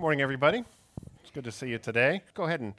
morning, 0.00 0.22
everybody. 0.22 0.64
It's 1.20 1.30
good 1.30 1.44
to 1.44 1.52
see 1.52 1.68
you 1.68 1.76
today. 1.76 2.22
Go 2.32 2.44
ahead 2.44 2.60
and 2.60 2.72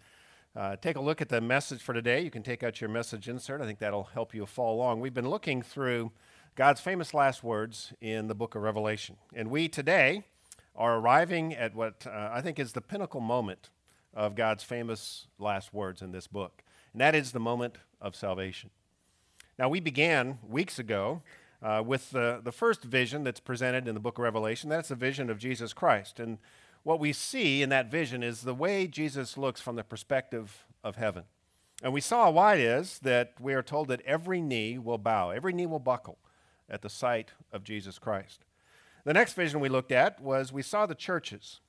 uh, 0.56 0.76
take 0.78 0.96
a 0.96 1.00
look 1.00 1.22
at 1.22 1.30
the 1.30 1.40
message 1.40 1.80
for 1.80 1.94
today. 1.94 2.22
You 2.22 2.32
can 2.32 2.42
take 2.42 2.64
out 2.64 2.82
your 2.82 2.90
message 2.90 3.30
insert. 3.30 3.62
I 3.62 3.66
think 3.66 3.78
that'll 3.78 4.06
help 4.06 4.34
you 4.34 4.44
follow 4.48 4.74
along. 4.74 5.02
We've 5.02 5.14
been 5.14 5.30
looking 5.30 5.62
through 5.62 6.12
God's 6.56 6.82
famous 6.82 7.14
last 7.14 7.44
words 7.44 7.94
in 8.02 8.26
the 8.26 8.34
book 8.34 8.56
of 8.56 8.64
Revelation. 8.64 9.18
And 9.36 9.52
we 9.52 9.68
today 9.68 10.24
are 10.76 10.98
arriving 10.98 11.54
at 11.54 11.76
what 11.76 12.08
uh, 12.08 12.32
I 12.34 12.42
think 12.42 12.58
is 12.58 12.74
the 12.74 12.82
pinnacle 12.82 13.22
moment 13.22 13.70
of 14.16 14.34
God's 14.34 14.64
famous 14.64 15.28
last 15.38 15.76
words 15.76 16.02
in 16.02 16.12
this 16.14 16.26
book, 16.26 16.64
and 16.92 17.02
that 17.02 17.14
is 17.14 17.34
the 17.34 17.40
moment 17.40 17.78
of 18.02 18.16
salvation. 18.16 18.72
Now, 19.60 19.70
we 19.70 19.80
began 19.80 20.40
weeks 20.50 20.80
ago 20.80 21.22
uh, 21.62 21.84
with 21.86 22.10
the, 22.10 22.42
the 22.44 22.52
first 22.52 22.84
vision 22.84 23.24
that's 23.24 23.40
presented 23.40 23.88
in 23.88 23.94
the 23.94 24.02
book 24.02 24.18
of 24.18 24.24
Revelation. 24.24 24.72
That's 24.72 24.90
the 24.90 24.96
vision 24.96 25.30
of 25.30 25.38
Jesus 25.38 25.72
Christ. 25.72 26.20
And 26.20 26.40
what 26.84 27.00
we 27.00 27.14
see 27.14 27.62
in 27.62 27.70
that 27.70 27.92
vision 27.92 28.24
is 28.24 28.42
the 28.42 28.54
way 28.54 28.88
Jesus 28.88 29.38
looks 29.38 29.62
from 29.62 29.76
the 29.76 29.84
perspective 29.84 30.66
of 30.84 30.96
heaven. 30.96 31.24
And 31.84 31.94
we 31.94 32.02
saw 32.02 32.30
why 32.30 32.56
it 32.56 32.62
is 32.62 33.00
that 33.00 33.34
we 33.40 33.54
are 33.54 33.64
told 33.64 33.88
that 33.88 34.02
every 34.02 34.42
knee 34.42 34.78
will 34.78 34.98
bow, 34.98 35.32
every 35.32 35.54
knee 35.54 35.66
will 35.66 35.80
buckle 35.80 36.18
at 36.70 36.82
the 36.82 36.90
sight 36.90 37.32
of 37.52 37.64
Jesus 37.64 38.00
Christ. 38.00 38.46
The 39.04 39.14
next 39.14 39.34
vision 39.34 39.60
we 39.60 39.70
looked 39.70 39.92
at 39.92 40.22
was 40.22 40.54
we 40.54 40.62
saw 40.62 40.86
the 40.86 40.96
churches 40.96 41.60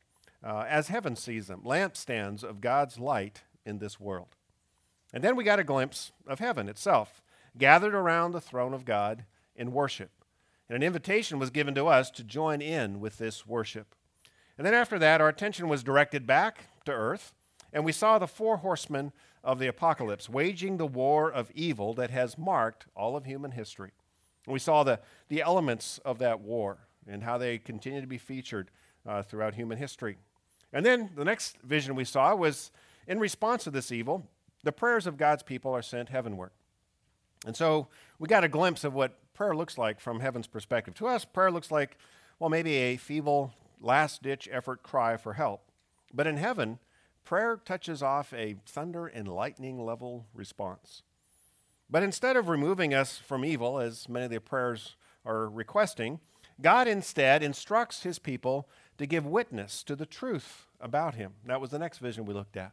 uh, 0.44 0.64
as 0.68 0.88
heaven 0.88 1.16
sees 1.16 1.46
them, 1.46 1.62
lampstands 1.64 2.42
of 2.42 2.60
God's 2.60 2.98
light 2.98 3.42
in 3.64 3.78
this 3.78 4.00
world. 4.00 4.36
And 5.12 5.22
then 5.22 5.36
we 5.36 5.44
got 5.44 5.58
a 5.58 5.64
glimpse 5.64 6.12
of 6.26 6.40
heaven 6.40 6.68
itself, 6.68 7.22
gathered 7.56 7.94
around 7.94 8.32
the 8.32 8.40
throne 8.40 8.74
of 8.74 8.84
God 8.84 9.24
in 9.54 9.72
worship. 9.72 10.10
And 10.68 10.76
an 10.76 10.82
invitation 10.82 11.38
was 11.38 11.50
given 11.50 11.74
to 11.74 11.86
us 11.86 12.10
to 12.12 12.24
join 12.24 12.60
in 12.60 12.98
with 12.98 13.18
this 13.18 13.46
worship. 13.46 13.94
And 14.56 14.66
then 14.66 14.74
after 14.74 14.98
that, 14.98 15.20
our 15.20 15.28
attention 15.28 15.68
was 15.68 15.82
directed 15.82 16.26
back 16.26 16.66
to 16.84 16.92
earth, 16.92 17.32
and 17.72 17.84
we 17.84 17.92
saw 17.92 18.18
the 18.18 18.26
four 18.26 18.58
horsemen 18.58 19.12
of 19.42 19.58
the 19.58 19.66
apocalypse 19.66 20.28
waging 20.28 20.76
the 20.76 20.86
war 20.86 21.30
of 21.30 21.50
evil 21.54 21.94
that 21.94 22.10
has 22.10 22.38
marked 22.38 22.86
all 22.94 23.16
of 23.16 23.24
human 23.24 23.52
history. 23.52 23.90
And 24.46 24.52
we 24.52 24.58
saw 24.58 24.82
the, 24.82 25.00
the 25.28 25.42
elements 25.42 25.98
of 26.04 26.18
that 26.18 26.40
war 26.40 26.78
and 27.06 27.22
how 27.22 27.38
they 27.38 27.58
continue 27.58 28.00
to 28.00 28.06
be 28.06 28.18
featured 28.18 28.70
uh, 29.06 29.22
throughout 29.22 29.54
human 29.54 29.78
history. 29.78 30.16
And 30.72 30.86
then 30.86 31.10
the 31.16 31.24
next 31.24 31.56
vision 31.62 31.94
we 31.94 32.04
saw 32.04 32.34
was 32.34 32.70
in 33.06 33.18
response 33.18 33.64
to 33.64 33.70
this 33.70 33.90
evil, 33.90 34.26
the 34.62 34.72
prayers 34.72 35.06
of 35.06 35.16
God's 35.16 35.42
people 35.42 35.72
are 35.72 35.82
sent 35.82 36.08
heavenward. 36.08 36.50
And 37.44 37.56
so 37.56 37.88
we 38.18 38.28
got 38.28 38.44
a 38.44 38.48
glimpse 38.48 38.84
of 38.84 38.94
what 38.94 39.18
prayer 39.34 39.56
looks 39.56 39.76
like 39.76 40.00
from 40.00 40.20
heaven's 40.20 40.46
perspective. 40.46 40.94
To 40.94 41.08
us, 41.08 41.24
prayer 41.24 41.50
looks 41.50 41.70
like, 41.70 41.96
well, 42.38 42.48
maybe 42.48 42.74
a 42.74 42.96
feeble 42.96 43.52
last 43.82 44.22
ditch 44.22 44.48
effort 44.50 44.82
cry 44.82 45.16
for 45.16 45.34
help. 45.34 45.70
But 46.14 46.26
in 46.26 46.36
heaven, 46.36 46.78
prayer 47.24 47.60
touches 47.62 48.02
off 48.02 48.32
a 48.32 48.56
thunder 48.66 49.06
and 49.06 49.28
lightning 49.28 49.84
level 49.84 50.26
response. 50.34 51.02
But 51.90 52.02
instead 52.02 52.36
of 52.36 52.48
removing 52.48 52.94
us 52.94 53.18
from 53.18 53.44
evil, 53.44 53.78
as 53.78 54.08
many 54.08 54.24
of 54.24 54.30
the 54.30 54.40
prayers 54.40 54.96
are 55.24 55.48
requesting, 55.48 56.20
God 56.60 56.88
instead 56.88 57.42
instructs 57.42 58.02
his 58.02 58.18
people 58.18 58.68
to 58.98 59.06
give 59.06 59.26
witness 59.26 59.82
to 59.84 59.96
the 59.96 60.06
truth 60.06 60.66
about 60.80 61.14
him. 61.14 61.34
That 61.44 61.60
was 61.60 61.70
the 61.70 61.78
next 61.78 61.98
vision 61.98 62.24
we 62.24 62.34
looked 62.34 62.56
at. 62.56 62.72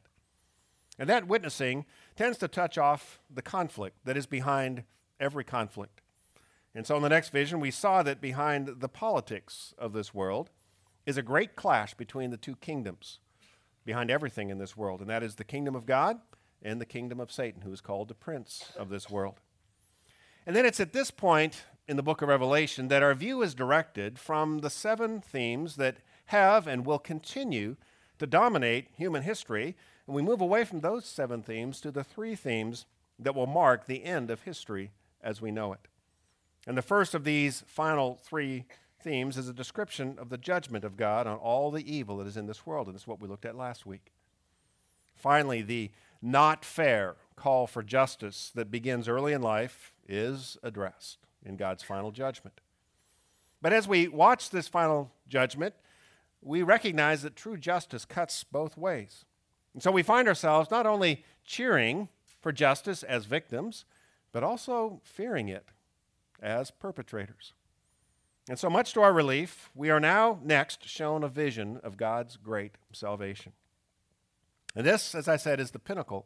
And 0.98 1.10
that 1.10 1.28
witnessing 1.28 1.86
tends 2.16 2.38
to 2.40 2.48
touch 2.48 2.78
off 2.78 3.20
the 3.34 3.42
conflict 3.42 3.98
that 4.06 4.18
is 4.18 4.26
behind 4.26 4.84
every 5.20 5.44
conflict. 5.44 6.02
And 6.76 6.86
so 6.86 6.98
in 6.98 7.04
the 7.04 7.10
next 7.10 7.30
vision, 7.30 7.60
we 7.60 7.72
saw 7.72 8.04
that 8.04 8.22
behind 8.22 8.80
the 8.80 8.90
politics 8.90 9.74
of 9.78 9.94
this 9.94 10.14
world 10.14 10.50
is 11.10 11.18
a 11.18 11.24
great 11.24 11.56
clash 11.56 11.96
between 11.96 12.30
the 12.30 12.38
two 12.38 12.56
kingdoms 12.58 13.18
behind 13.84 14.12
everything 14.12 14.52
in 14.52 14.60
this 14.60 14.78
world, 14.78 15.02
and 15.02 15.10
that 15.10 15.24
is 15.24 15.36
the 15.36 15.44
kingdom 15.44 15.76
of 15.76 15.88
God 15.88 16.20
and 16.62 16.80
the 16.80 16.86
kingdom 16.86 17.20
of 17.20 17.32
Satan, 17.32 17.62
who 17.62 17.74
is 17.74 17.82
called 17.82 18.10
the 18.10 18.14
prince 18.14 18.72
of 18.78 18.90
this 18.90 19.10
world. 19.10 19.40
And 20.46 20.56
then 20.56 20.68
it's 20.68 20.80
at 20.80 20.94
this 20.94 21.10
point 21.10 21.64
in 21.88 21.98
the 21.98 22.04
book 22.04 22.22
of 22.22 22.30
Revelation 22.30 22.90
that 22.90 23.02
our 23.02 23.16
view 23.16 23.42
is 23.42 23.56
directed 23.56 24.20
from 24.20 24.60
the 24.60 24.70
seven 24.70 25.20
themes 25.20 25.78
that 25.78 25.98
have 26.26 26.68
and 26.68 26.86
will 26.86 27.00
continue 27.00 27.76
to 28.20 28.28
dominate 28.28 28.90
human 28.96 29.24
history, 29.24 29.76
and 30.06 30.16
we 30.16 30.22
move 30.22 30.42
away 30.42 30.64
from 30.64 30.82
those 30.82 31.06
seven 31.06 31.42
themes 31.42 31.82
to 31.82 31.90
the 31.90 32.04
three 32.04 32.36
themes 32.36 32.86
that 33.18 33.34
will 33.34 33.48
mark 33.48 33.88
the 33.88 34.04
end 34.04 34.30
of 34.30 34.44
history 34.44 34.92
as 35.24 35.42
we 35.42 35.50
know 35.50 35.74
it. 35.74 35.88
And 36.68 36.78
the 36.78 36.84
first 36.84 37.16
of 37.16 37.24
these 37.24 37.64
final 37.66 38.20
three 38.22 38.66
themes 39.00 39.38
is 39.38 39.48
a 39.48 39.54
description 39.54 40.18
of 40.20 40.30
the 40.30 40.38
judgment 40.38 40.84
of 40.84 40.98
God 40.98 41.28
on 41.28 41.38
all 41.38 41.72
the 41.72 41.92
evil 41.92 42.18
that 42.18 42.28
is 42.28 42.38
in 42.38 42.48
this 42.48 42.66
world, 42.66 42.88
and 42.88 42.96
is 42.96 43.08
what 43.08 43.22
we 43.22 43.28
looked 43.28 43.46
at 43.46 43.56
last 43.56 43.86
week. 43.86 44.12
Finally, 45.16 45.62
the 45.62 45.92
not 46.22 46.66
fair 46.66 47.16
call 47.36 47.68
for 47.68 47.82
justice 47.82 48.52
that 48.56 48.72
begins 48.72 49.08
early 49.08 49.34
in 49.34 49.42
life 49.42 49.94
is 50.08 50.58
addressed 50.64 51.18
in 51.46 51.56
God's 51.56 51.84
final 51.84 52.12
judgment. 52.12 52.60
But 53.62 53.74
as 53.74 53.88
we 53.88 54.08
watch 54.08 54.50
this 54.50 54.68
final 54.68 55.12
judgment, 55.28 55.76
we 56.42 56.64
recognize 56.64 57.22
that 57.24 57.36
true 57.36 57.58
justice 57.58 58.06
cuts 58.06 58.44
both 58.44 58.78
ways. 58.78 59.26
And 59.74 59.84
so 59.84 59.92
we 59.92 60.04
find 60.04 60.28
ourselves 60.28 60.72
not 60.72 60.86
only 60.86 61.24
cheering 61.46 62.10
for 62.42 62.52
justice 62.52 63.04
as 63.04 63.26
victims, 63.26 63.86
but 64.32 64.44
also 64.44 65.02
fearing 65.04 65.50
it 65.50 65.66
as 66.42 66.72
perpetrators. 66.72 67.54
And 68.50 68.58
so, 68.58 68.68
much 68.68 68.94
to 68.94 69.02
our 69.02 69.14
relief, 69.14 69.70
we 69.76 69.92
are 69.92 70.00
now 70.00 70.40
next 70.44 70.90
shown 70.90 71.24
a 71.24 71.30
vision 71.30 71.80
of 71.84 71.98
God's 71.98 72.36
great 72.36 72.80
salvation. 72.92 73.52
And 74.76 74.84
this, 74.84 75.14
as 75.14 75.28
I 75.28 75.38
said, 75.38 75.60
is 75.60 75.70
the 75.70 75.78
pinnacle 75.78 76.26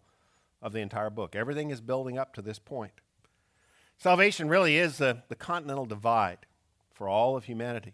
of 0.61 0.71
the 0.71 0.79
entire 0.79 1.09
book. 1.09 1.35
Everything 1.35 1.69
is 1.69 1.81
building 1.81 2.17
up 2.17 2.33
to 2.35 2.41
this 2.41 2.59
point. 2.59 2.93
Salvation 3.97 4.47
really 4.47 4.77
is 4.77 4.99
the, 4.99 5.23
the 5.27 5.35
continental 5.35 5.85
divide 5.85 6.45
for 6.93 7.09
all 7.09 7.35
of 7.35 7.43
humanity. 7.43 7.93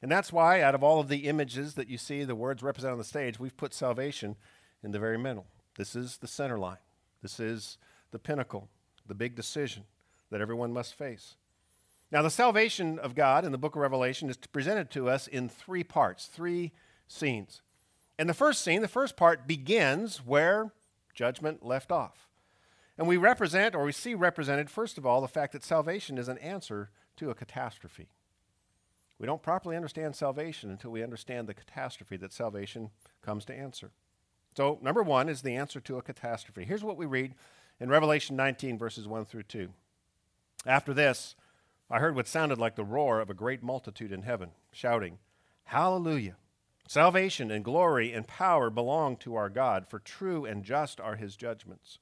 And 0.00 0.12
that's 0.12 0.32
why, 0.32 0.62
out 0.62 0.76
of 0.76 0.84
all 0.84 1.00
of 1.00 1.08
the 1.08 1.26
images 1.26 1.74
that 1.74 1.88
you 1.88 1.98
see, 1.98 2.22
the 2.22 2.36
words 2.36 2.62
represented 2.62 2.92
on 2.92 2.98
the 2.98 3.04
stage, 3.04 3.40
we've 3.40 3.56
put 3.56 3.74
salvation 3.74 4.36
in 4.84 4.92
the 4.92 5.00
very 5.00 5.18
middle. 5.18 5.46
This 5.76 5.96
is 5.96 6.18
the 6.18 6.28
center 6.28 6.56
line. 6.56 6.78
This 7.20 7.40
is 7.40 7.78
the 8.12 8.20
pinnacle, 8.20 8.68
the 9.08 9.14
big 9.16 9.34
decision 9.34 9.82
that 10.30 10.40
everyone 10.40 10.72
must 10.72 10.94
face. 10.94 11.34
Now, 12.12 12.22
the 12.22 12.30
salvation 12.30 12.98
of 12.98 13.14
God 13.14 13.44
in 13.44 13.52
the 13.52 13.58
book 13.58 13.74
of 13.74 13.82
Revelation 13.82 14.30
is 14.30 14.36
presented 14.36 14.90
to 14.92 15.08
us 15.08 15.26
in 15.26 15.48
three 15.48 15.82
parts, 15.82 16.26
three 16.26 16.72
scenes. 17.08 17.62
And 18.18 18.28
the 18.28 18.34
first 18.34 18.62
scene, 18.62 18.80
the 18.80 18.88
first 18.88 19.16
part, 19.16 19.46
begins 19.46 20.18
where 20.18 20.72
judgment 21.14 21.64
left 21.64 21.90
off. 21.90 22.28
And 22.96 23.08
we 23.08 23.16
represent, 23.16 23.74
or 23.74 23.84
we 23.84 23.92
see 23.92 24.14
represented, 24.14 24.70
first 24.70 24.96
of 24.96 25.04
all, 25.04 25.20
the 25.20 25.28
fact 25.28 25.52
that 25.52 25.64
salvation 25.64 26.16
is 26.16 26.28
an 26.28 26.38
answer 26.38 26.90
to 27.16 27.30
a 27.30 27.34
catastrophe. 27.34 28.08
We 29.18 29.26
don't 29.26 29.42
properly 29.42 29.76
understand 29.76 30.14
salvation 30.14 30.70
until 30.70 30.90
we 30.90 31.02
understand 31.02 31.46
the 31.46 31.54
catastrophe 31.54 32.16
that 32.18 32.32
salvation 32.32 32.90
comes 33.22 33.44
to 33.46 33.54
answer. 33.54 33.90
So, 34.56 34.78
number 34.80 35.02
one 35.02 35.28
is 35.28 35.42
the 35.42 35.56
answer 35.56 35.80
to 35.80 35.98
a 35.98 36.02
catastrophe. 36.02 36.64
Here's 36.64 36.84
what 36.84 36.96
we 36.96 37.06
read 37.06 37.34
in 37.80 37.88
Revelation 37.88 38.36
19, 38.36 38.78
verses 38.78 39.06
1 39.06 39.24
through 39.26 39.42
2. 39.44 39.68
After 40.66 40.94
this, 40.94 41.34
I 41.90 42.00
heard 42.00 42.16
what 42.16 42.26
sounded 42.26 42.58
like 42.58 42.74
the 42.74 42.84
roar 42.84 43.20
of 43.20 43.30
a 43.30 43.34
great 43.34 43.62
multitude 43.62 44.12
in 44.12 44.22
heaven, 44.22 44.50
shouting, 44.72 45.18
Hallelujah! 45.64 46.36
Salvation 46.88 47.50
and 47.50 47.64
glory 47.64 48.12
and 48.12 48.26
power 48.26 48.70
belong 48.70 49.16
to 49.18 49.34
our 49.34 49.48
God, 49.48 49.86
for 49.88 49.98
true 49.98 50.44
and 50.44 50.64
just 50.64 51.00
are 51.00 51.16
his 51.16 51.36
judgments. 51.36 51.98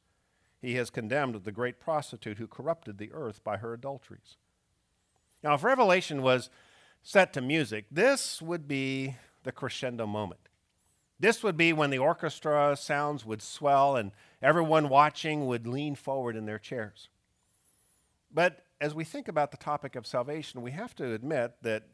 He 0.61 0.75
has 0.75 0.91
condemned 0.91 1.34
the 1.45 1.53
great 1.53 1.81
prostitute 1.81 2.39
who 2.39 2.47
corrupted 2.47 2.99
the 2.99 3.12
earth 3.12 3.45
by 3.45 3.59
her 3.59 3.75
adulteries. 3.75 4.37
Now, 5.43 5.55
if 5.55 5.65
Revelation 5.65 6.22
was 6.22 6.49
set 7.03 7.34
to 7.34 7.43
music, 7.43 7.84
this 7.91 8.41
would 8.41 8.66
be 8.66 9.16
the 9.43 9.53
crescendo 9.53 10.06
moment. 10.06 10.49
This 11.21 11.43
would 11.43 11.56
be 11.56 11.72
when 11.72 11.91
the 11.91 11.98
orchestra 11.98 12.77
sounds 12.77 13.25
would 13.25 13.42
swell 13.42 13.97
and 13.97 14.13
everyone 14.42 14.89
watching 14.89 15.47
would 15.47 15.66
lean 15.66 15.95
forward 15.95 16.36
in 16.36 16.47
their 16.47 16.59
chairs. 16.59 17.09
But 18.33 18.64
as 18.80 18.94
we 18.94 19.04
think 19.04 19.28
about 19.28 19.50
the 19.50 19.56
topic 19.56 19.97
of 19.97 20.06
salvation, 20.06 20.62
we 20.62 20.72
have 20.72 20.94
to 20.97 21.12
admit 21.12 21.54
that 21.62 21.84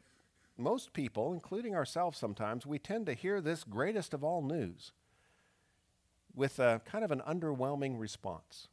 most 0.57 0.93
people, 0.93 1.33
including 1.33 1.75
ourselves 1.75 2.17
sometimes, 2.17 2.65
we 2.65 2.79
tend 2.79 3.05
to 3.05 3.13
hear 3.13 3.41
this 3.41 3.63
greatest 3.63 4.13
of 4.13 4.23
all 4.23 4.41
news 4.41 4.91
with 6.33 6.59
a 6.59 6.81
kind 6.85 7.03
of 7.03 7.11
an 7.11 7.21
underwhelming 7.27 7.99
response. 7.99 8.67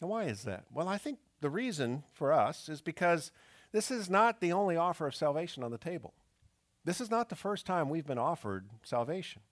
Now, 0.00 0.08
why 0.08 0.24
is 0.24 0.42
that? 0.44 0.64
Well, 0.72 0.88
I 0.88 0.98
think 0.98 1.18
the 1.40 1.50
reason 1.50 2.04
for 2.12 2.32
us 2.32 2.68
is 2.68 2.80
because 2.80 3.30
this 3.72 3.90
is 3.90 4.10
not 4.10 4.40
the 4.40 4.52
only 4.52 4.76
offer 4.76 5.06
of 5.06 5.14
salvation 5.14 5.62
on 5.62 5.70
the 5.70 5.78
table. 5.78 6.14
This 6.84 7.00
is 7.00 7.10
not 7.10 7.28
the 7.28 7.36
first 7.36 7.66
time 7.66 7.88
we've 7.88 8.06
been 8.06 8.18
offered 8.18 8.68
salvation. 8.82 9.42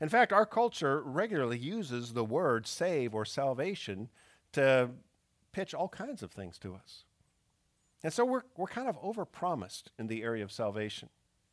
In 0.00 0.08
fact, 0.08 0.32
our 0.32 0.44
culture 0.44 1.00
regularly 1.02 1.58
uses 1.58 2.12
the 2.12 2.24
word 2.24 2.66
save 2.66 3.14
or 3.14 3.24
salvation 3.24 4.08
to 4.52 4.90
pitch 5.52 5.74
all 5.74 5.88
kinds 5.88 6.22
of 6.22 6.32
things 6.32 6.58
to 6.58 6.74
us. 6.74 7.04
And 8.02 8.12
so 8.12 8.24
we're, 8.24 8.42
we're 8.56 8.66
kind 8.66 8.88
of 8.88 9.00
overpromised 9.00 9.84
in 9.98 10.08
the 10.08 10.22
area 10.22 10.42
of 10.42 10.50
salvation. 10.50 11.08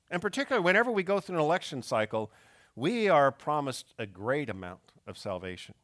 And 0.09 0.21
particularly 0.21 0.63
whenever 0.63 0.91
we 0.91 1.03
go 1.03 1.19
through 1.19 1.35
an 1.35 1.41
election 1.41 1.83
cycle, 1.83 2.31
we 2.75 3.07
are 3.09 3.31
promised 3.31 3.93
a 3.99 4.05
great 4.05 4.49
amount 4.49 4.93
of 5.05 5.17
salvation. 5.17 5.75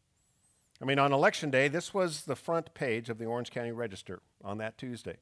I 0.81 0.85
mean, 0.85 0.99
on 0.99 1.13
election 1.13 1.51
day, 1.51 1.67
this 1.67 1.93
was 1.93 2.23
the 2.23 2.35
front 2.35 2.73
page 2.73 3.09
of 3.09 3.17
the 3.17 3.25
Orange 3.25 3.51
County 3.51 3.71
Register 3.71 4.21
on 4.43 4.57
that 4.57 4.77
Tuesday. 4.77 5.17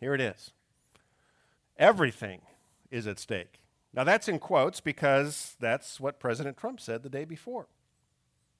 Here 0.00 0.14
it 0.14 0.20
is. 0.20 0.52
Everything 1.76 2.42
is 2.90 3.06
at 3.06 3.18
stake. 3.18 3.60
Now, 3.92 4.04
that's 4.04 4.28
in 4.28 4.38
quotes 4.38 4.80
because 4.80 5.56
that's 5.58 5.98
what 5.98 6.20
President 6.20 6.56
Trump 6.56 6.80
said 6.80 7.02
the 7.02 7.08
day 7.08 7.24
before. 7.24 7.66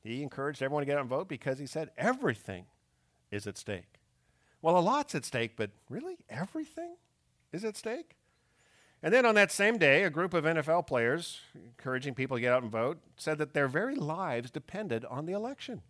He 0.02 0.22
encouraged 0.22 0.62
everyone 0.62 0.82
to 0.82 0.86
get 0.86 0.96
out 0.96 1.02
and 1.02 1.10
vote 1.10 1.28
because 1.28 1.58
he 1.58 1.66
said 1.66 1.90
everything 1.96 2.64
is 3.30 3.46
at 3.46 3.58
stake. 3.58 4.00
Well, 4.62 4.76
a 4.76 4.80
lot's 4.80 5.14
at 5.14 5.24
stake, 5.24 5.52
but 5.56 5.70
really 5.88 6.18
everything 6.28 6.96
is 7.52 7.64
at 7.64 7.76
stake? 7.76 8.16
And 9.02 9.14
then 9.14 9.24
on 9.24 9.34
that 9.36 9.50
same 9.50 9.78
day, 9.78 10.04
a 10.04 10.10
group 10.10 10.34
of 10.34 10.44
NFL 10.44 10.86
players, 10.86 11.40
encouraging 11.54 12.14
people 12.14 12.36
to 12.36 12.40
get 12.40 12.52
out 12.52 12.62
and 12.62 12.70
vote, 12.70 12.98
said 13.16 13.38
that 13.38 13.54
their 13.54 13.68
very 13.68 13.94
lives 13.94 14.50
depended 14.50 15.06
on 15.06 15.24
the 15.24 15.32
election. 15.32 15.80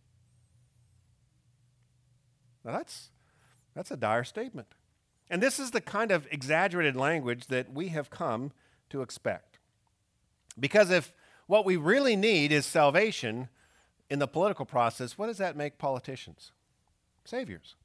Now 2.65 2.73
that's, 2.73 3.11
that's 3.75 3.91
a 3.91 3.97
dire 3.97 4.23
statement. 4.23 4.75
And 5.29 5.43
this 5.43 5.59
is 5.59 5.73
the 5.73 5.81
kind 5.81 6.13
of 6.13 6.27
exaggerated 6.31 6.95
language 6.95 7.47
that 7.49 7.73
we 7.73 7.89
have 7.89 8.11
come 8.11 8.53
to 8.91 9.03
expect. 9.03 9.59
Because 10.59 10.91
if 10.91 11.13
what 11.47 11.65
we 11.65 11.77
really 11.77 12.15
need 12.15 12.53
is 12.53 12.67
salvation 12.67 13.49
in 14.09 14.21
the 14.21 14.29
political 14.29 14.65
process, 14.65 15.19
what 15.19 15.27
does 15.27 15.39
that 15.39 15.57
make 15.57 15.79
politicians? 15.79 16.53
Saviors. 17.31 17.77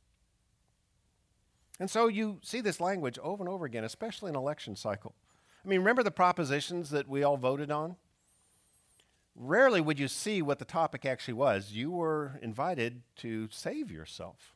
And 1.80 1.90
so 1.90 2.08
you 2.08 2.40
see 2.42 2.62
this 2.62 2.80
language 2.80 3.20
over 3.20 3.44
and 3.44 3.50
over 3.50 3.66
again, 3.66 3.84
especially 3.84 4.30
in 4.30 4.36
election 4.36 4.76
cycle. 4.76 5.14
I 5.64 5.68
mean, 5.68 5.80
remember 5.80 6.04
the 6.04 6.12
propositions 6.12 6.90
that 6.90 7.08
we 7.08 7.24
all 7.24 7.38
voted 7.38 7.72
on? 7.72 7.96
Rarely 9.36 9.82
would 9.82 10.00
you 10.00 10.08
see 10.08 10.42
what 10.42 10.60
the 10.60 10.66
topic 10.66 11.06
actually 11.06 11.34
was. 11.34 11.74
You 11.74 11.92
were 11.92 12.40
invited 12.42 13.02
to 13.18 13.50
save 13.52 13.92
yourself. 13.92 14.56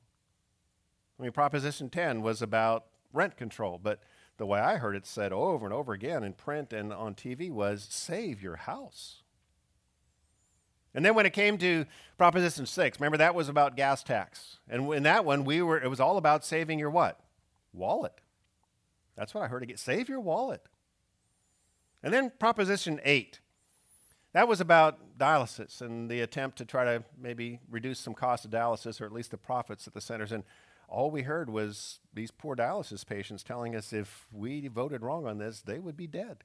I 1.20 1.24
mean, 1.24 1.34
Proposition 1.34 1.90
10 1.90 2.22
was 2.22 2.42
about 2.42 2.86
rent 3.12 3.36
control, 3.36 3.80
but 3.82 4.02
the 4.38 4.46
way 4.46 4.62
I 4.62 4.78
heard 4.78 4.96
it 4.96 5.06
said 5.06 5.34
over 5.34 5.66
and 5.66 5.74
over 5.74 5.92
again 5.92 6.24
in 6.24 6.34
print 6.34 6.72
and 6.72 6.94
on 6.94 7.14
TV 7.14 7.52
was 7.52 7.86
save 7.90 8.42
your 8.42 8.56
house. 8.56 9.22
And 10.94 11.06
then 11.06 11.14
when 11.14 11.26
it 11.26 11.34
came 11.34 11.58
to 11.60 11.86
Proposition 12.18 12.66
6, 12.66 13.00
remember 13.00 13.18
that 13.18 13.36
was 13.36 13.48
about 13.48 13.76
gas 13.76 14.04
tax. 14.04 14.58
And 14.68 14.92
in 14.94 15.04
that 15.04 15.24
one, 15.24 15.44
we 15.44 15.62
were, 15.62 15.80
it 15.80 15.90
was 15.90 16.00
all 16.00 16.18
about 16.18 16.44
saving 16.44 16.80
your 16.80 16.90
what? 16.90 17.20
Wallet. 17.74 18.20
That's 19.16 19.34
what 19.34 19.44
I 19.44 19.48
heard. 19.48 19.68
Get 19.68 19.80
save 19.80 20.10
your 20.10 20.20
wallet. 20.20 20.62
And 22.02 22.14
then 22.14 22.32
Proposition 22.40 23.00
8. 23.04 23.40
That 24.34 24.48
was 24.48 24.62
about 24.62 25.18
dialysis 25.18 25.82
and 25.82 26.10
the 26.10 26.22
attempt 26.22 26.58
to 26.60 26.66
try 26.66 26.86
to 26.86 27.04
maybe 27.20 27.60
reduce 27.70 28.00
some 28.00 28.14
cost 28.14 28.46
of 28.46 28.52
dialysis 28.52 29.02
or 29.02 29.06
at 29.06 29.12
least 29.12 29.32
the 29.32 29.38
profits 29.38 29.88
at 29.88 29.94
the 29.94 30.02
centers. 30.02 30.32
And 30.32 30.44
all 30.88 31.12
we 31.12 31.24
heard 31.24 31.50
was 31.50 32.00
these 32.14 32.32
poor 32.32 32.56
dialysis 32.56 33.06
patients 33.06 33.44
telling 33.44 33.76
us 33.76 33.92
if 33.92 34.28
we 34.32 34.68
voted 34.68 35.02
wrong 35.02 35.28
on 35.28 35.38
this, 35.38 35.62
they 35.62 35.80
would 35.80 35.98
be 35.98 36.08
dead. 36.08 36.44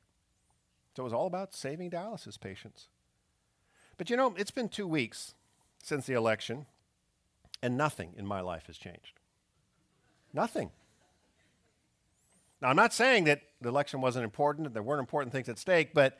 So 0.96 1.02
it 1.02 1.04
was 1.04 1.12
all 1.12 1.26
about 1.26 1.54
saving 1.54 1.90
dialysis 1.90 2.40
patients. 2.40 2.88
But 3.96 4.10
you 4.10 4.16
know, 4.16 4.34
it's 4.36 4.50
been 4.50 4.68
two 4.68 4.86
weeks 4.86 5.34
since 5.82 6.06
the 6.06 6.14
election, 6.14 6.66
and 7.62 7.76
nothing 7.76 8.14
in 8.16 8.26
my 8.26 8.40
life 8.40 8.66
has 8.66 8.76
changed. 8.76 9.20
Nothing. 10.32 10.70
Now, 12.60 12.68
I'm 12.68 12.76
not 12.76 12.92
saying 12.92 13.24
that 13.24 13.42
the 13.60 13.68
election 13.68 14.00
wasn't 14.00 14.24
important, 14.24 14.66
and 14.66 14.74
there 14.74 14.82
weren't 14.82 15.00
important 15.00 15.32
things 15.32 15.48
at 15.48 15.58
stake, 15.58 15.94
but 15.94 16.18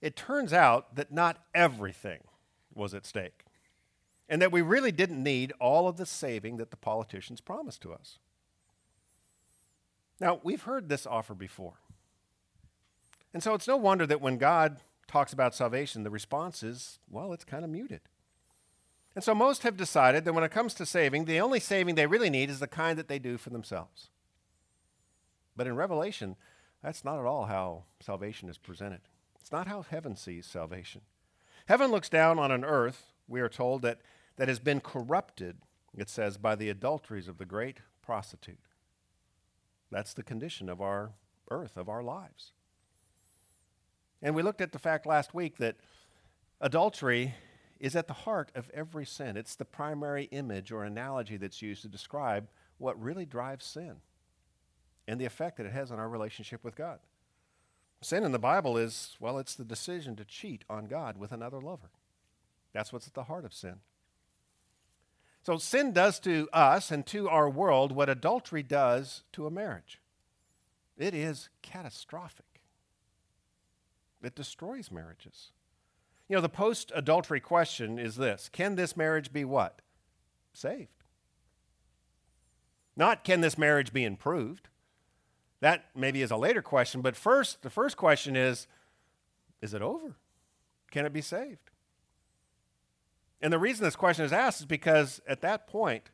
it 0.00 0.16
turns 0.16 0.52
out 0.52 0.94
that 0.96 1.12
not 1.12 1.38
everything 1.54 2.20
was 2.74 2.94
at 2.94 3.04
stake. 3.04 3.44
And 4.28 4.40
that 4.42 4.52
we 4.52 4.62
really 4.62 4.92
didn't 4.92 5.22
need 5.22 5.52
all 5.60 5.88
of 5.88 5.96
the 5.96 6.06
saving 6.06 6.56
that 6.56 6.70
the 6.70 6.76
politicians 6.76 7.40
promised 7.40 7.82
to 7.82 7.92
us. 7.92 8.18
Now, 10.20 10.40
we've 10.42 10.62
heard 10.62 10.88
this 10.88 11.06
offer 11.06 11.34
before. 11.34 11.80
And 13.34 13.42
so 13.42 13.54
it's 13.54 13.68
no 13.68 13.76
wonder 13.76 14.06
that 14.06 14.20
when 14.20 14.38
God 14.38 14.80
talks 15.08 15.32
about 15.32 15.54
salvation, 15.54 16.02
the 16.02 16.10
response 16.10 16.62
is, 16.62 16.98
well, 17.08 17.32
it's 17.32 17.44
kind 17.44 17.64
of 17.64 17.70
muted. 17.70 18.00
And 19.14 19.24
so 19.24 19.34
most 19.34 19.62
have 19.62 19.76
decided 19.76 20.24
that 20.24 20.34
when 20.34 20.44
it 20.44 20.50
comes 20.50 20.74
to 20.74 20.84
saving, 20.84 21.24
the 21.24 21.40
only 21.40 21.60
saving 21.60 21.94
they 21.94 22.06
really 22.06 22.28
need 22.28 22.50
is 22.50 22.60
the 22.60 22.66
kind 22.66 22.98
that 22.98 23.08
they 23.08 23.18
do 23.18 23.38
for 23.38 23.50
themselves. 23.50 24.10
But 25.56 25.66
in 25.66 25.74
Revelation, 25.74 26.36
that's 26.82 27.04
not 27.04 27.18
at 27.18 27.24
all 27.24 27.46
how 27.46 27.84
salvation 27.98 28.48
is 28.48 28.58
presented. 28.58 29.00
It's 29.40 29.50
not 29.50 29.68
how 29.68 29.82
heaven 29.82 30.16
sees 30.16 30.44
salvation. 30.44 31.00
Heaven 31.66 31.90
looks 31.90 32.08
down 32.08 32.38
on 32.38 32.50
an 32.50 32.64
earth, 32.64 33.12
we 33.26 33.40
are 33.40 33.48
told, 33.48 33.82
that, 33.82 34.00
that 34.36 34.48
has 34.48 34.58
been 34.58 34.80
corrupted, 34.80 35.56
it 35.96 36.10
says, 36.10 36.36
by 36.36 36.54
the 36.54 36.68
adulteries 36.68 37.26
of 37.26 37.38
the 37.38 37.46
great 37.46 37.78
prostitute. 38.02 38.58
That's 39.90 40.12
the 40.12 40.22
condition 40.22 40.68
of 40.68 40.80
our 40.80 41.12
earth, 41.50 41.76
of 41.76 41.88
our 41.88 42.02
lives. 42.02 42.52
And 44.22 44.34
we 44.34 44.42
looked 44.42 44.60
at 44.60 44.72
the 44.72 44.78
fact 44.78 45.06
last 45.06 45.34
week 45.34 45.58
that 45.58 45.76
adultery 46.60 47.34
is 47.78 47.94
at 47.94 48.06
the 48.06 48.14
heart 48.14 48.50
of 48.54 48.70
every 48.72 49.04
sin. 49.04 49.36
It's 49.36 49.56
the 49.56 49.64
primary 49.64 50.24
image 50.24 50.72
or 50.72 50.84
analogy 50.84 51.36
that's 51.36 51.60
used 51.60 51.82
to 51.82 51.88
describe 51.88 52.48
what 52.78 53.00
really 53.00 53.26
drives 53.26 53.64
sin 53.64 53.96
and 55.06 55.20
the 55.20 55.24
effect 55.24 55.58
that 55.58 55.66
it 55.66 55.72
has 55.72 55.90
on 55.90 55.98
our 55.98 56.08
relationship 56.08 56.64
with 56.64 56.74
God. 56.74 56.98
Sin 58.02 58.24
in 58.24 58.32
the 58.32 58.38
Bible 58.38 58.76
is, 58.76 59.16
well, 59.20 59.38
it's 59.38 59.54
the 59.54 59.64
decision 59.64 60.16
to 60.16 60.24
cheat 60.24 60.64
on 60.68 60.86
God 60.86 61.16
with 61.16 61.32
another 61.32 61.60
lover. 61.60 61.90
That's 62.72 62.92
what's 62.92 63.06
at 63.06 63.14
the 63.14 63.24
heart 63.24 63.44
of 63.44 63.54
sin. 63.54 63.76
So 65.44 65.58
sin 65.58 65.92
does 65.92 66.18
to 66.20 66.48
us 66.52 66.90
and 66.90 67.06
to 67.06 67.28
our 67.28 67.48
world 67.48 67.92
what 67.92 68.08
adultery 68.08 68.62
does 68.62 69.22
to 69.32 69.46
a 69.46 69.50
marriage. 69.50 70.00
It 70.98 71.14
is 71.14 71.48
catastrophic. 71.62 72.45
It 74.22 74.34
destroys 74.34 74.90
marriages. 74.90 75.52
You 76.28 76.36
know, 76.36 76.42
the 76.42 76.48
post 76.48 76.90
adultery 76.94 77.40
question 77.40 77.98
is 77.98 78.16
this 78.16 78.48
Can 78.50 78.74
this 78.74 78.96
marriage 78.96 79.32
be 79.32 79.44
what? 79.44 79.80
Saved. 80.52 80.88
Not 82.96 83.24
can 83.24 83.40
this 83.42 83.58
marriage 83.58 83.92
be 83.92 84.04
improved? 84.04 84.68
That 85.60 85.86
maybe 85.94 86.22
is 86.22 86.30
a 86.30 86.36
later 86.36 86.62
question, 86.62 87.00
but 87.00 87.16
first, 87.16 87.62
the 87.62 87.70
first 87.70 87.96
question 87.96 88.36
is 88.36 88.66
Is 89.60 89.74
it 89.74 89.82
over? 89.82 90.16
Can 90.90 91.06
it 91.06 91.12
be 91.12 91.20
saved? 91.20 91.70
And 93.40 93.52
the 93.52 93.58
reason 93.58 93.84
this 93.84 93.96
question 93.96 94.24
is 94.24 94.32
asked 94.32 94.60
is 94.60 94.66
because 94.66 95.20
at 95.28 95.42
that 95.42 95.66
point, 95.66 96.10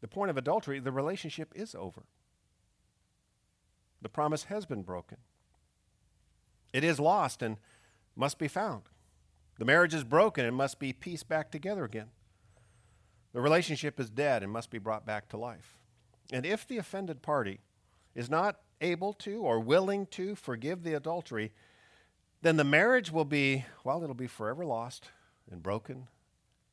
the 0.00 0.08
point 0.08 0.30
of 0.30 0.36
adultery, 0.36 0.78
the 0.78 0.92
relationship 0.92 1.52
is 1.54 1.74
over. 1.74 2.04
The 4.00 4.08
promise 4.08 4.44
has 4.44 4.64
been 4.64 4.82
broken. 4.82 5.18
It 6.76 6.84
is 6.84 7.00
lost 7.00 7.40
and 7.40 7.56
must 8.14 8.38
be 8.38 8.48
found. 8.48 8.82
The 9.58 9.64
marriage 9.64 9.94
is 9.94 10.04
broken 10.04 10.44
and 10.44 10.54
must 10.54 10.78
be 10.78 10.92
pieced 10.92 11.26
back 11.26 11.50
together 11.50 11.84
again. 11.84 12.08
The 13.32 13.40
relationship 13.40 13.98
is 13.98 14.10
dead 14.10 14.42
and 14.42 14.52
must 14.52 14.70
be 14.70 14.76
brought 14.76 15.06
back 15.06 15.30
to 15.30 15.38
life. 15.38 15.78
And 16.30 16.44
if 16.44 16.68
the 16.68 16.76
offended 16.76 17.22
party 17.22 17.60
is 18.14 18.28
not 18.28 18.60
able 18.82 19.14
to 19.14 19.40
or 19.40 19.58
willing 19.58 20.04
to 20.08 20.34
forgive 20.34 20.82
the 20.82 20.92
adultery, 20.92 21.50
then 22.42 22.58
the 22.58 22.62
marriage 22.64 23.10
will 23.10 23.24
be, 23.24 23.64
well, 23.82 24.02
it'll 24.02 24.14
be 24.14 24.26
forever 24.26 24.66
lost 24.66 25.08
and 25.50 25.62
broken 25.62 26.08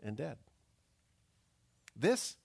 and 0.03 0.17
dead. 0.17 0.35
This 1.95 2.35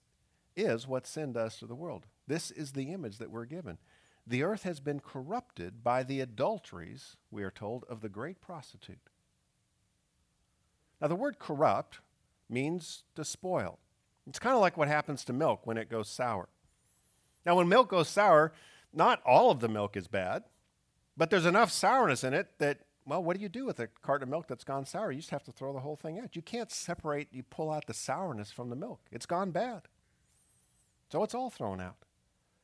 is 0.55 0.87
what 0.87 1.05
sin 1.05 1.33
does 1.33 1.57
to 1.57 1.65
the 1.65 1.75
world. 1.75 2.05
This 2.25 2.51
is 2.51 2.71
the 2.71 2.93
image 2.93 3.17
that 3.17 3.31
we're 3.31 3.43
given 3.43 3.79
the 4.29 4.43
earth 4.43 4.61
has 4.61 4.79
been 4.79 4.99
corrupted 4.99 5.83
by 5.83 6.03
the 6.03 6.21
adulteries, 6.21 7.17
we 7.31 7.43
are 7.43 7.49
told, 7.49 7.83
of 7.89 8.01
the 8.01 8.09
great 8.09 8.39
prostitute. 8.39 9.09
Now, 11.01 11.07
the 11.07 11.15
word 11.15 11.39
corrupt 11.39 11.99
means 12.47 13.03
to 13.15 13.25
spoil. 13.25 13.79
It's 14.27 14.37
kind 14.37 14.53
of 14.53 14.61
like 14.61 14.77
what 14.77 14.87
happens 14.87 15.25
to 15.25 15.33
milk 15.33 15.65
when 15.65 15.77
it 15.77 15.89
goes 15.89 16.09
sour. 16.09 16.47
Now, 17.43 17.55
when 17.55 17.67
milk 17.67 17.89
goes 17.89 18.07
sour, 18.07 18.53
not 18.93 19.19
all 19.25 19.49
of 19.49 19.61
the 19.61 19.67
milk 19.67 19.97
is 19.97 20.07
bad, 20.07 20.43
but 21.17 21.31
there's 21.31 21.47
enough 21.47 21.71
sourness 21.71 22.23
in 22.23 22.35
it 22.35 22.49
that, 22.59 22.81
well, 23.05 23.23
what 23.23 23.35
do 23.35 23.41
you 23.41 23.49
do 23.49 23.65
with 23.65 23.79
a 23.79 23.87
carton 23.87 24.27
of 24.27 24.29
milk 24.29 24.47
that's 24.47 24.63
gone 24.63 24.85
sour? 24.85 25.11
You 25.11 25.19
just 25.19 25.31
have 25.31 25.43
to 25.45 25.51
throw 25.51 25.73
the 25.73 25.79
whole 25.79 25.95
thing 25.95 26.19
out. 26.19 26.35
You 26.35 26.43
can't 26.43 26.71
separate, 26.71 27.29
you 27.31 27.41
pull 27.41 27.71
out 27.71 27.87
the 27.87 27.95
sourness 27.95 28.51
from 28.51 28.69
the 28.69 28.75
milk. 28.75 29.01
It's 29.11 29.25
gone 29.25 29.49
bad. 29.49 29.83
So 31.11 31.23
it's 31.23 31.33
all 31.33 31.49
thrown 31.49 31.81
out. 31.81 32.05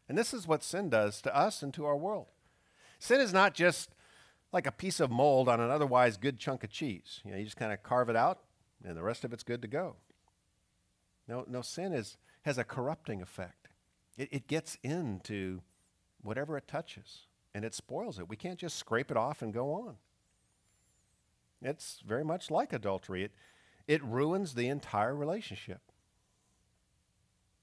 And 0.07 0.17
this 0.17 0.33
is 0.33 0.47
what 0.47 0.63
sin 0.63 0.89
does 0.89 1.21
to 1.23 1.35
us 1.35 1.63
and 1.63 1.73
to 1.73 1.85
our 1.85 1.97
world. 1.97 2.27
Sin 2.99 3.19
is 3.19 3.33
not 3.33 3.53
just 3.53 3.89
like 4.51 4.67
a 4.67 4.71
piece 4.71 4.99
of 4.99 5.11
mold 5.11 5.49
on 5.49 5.59
an 5.59 5.69
otherwise 5.69 6.17
good 6.17 6.39
chunk 6.39 6.63
of 6.63 6.69
cheese. 6.69 7.21
You 7.25 7.31
know, 7.31 7.37
you 7.37 7.43
just 7.43 7.57
kind 7.57 7.73
of 7.73 7.83
carve 7.83 8.09
it 8.09 8.15
out 8.15 8.39
and 8.83 8.95
the 8.95 9.03
rest 9.03 9.25
of 9.25 9.33
it's 9.33 9.43
good 9.43 9.61
to 9.61 9.67
go. 9.67 9.95
No, 11.27 11.43
no 11.47 11.61
sin 11.61 11.91
is, 11.91 12.17
has 12.43 12.57
a 12.57 12.63
corrupting 12.63 13.21
effect. 13.21 13.69
It, 14.17 14.29
it 14.31 14.47
gets 14.47 14.77
into 14.83 15.61
whatever 16.21 16.57
it 16.57 16.67
touches 16.67 17.27
and 17.53 17.65
it 17.65 17.73
spoils 17.73 18.19
it. 18.19 18.29
We 18.29 18.35
can't 18.35 18.59
just 18.59 18.77
scrape 18.77 19.11
it 19.11 19.17
off 19.17 19.41
and 19.41 19.53
go 19.53 19.73
on. 19.73 19.95
It's 21.61 22.01
very 22.05 22.23
much 22.23 22.51
like 22.51 22.73
adultery. 22.73 23.23
It, 23.23 23.31
it 23.87 24.03
ruins 24.03 24.53
the 24.53 24.67
entire 24.67 25.15
relationship. 25.15 25.84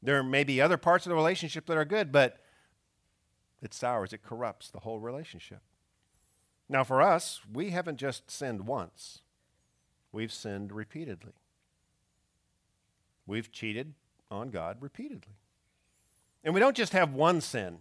There 0.02 0.22
may 0.22 0.44
be 0.44 0.60
other 0.60 0.76
parts 0.76 1.06
of 1.06 1.10
the 1.10 1.16
relationship 1.16 1.66
that 1.66 1.76
are 1.76 1.84
good, 1.84 2.10
but 2.10 2.38
it 3.62 3.72
sours, 3.72 4.12
it 4.12 4.22
corrupts 4.22 4.68
the 4.68 4.80
whole 4.80 4.98
relationship. 4.98 5.60
Now, 6.68 6.82
for 6.82 7.00
us, 7.00 7.40
we 7.52 7.70
haven't 7.70 7.98
just 7.98 8.30
sinned 8.30 8.66
once, 8.66 9.20
we've 10.10 10.32
sinned 10.32 10.72
repeatedly. 10.72 11.34
We've 13.26 13.52
cheated 13.52 13.94
on 14.30 14.50
God 14.50 14.78
repeatedly. 14.80 15.36
And 16.42 16.54
we 16.54 16.60
don't 16.60 16.76
just 16.76 16.92
have 16.92 17.14
one 17.14 17.40
sin. 17.40 17.78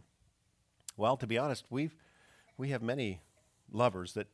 Well, 0.97 1.17
to 1.17 1.25
be 1.25 1.37
honest, 1.37 1.65
we've, 1.71 1.95
we 2.57 2.69
have 2.69 2.83
many 2.83 3.21
lovers 3.71 4.13
that 4.13 4.27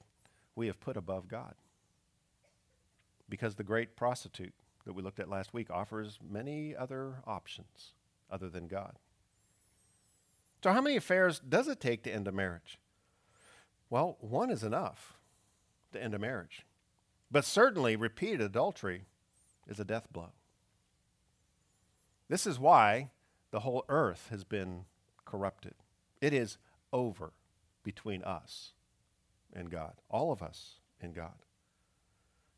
we 0.53 0.67
have 0.67 0.81
put 0.81 0.97
above 0.97 1.29
God. 1.29 1.55
Because 3.29 3.55
the 3.55 3.63
great 3.63 3.95
prostitute 3.95 4.53
that 4.87 4.93
we 4.93 5.03
looked 5.03 5.19
at 5.19 5.29
last 5.29 5.53
week 5.53 5.69
offers 5.69 6.17
many 6.27 6.73
other 6.73 7.15
options 7.27 7.91
other 8.31 8.49
than 8.49 8.67
God. 8.67 8.93
So, 10.63 10.71
how 10.71 10.81
many 10.81 10.95
affairs 10.95 11.39
does 11.39 11.67
it 11.67 11.81
take 11.81 12.03
to 12.03 12.13
end 12.13 12.27
a 12.27 12.31
marriage? 12.31 12.79
Well, 13.89 14.17
one 14.21 14.49
is 14.49 14.63
enough 14.63 15.17
to 15.91 16.01
end 16.01 16.13
a 16.13 16.19
marriage. 16.19 16.65
But 17.29 17.43
certainly, 17.43 17.97
repeated 17.97 18.41
adultery 18.41 19.03
is 19.67 19.79
a 19.79 19.85
death 19.85 20.07
blow. 20.11 20.31
This 22.29 22.47
is 22.47 22.57
why 22.57 23.09
the 23.51 23.59
whole 23.59 23.83
earth 23.89 24.27
has 24.31 24.45
been 24.45 24.85
corrupted. 25.25 25.75
It 26.21 26.33
is 26.33 26.57
over 26.93 27.33
between 27.83 28.23
us 28.23 28.71
and 29.53 29.69
God, 29.69 29.95
all 30.09 30.31
of 30.31 30.41
us 30.41 30.79
and 31.01 31.13
God. 31.13 31.43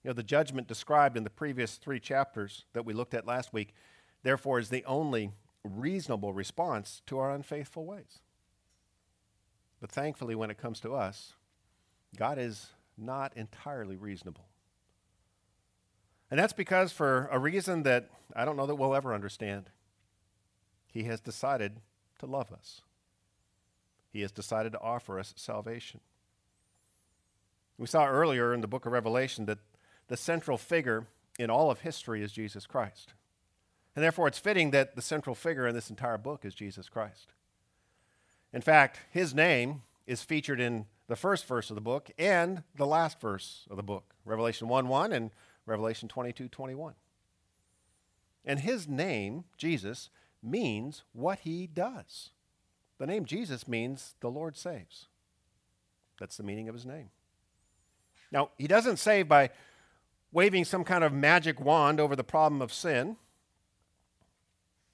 You 0.03 0.09
know, 0.09 0.13
the 0.13 0.23
judgment 0.23 0.67
described 0.67 1.17
in 1.17 1.23
the 1.23 1.29
previous 1.29 1.75
three 1.75 1.99
chapters 1.99 2.65
that 2.73 2.85
we 2.85 2.93
looked 2.93 3.13
at 3.13 3.27
last 3.27 3.51
week, 3.51 3.73
therefore, 4.23 4.59
is 4.59 4.69
the 4.69 4.85
only 4.85 5.31
reasonable 5.63 6.33
response 6.33 7.01
to 7.07 7.17
our 7.19 7.31
unfaithful 7.31 7.85
ways. 7.85 8.19
But 9.81 9.91
thankfully, 9.91 10.35
when 10.35 10.49
it 10.49 10.57
comes 10.57 10.79
to 10.81 10.93
us, 10.93 11.33
God 12.17 12.37
is 12.37 12.67
not 12.97 13.35
entirely 13.35 13.97
reasonable. 13.97 14.45
And 16.31 16.39
that's 16.39 16.53
because, 16.53 16.91
for 16.91 17.27
a 17.31 17.39
reason 17.39 17.83
that 17.83 18.09
I 18.35 18.45
don't 18.45 18.55
know 18.55 18.67
that 18.67 18.75
we'll 18.75 18.95
ever 18.95 19.13
understand, 19.13 19.69
He 20.91 21.03
has 21.03 21.19
decided 21.19 21.81
to 22.19 22.25
love 22.25 22.51
us. 22.51 22.81
He 24.11 24.21
has 24.21 24.31
decided 24.31 24.71
to 24.73 24.79
offer 24.79 25.19
us 25.19 25.33
salvation. 25.35 25.99
We 27.77 27.87
saw 27.87 28.07
earlier 28.07 28.53
in 28.53 28.61
the 28.61 28.67
book 28.67 28.85
of 28.85 28.91
Revelation 28.91 29.45
that 29.45 29.59
the 30.09 30.17
central 30.17 30.57
figure 30.57 31.07
in 31.39 31.49
all 31.49 31.71
of 31.71 31.79
history 31.79 32.21
is 32.21 32.33
Jesus 32.33 32.65
Christ. 32.65 33.13
And 33.95 34.03
therefore, 34.03 34.27
it's 34.27 34.39
fitting 34.39 34.71
that 34.71 34.95
the 34.95 35.01
central 35.01 35.35
figure 35.35 35.67
in 35.67 35.73
this 35.73 35.89
entire 35.89 36.17
book 36.17 36.43
is 36.43 36.53
Jesus 36.53 36.89
Christ. 36.89 37.33
In 38.51 38.61
fact, 38.61 38.99
his 39.11 39.33
name 39.33 39.83
is 40.05 40.23
featured 40.23 40.59
in 40.59 40.85
the 41.07 41.15
first 41.15 41.45
verse 41.45 41.69
of 41.69 41.75
the 41.75 41.81
book 41.81 42.11
and 42.17 42.63
the 42.75 42.85
last 42.85 43.21
verse 43.21 43.65
of 43.69 43.77
the 43.77 43.83
book, 43.83 44.13
Revelation 44.25 44.67
1 44.67 44.87
1 44.87 45.13
and 45.13 45.31
Revelation 45.65 46.09
22 46.09 46.49
21. 46.49 46.93
And 48.45 48.59
his 48.59 48.87
name, 48.87 49.43
Jesus, 49.57 50.09
means 50.41 51.03
what 51.13 51.39
he 51.39 51.67
does. 51.67 52.31
The 52.97 53.07
name 53.07 53.25
Jesus 53.25 53.67
means 53.67 54.15
the 54.19 54.31
Lord 54.31 54.57
saves. 54.57 55.07
That's 56.19 56.37
the 56.37 56.43
meaning 56.43 56.67
of 56.67 56.75
his 56.75 56.85
name. 56.85 57.09
Now, 58.31 58.49
he 58.57 58.67
doesn't 58.67 58.97
save 58.97 59.27
by 59.27 59.49
waving 60.31 60.65
some 60.65 60.83
kind 60.83 61.03
of 61.03 61.13
magic 61.13 61.59
wand 61.59 61.99
over 61.99 62.15
the 62.15 62.23
problem 62.23 62.61
of 62.61 62.71
sin. 62.71 63.17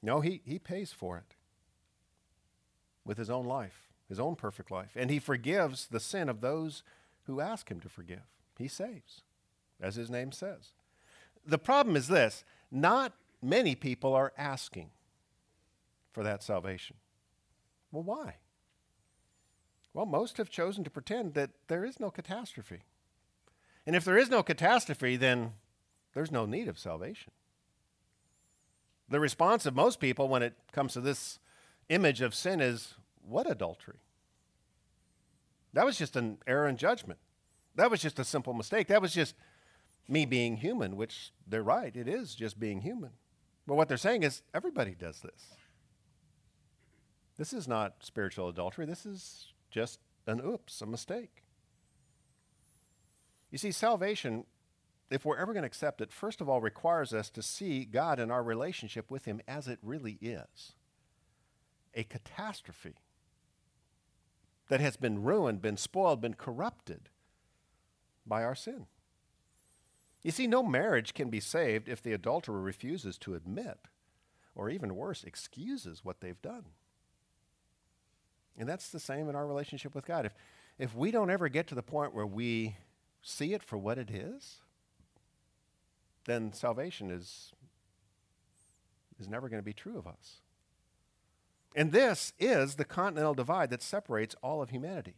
No, 0.02 0.22
he, 0.22 0.42
he 0.46 0.60
pays 0.60 0.92
for 0.92 1.18
it 1.18 1.36
with 3.04 3.18
his 3.18 3.30
own 3.30 3.46
life, 3.46 3.90
his 4.08 4.20
own 4.20 4.36
perfect 4.36 4.72
life. 4.72 4.92
And 4.96 5.10
he 5.10 5.20
forgives 5.20 5.88
the 5.88 6.00
sin 6.00 6.30
of 6.30 6.42
those 6.42 6.84
who 7.24 7.42
ask 7.42 7.70
him 7.70 7.80
to 7.82 7.90
forgive. 7.90 8.24
He 8.58 8.68
saves, 8.68 9.22
as 9.82 9.96
his 9.96 10.10
name 10.10 10.32
says. 10.32 10.74
The 11.46 11.58
problem 11.58 11.96
is 11.96 12.08
this 12.08 12.44
not 12.72 13.14
many 13.42 13.76
people 13.76 14.14
are 14.14 14.34
asking 14.38 14.90
for 16.12 16.24
that 16.24 16.44
salvation. 16.44 16.98
Well, 17.92 18.04
why? 18.04 18.36
Well, 19.94 20.06
most 20.06 20.38
have 20.38 20.50
chosen 20.50 20.84
to 20.84 20.90
pretend 20.90 21.34
that 21.36 21.52
there 21.68 21.86
is 21.86 22.00
no 22.00 22.10
catastrophe. 22.10 22.84
And 23.86 23.96
if 23.96 24.04
there 24.04 24.18
is 24.18 24.30
no 24.30 24.44
catastrophe, 24.44 25.16
then 25.16 25.54
there's 26.14 26.32
no 26.32 26.46
need 26.46 26.68
of 26.68 26.80
salvation. 26.80 27.32
The 29.10 29.20
response 29.20 29.66
of 29.66 29.76
most 29.76 30.00
people 30.00 30.28
when 30.28 30.42
it 30.42 30.56
comes 30.72 30.94
to 30.94 31.02
this 31.02 31.40
image 31.90 32.22
of 32.22 32.34
sin 32.34 32.60
is 32.60 32.96
what 33.22 33.50
adultery? 33.50 34.00
That 35.74 35.86
was 35.86 35.98
just 35.98 36.16
an 36.16 36.40
error 36.48 36.68
in 36.68 36.78
judgment. 36.78 37.20
That 37.76 37.92
was 37.92 38.02
just 38.02 38.18
a 38.18 38.24
simple 38.24 38.54
mistake. 38.54 38.88
That 38.88 39.02
was 39.02 39.14
just 39.14 39.36
me 40.08 40.26
being 40.26 40.58
human, 40.58 40.96
which 40.96 41.32
they're 41.46 41.64
right. 41.64 41.96
It 41.96 42.08
is 42.08 42.34
just 42.34 42.60
being 42.60 42.82
human. 42.82 43.12
But 43.68 43.76
what 43.76 43.88
they're 43.88 43.98
saying 43.98 44.24
is 44.24 44.42
everybody 44.54 44.96
does 44.96 45.20
this. 45.20 45.54
This 47.38 47.52
is 47.52 47.68
not 47.68 47.96
spiritual 48.00 48.48
adultery. 48.48 48.86
This 48.86 49.06
is 49.06 49.48
just 49.70 50.00
an 50.26 50.40
oops, 50.40 50.82
a 50.82 50.86
mistake. 50.86 51.44
You 53.56 53.60
see, 53.60 53.72
salvation, 53.72 54.44
if 55.10 55.24
we're 55.24 55.38
ever 55.38 55.54
going 55.54 55.64
to 55.64 55.68
accept 55.68 56.02
it, 56.02 56.12
first 56.12 56.42
of 56.42 56.50
all 56.50 56.60
requires 56.60 57.14
us 57.14 57.30
to 57.30 57.42
see 57.42 57.86
God 57.86 58.20
and 58.20 58.30
our 58.30 58.44
relationship 58.44 59.10
with 59.10 59.24
Him 59.24 59.40
as 59.48 59.70
it 59.70 59.80
really 59.82 60.18
is 60.20 60.74
a 61.94 62.04
catastrophe 62.04 62.96
that 64.68 64.82
has 64.82 64.98
been 64.98 65.24
ruined, 65.24 65.62
been 65.62 65.78
spoiled, 65.78 66.20
been 66.20 66.34
corrupted 66.34 67.08
by 68.28 68.44
our 68.44 68.56
sin. 68.56 68.88
You 70.22 70.32
see, 70.32 70.48
no 70.48 70.62
marriage 70.62 71.14
can 71.14 71.30
be 71.30 71.40
saved 71.40 71.88
if 71.88 72.04
the 72.04 72.12
adulterer 72.12 72.60
refuses 72.60 73.18
to 73.20 73.36
admit, 73.36 73.78
or 74.54 74.70
even 74.70 74.98
worse, 74.98 75.24
excuses 75.24 76.04
what 76.04 76.20
they've 76.20 76.42
done. 76.42 76.66
And 78.58 78.68
that's 78.68 78.90
the 78.90 79.00
same 79.00 79.30
in 79.30 79.36
our 79.38 79.48
relationship 79.48 79.96
with 79.96 80.06
God. 80.06 80.26
If, 80.26 80.34
if 80.78 80.94
we 80.94 81.10
don't 81.10 81.30
ever 81.30 81.48
get 81.48 81.68
to 81.68 81.76
the 81.76 81.82
point 81.82 82.14
where 82.14 82.28
we 82.28 82.76
see 83.26 83.54
it 83.54 83.64
for 83.64 83.78
what 83.78 83.98
it 83.98 84.12
is, 84.12 84.60
then 86.26 86.54
salvation 86.54 87.10
is, 87.10 87.52
is 89.20 89.28
never 89.28 89.50
going 89.50 89.60
to 89.60 89.66
be 89.66 89.74
true 89.74 89.98
of 89.98 90.06
us. 90.08 90.42
And 91.76 91.92
this 91.92 92.34
is 92.40 92.76
the 92.76 92.86
continental 92.86 93.34
divide 93.34 93.72
that 93.72 93.82
separates 93.82 94.36
all 94.42 94.62
of 94.62 94.70
humanity. 94.70 95.16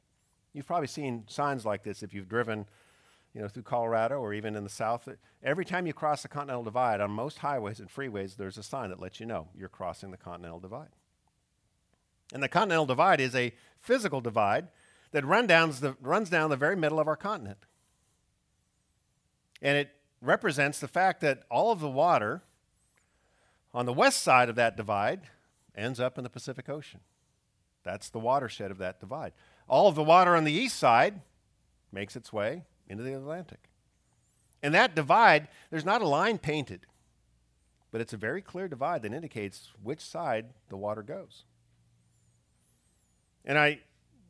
You've 0.54 0.66
probably 0.66 0.88
seen 0.88 1.26
signs 1.28 1.66
like 1.66 1.84
this 1.84 2.02
if 2.02 2.14
you've 2.14 2.30
driven 2.30 2.66
you 3.34 3.42
know, 3.42 3.50
through 3.50 3.64
Colorado 3.64 4.20
or 4.20 4.34
even 4.34 4.56
in 4.56 4.64
the 4.64 4.70
South. 4.70 5.08
Every 5.44 5.66
time 5.66 5.86
you 5.86 5.94
cross 5.94 6.22
the 6.24 6.30
continental 6.30 6.64
divide 6.64 7.02
on 7.02 7.12
most 7.12 7.40
highways 7.40 7.80
and 7.80 7.90
freeways, 7.90 8.38
there's 8.38 8.58
a 8.58 8.64
sign 8.64 8.90
that 8.90 9.02
lets 9.02 9.20
you 9.20 9.26
know 9.26 9.50
you're 9.56 9.70
crossing 9.70 10.12
the 10.12 10.18
continental 10.18 10.60
divide. 10.60 10.90
And 12.34 12.42
the 12.42 12.50
continental 12.50 12.86
divide 12.86 13.20
is 13.20 13.36
a 13.36 13.54
physical 13.80 14.22
divide 14.22 14.70
that 15.12 15.26
run 15.26 15.48
the, 15.48 15.96
runs 16.02 16.30
down 16.30 16.50
the 16.50 16.56
very 16.56 16.76
middle 16.76 17.00
of 17.00 17.08
our 17.08 17.16
continent. 17.16 17.66
And 19.62 19.78
it 19.78 19.90
represents 20.22 20.80
the 20.80 20.88
fact 20.88 21.22
that 21.22 21.44
all 21.50 21.72
of 21.72 21.80
the 21.80 21.90
water 21.90 22.44
on 23.74 23.86
the 23.86 23.94
west 23.94 24.22
side 24.22 24.50
of 24.50 24.56
that 24.56 24.78
divide 24.78 25.22
ends 25.76 26.00
up 26.00 26.18
in 26.18 26.24
the 26.24 26.30
Pacific 26.30 26.70
Ocean. 26.70 27.02
That's 27.84 28.10
the 28.10 28.20
watershed 28.20 28.72
of 28.72 28.80
that 28.80 29.00
divide. 29.00 29.34
All 29.68 29.88
of 29.88 29.96
the 29.96 30.04
water 30.04 30.36
on 30.36 30.44
the 30.44 30.52
east 30.52 30.78
side 30.78 31.22
makes 31.92 32.16
its 32.16 32.34
way 32.34 32.64
into 32.88 33.04
the 33.04 33.14
Atlantic. 33.14 33.70
And 34.64 34.74
that 34.74 34.96
divide, 34.96 35.48
there's 35.70 35.86
not 35.86 36.02
a 36.02 36.08
line 36.08 36.38
painted, 36.38 36.88
but 37.92 38.02
it's 38.02 38.14
a 38.14 38.18
very 38.18 38.42
clear 38.42 38.68
divide 38.68 39.04
that 39.04 39.14
indicates 39.14 39.72
which 39.82 40.02
side 40.02 40.48
the 40.70 40.78
water 40.78 41.04
goes. 41.04 41.46
And 43.46 43.58
I 43.58 43.80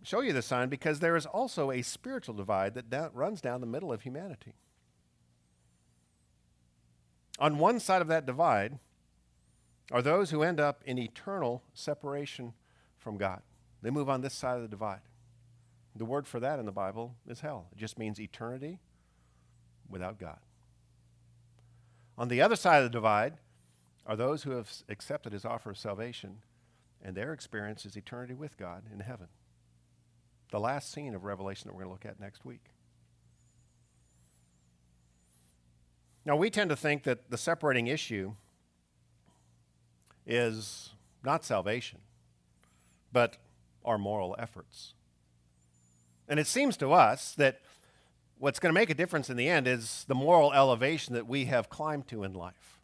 show 0.03 0.21
you 0.21 0.33
the 0.33 0.41
sign 0.41 0.69
because 0.69 0.99
there 0.99 1.15
is 1.15 1.25
also 1.25 1.71
a 1.71 1.81
spiritual 1.81 2.35
divide 2.35 2.75
that 2.75 2.89
down, 2.89 3.09
runs 3.13 3.41
down 3.41 3.61
the 3.61 3.67
middle 3.67 3.91
of 3.91 4.01
humanity. 4.01 4.53
On 7.39 7.57
one 7.59 7.79
side 7.79 8.01
of 8.01 8.07
that 8.07 8.25
divide 8.25 8.79
are 9.91 10.01
those 10.01 10.31
who 10.31 10.43
end 10.43 10.59
up 10.59 10.81
in 10.85 10.97
eternal 10.97 11.63
separation 11.73 12.53
from 12.97 13.17
God. 13.17 13.41
They 13.81 13.89
move 13.89 14.09
on 14.09 14.21
this 14.21 14.33
side 14.33 14.55
of 14.55 14.63
the 14.63 14.67
divide. 14.67 15.01
The 15.95 16.05
word 16.05 16.27
for 16.27 16.39
that 16.39 16.59
in 16.59 16.65
the 16.65 16.71
Bible 16.71 17.15
is 17.27 17.39
hell. 17.41 17.67
It 17.71 17.77
just 17.77 17.97
means 17.97 18.19
eternity 18.19 18.79
without 19.89 20.19
God. 20.19 20.39
On 22.17 22.27
the 22.27 22.41
other 22.41 22.55
side 22.55 22.77
of 22.77 22.83
the 22.83 22.89
divide 22.89 23.35
are 24.05 24.15
those 24.15 24.43
who 24.43 24.51
have 24.51 24.71
accepted 24.89 25.33
his 25.33 25.45
offer 25.45 25.69
of 25.71 25.77
salvation, 25.77 26.37
and 27.01 27.15
their 27.15 27.33
experience 27.33 27.85
is 27.85 27.95
eternity 27.95 28.33
with 28.33 28.57
God 28.57 28.83
in 28.91 29.01
heaven. 29.01 29.27
the 30.51 30.59
last 30.59 30.91
scene 30.91 31.13
of 31.13 31.23
Revelation 31.23 31.67
that 31.67 31.73
we're 31.73 31.83
going 31.83 31.97
to 31.97 32.05
look 32.05 32.05
at 32.05 32.19
next 32.19 32.45
week. 32.45 32.71
Now, 36.27 36.35
we 36.35 36.49
tend 36.49 36.69
to 36.71 36.75
think 36.75 37.03
that 37.03 37.31
the 37.31 37.37
separating 37.37 37.87
issue 37.87 38.33
is 40.25 40.89
not 41.23 41.45
salvation, 41.45 41.99
but 43.13 43.37
our 43.85 43.97
moral 43.97 44.35
efforts. 44.37 44.93
And 46.27 46.37
it 46.37 46.45
seems 46.45 46.75
to 46.77 46.91
us 46.91 47.33
that 47.35 47.61
what's 48.39 48.59
going 48.59 48.73
to 48.73 48.77
make 48.77 48.89
a 48.89 48.93
difference 48.93 49.29
in 49.29 49.37
the 49.37 49.47
end 49.47 49.69
is 49.69 50.03
the 50.09 50.15
moral 50.15 50.51
elevation 50.51 51.13
that 51.13 51.27
we 51.27 51.45
have 51.45 51.69
climbed 51.69 52.09
to 52.09 52.25
in 52.25 52.33
life. 52.33 52.77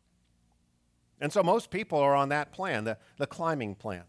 And 1.20 1.34
so 1.34 1.44
most 1.44 1.70
people 1.70 2.00
are 2.00 2.16
on 2.16 2.30
that 2.30 2.54
plan, 2.54 2.86
the, 2.86 2.98
the 3.18 3.28
climbing 3.28 3.76
plan. 3.76 4.04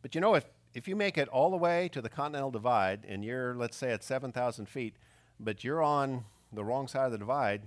But 0.00 0.14
you 0.14 0.22
know, 0.22 0.34
if, 0.34 0.46
if 0.72 0.88
you 0.88 0.96
make 0.96 1.18
it 1.18 1.28
all 1.28 1.50
the 1.50 1.58
way 1.58 1.90
to 1.90 2.00
the 2.00 2.08
Continental 2.08 2.50
Divide 2.50 3.04
and 3.06 3.22
you're, 3.22 3.54
let's 3.54 3.76
say, 3.76 3.92
at 3.92 4.02
7,000 4.02 4.66
feet, 4.66 4.96
but 5.38 5.62
you're 5.62 5.82
on 5.82 6.24
the 6.52 6.64
wrong 6.64 6.88
side 6.88 7.06
of 7.06 7.12
the 7.12 7.18
divide, 7.18 7.62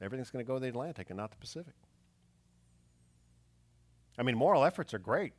everything's 0.00 0.30
going 0.30 0.44
to 0.44 0.46
go 0.46 0.54
to 0.54 0.60
the 0.60 0.68
Atlantic 0.68 1.10
and 1.10 1.16
not 1.16 1.30
the 1.30 1.36
Pacific. 1.36 1.74
I 4.18 4.22
mean, 4.22 4.36
moral 4.36 4.64
efforts 4.64 4.92
are 4.94 4.98
great. 4.98 5.32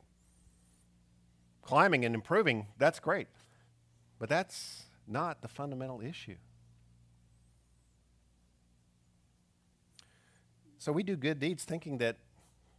Climbing 1.62 2.04
and 2.04 2.14
improving, 2.14 2.66
that's 2.78 2.98
great. 2.98 3.28
But 4.18 4.28
that's 4.28 4.84
not 5.06 5.42
the 5.42 5.48
fundamental 5.48 6.00
issue. 6.00 6.36
So 10.78 10.90
we 10.90 11.04
do 11.04 11.14
good 11.16 11.38
deeds 11.38 11.64
thinking 11.64 11.98
that 11.98 12.16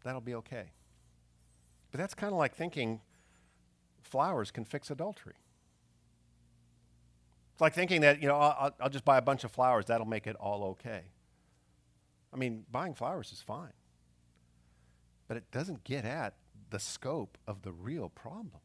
that'll 0.03 0.19
be 0.19 0.35
okay. 0.35 0.71
But 1.91 1.99
that's 1.99 2.13
kind 2.13 2.33
of 2.33 2.37
like 2.37 2.53
thinking 2.53 2.99
flowers 4.01 4.51
can 4.51 4.65
fix 4.65 4.91
adultery. 4.91 5.35
It's 7.53 7.61
like 7.61 7.73
thinking 7.73 8.01
that, 8.01 8.21
you 8.21 8.27
know, 8.27 8.35
I'll, 8.35 8.73
I'll 8.79 8.89
just 8.89 9.05
buy 9.05 9.17
a 9.17 9.21
bunch 9.21 9.43
of 9.43 9.51
flowers, 9.51 9.85
that'll 9.85 10.07
make 10.07 10.27
it 10.27 10.35
all 10.37 10.63
okay. 10.71 11.03
I 12.33 12.37
mean, 12.37 12.65
buying 12.71 12.95
flowers 12.95 13.31
is 13.31 13.41
fine, 13.41 13.73
but 15.27 15.37
it 15.37 15.51
doesn't 15.51 15.83
get 15.83 16.03
at 16.03 16.33
the 16.71 16.79
scope 16.79 17.37
of 17.47 17.61
the 17.61 17.71
real 17.71 18.09
problem. 18.09 18.61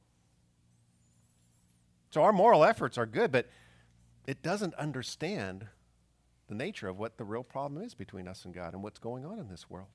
So 2.11 2.23
our 2.23 2.33
moral 2.33 2.65
efforts 2.65 2.97
are 2.97 3.05
good, 3.05 3.31
but 3.31 3.51
it 4.27 4.43
doesn't 4.43 4.73
understand 4.75 5.67
the 6.49 6.55
nature 6.55 6.89
of 6.89 6.99
what 6.99 7.19
the 7.19 7.25
real 7.25 7.43
problem 7.43 7.83
is 7.83 7.95
between 7.95 8.27
us 8.27 8.47
and 8.47 8.55
God 8.55 8.73
and 8.73 8.83
what's 8.83 8.99
going 8.99 9.27
on 9.27 9.39
in 9.39 9.49
this 9.49 9.69
world. 9.69 9.89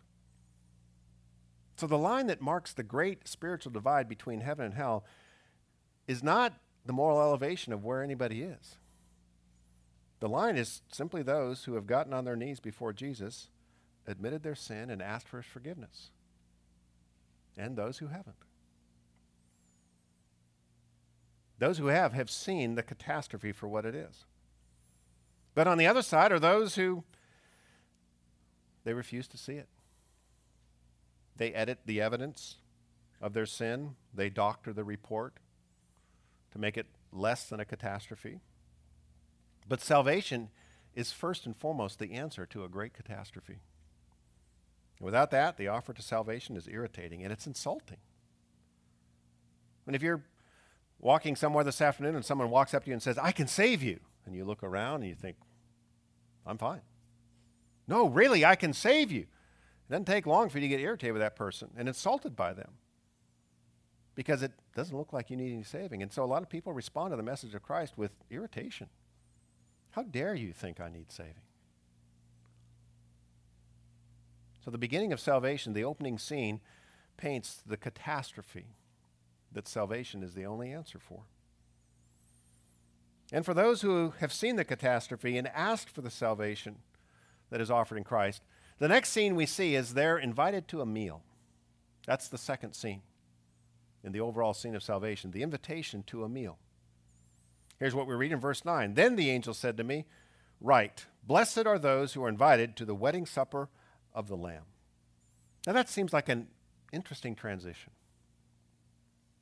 So 1.76 1.88
the 1.88 1.98
line 1.98 2.28
that 2.28 2.40
marks 2.40 2.74
the 2.74 2.84
great 2.84 3.28
spiritual 3.28 3.72
divide 3.72 4.08
between 4.08 4.42
heaven 4.42 4.66
and 4.66 4.76
hell 4.76 5.04
is 6.08 6.22
not 6.22 6.54
the 6.86 6.94
moral 6.94 7.20
elevation 7.20 7.74
of 7.74 7.84
where 7.84 8.04
anybody 8.04 8.44
is. 8.44 8.78
The 10.24 10.30
line 10.30 10.56
is 10.56 10.84
simply 10.90 11.22
those 11.22 11.66
who 11.66 11.74
have 11.74 11.86
gotten 11.86 12.14
on 12.14 12.24
their 12.24 12.38
knees 12.38 12.62
before 12.62 12.94
Jesus, 12.94 13.50
admitted 14.08 14.42
their 14.42 14.56
sin, 14.56 14.90
and 14.90 15.02
asked 15.02 15.28
for 15.28 15.42
his 15.42 15.46
forgiveness, 15.46 16.12
and 17.58 17.76
those 17.76 17.98
who 17.98 18.08
haven't. 18.08 18.38
Those 21.60 21.78
who 21.78 21.88
have 21.88 22.14
have 22.14 22.30
seen 22.30 22.76
the 22.76 22.84
catastrophe 22.84 23.52
for 23.52 23.68
what 23.68 23.86
it 23.86 23.96
is. 23.96 24.24
But 25.56 25.68
on 25.68 25.78
the 25.78 25.88
other 25.88 26.02
side 26.02 26.32
are 26.32 26.40
those 26.40 26.76
who 26.76 27.04
they 28.86 28.94
refuse 28.94 29.28
to 29.28 29.38
see 29.38 29.56
it. 29.56 29.68
They 31.36 31.54
edit 31.54 31.80
the 31.86 32.00
evidence 32.00 32.60
of 33.20 33.34
their 33.34 33.46
sin, 33.46 33.98
they 34.14 34.30
doctor 34.30 34.72
the 34.72 34.86
report 34.86 35.34
to 36.54 36.60
make 36.60 36.78
it 36.78 36.88
less 37.12 37.44
than 37.44 37.60
a 37.60 37.66
catastrophe. 37.66 38.40
But 39.68 39.82
salvation 39.82 40.50
is 40.96 41.12
first 41.12 41.46
and 41.46 41.56
foremost 41.56 42.00
the 42.00 42.14
answer 42.14 42.46
to 42.48 42.64
a 42.64 42.70
great 42.70 42.94
catastrophe. 42.94 43.60
Without 45.00 45.32
that, 45.32 45.58
the 45.58 45.68
offer 45.68 45.94
to 45.94 46.02
salvation 46.02 46.56
is 46.56 46.68
irritating 46.68 47.24
and 47.24 47.32
it's 47.32 47.48
insulting. 47.48 47.98
And 49.86 49.96
if 49.96 50.02
you're 50.02 50.24
walking 51.00 51.36
somewhere 51.36 51.64
this 51.64 51.82
afternoon 51.82 52.16
and 52.16 52.24
someone 52.24 52.50
walks 52.50 52.74
up 52.74 52.84
to 52.84 52.90
you 52.90 52.94
and 52.94 53.04
says, 53.04 53.18
I 53.18 53.32
can 53.32 53.48
save 53.48 53.84
you, 53.84 54.00
and 54.26 54.36
you 54.36 54.46
look 54.46 54.64
around 54.64 55.02
and 55.02 55.10
you 55.10 55.16
think, 55.16 55.36
I'm 56.46 56.58
fine. 56.58 56.82
No, 57.88 58.08
really, 58.08 58.46
I 58.46 58.56
can 58.56 58.72
save 58.72 59.12
you. 59.12 59.22
It 59.22 59.92
doesn't 59.92 60.06
take 60.06 60.26
long 60.26 60.50
for 60.50 60.60
you 60.60 60.62
to 60.62 60.68
get 60.70 60.80
irritated 60.80 61.14
with 61.14 61.22
that 61.22 61.36
person 61.36 61.70
and 61.76 61.88
insulted 61.88 62.36
by 62.36 62.54
them 62.54 62.72
because 64.16 64.42
it 64.42 64.54
doesn't 64.76 64.96
look 64.96 65.12
like 65.12 65.30
you 65.30 65.36
need 65.36 65.54
any 65.54 65.64
saving. 65.64 66.02
And 66.02 66.14
so 66.14 66.24
a 66.24 66.26
lot 66.26 66.42
of 66.42 66.50
people 66.50 66.72
respond 66.72 67.12
to 67.12 67.18
the 67.18 67.24
message 67.24 67.54
of 67.54 67.64
Christ 67.64 67.98
with 67.98 68.12
irritation. 68.30 68.88
How 69.94 70.02
dare 70.02 70.34
you 70.34 70.54
think 70.54 70.80
I 70.80 70.90
need 70.90 71.12
saving? 71.12 71.34
So, 74.66 74.72
the 74.72 74.78
beginning 74.78 75.14
of 75.14 75.20
salvation, 75.20 75.74
the 75.74 75.84
opening 75.84 76.18
scene, 76.18 76.62
paints 77.16 77.62
the 77.66 77.78
catastrophe 77.78 78.66
that 79.52 79.68
salvation 79.68 80.24
is 80.24 80.34
the 80.34 80.46
only 80.46 80.72
answer 80.72 80.98
for. 80.98 81.24
And 83.32 83.46
for 83.46 83.54
those 83.54 83.82
who 83.82 84.14
have 84.20 84.34
seen 84.34 84.56
the 84.56 84.66
catastrophe 84.66 85.38
and 85.38 85.48
asked 85.50 85.90
for 85.90 86.02
the 86.02 86.10
salvation 86.10 86.78
that 87.52 87.62
is 87.62 87.70
offered 87.70 87.98
in 87.98 88.04
Christ, 88.04 88.42
the 88.80 88.88
next 88.88 89.10
scene 89.10 89.36
we 89.36 89.46
see 89.46 89.76
is 89.76 89.94
they're 89.94 90.18
invited 90.18 90.68
to 90.70 90.82
a 90.82 90.86
meal. 90.86 91.22
That's 92.08 92.28
the 92.28 92.38
second 92.38 92.74
scene 92.74 93.02
in 94.04 94.12
the 94.12 94.22
overall 94.22 94.54
scene 94.54 94.76
of 94.76 94.84
salvation, 94.84 95.32
the 95.32 95.44
invitation 95.44 96.04
to 96.08 96.24
a 96.24 96.30
meal. 96.30 96.58
Here's 97.84 97.94
what 97.94 98.08
we 98.08 98.16
read 98.16 98.32
in 98.32 98.40
verse 98.40 98.64
9. 98.64 98.94
Then 98.94 99.18
the 99.18 99.30
angel 99.30 99.54
said 99.54 99.76
to 99.76 99.84
me, 99.84 100.06
Write, 100.62 101.08
blessed 101.28 101.66
are 101.66 101.78
those 101.78 102.14
who 102.14 102.24
are 102.24 102.30
invited 102.30 102.78
to 102.78 102.86
the 102.86 102.96
wedding 102.96 103.26
supper 103.26 103.68
of 104.14 104.30
the 104.30 104.38
Lamb. 104.38 104.64
Now 105.68 105.74
that 105.74 105.90
seems 105.90 106.14
like 106.14 106.30
an 106.30 106.48
interesting 106.94 107.36
transition 107.36 107.92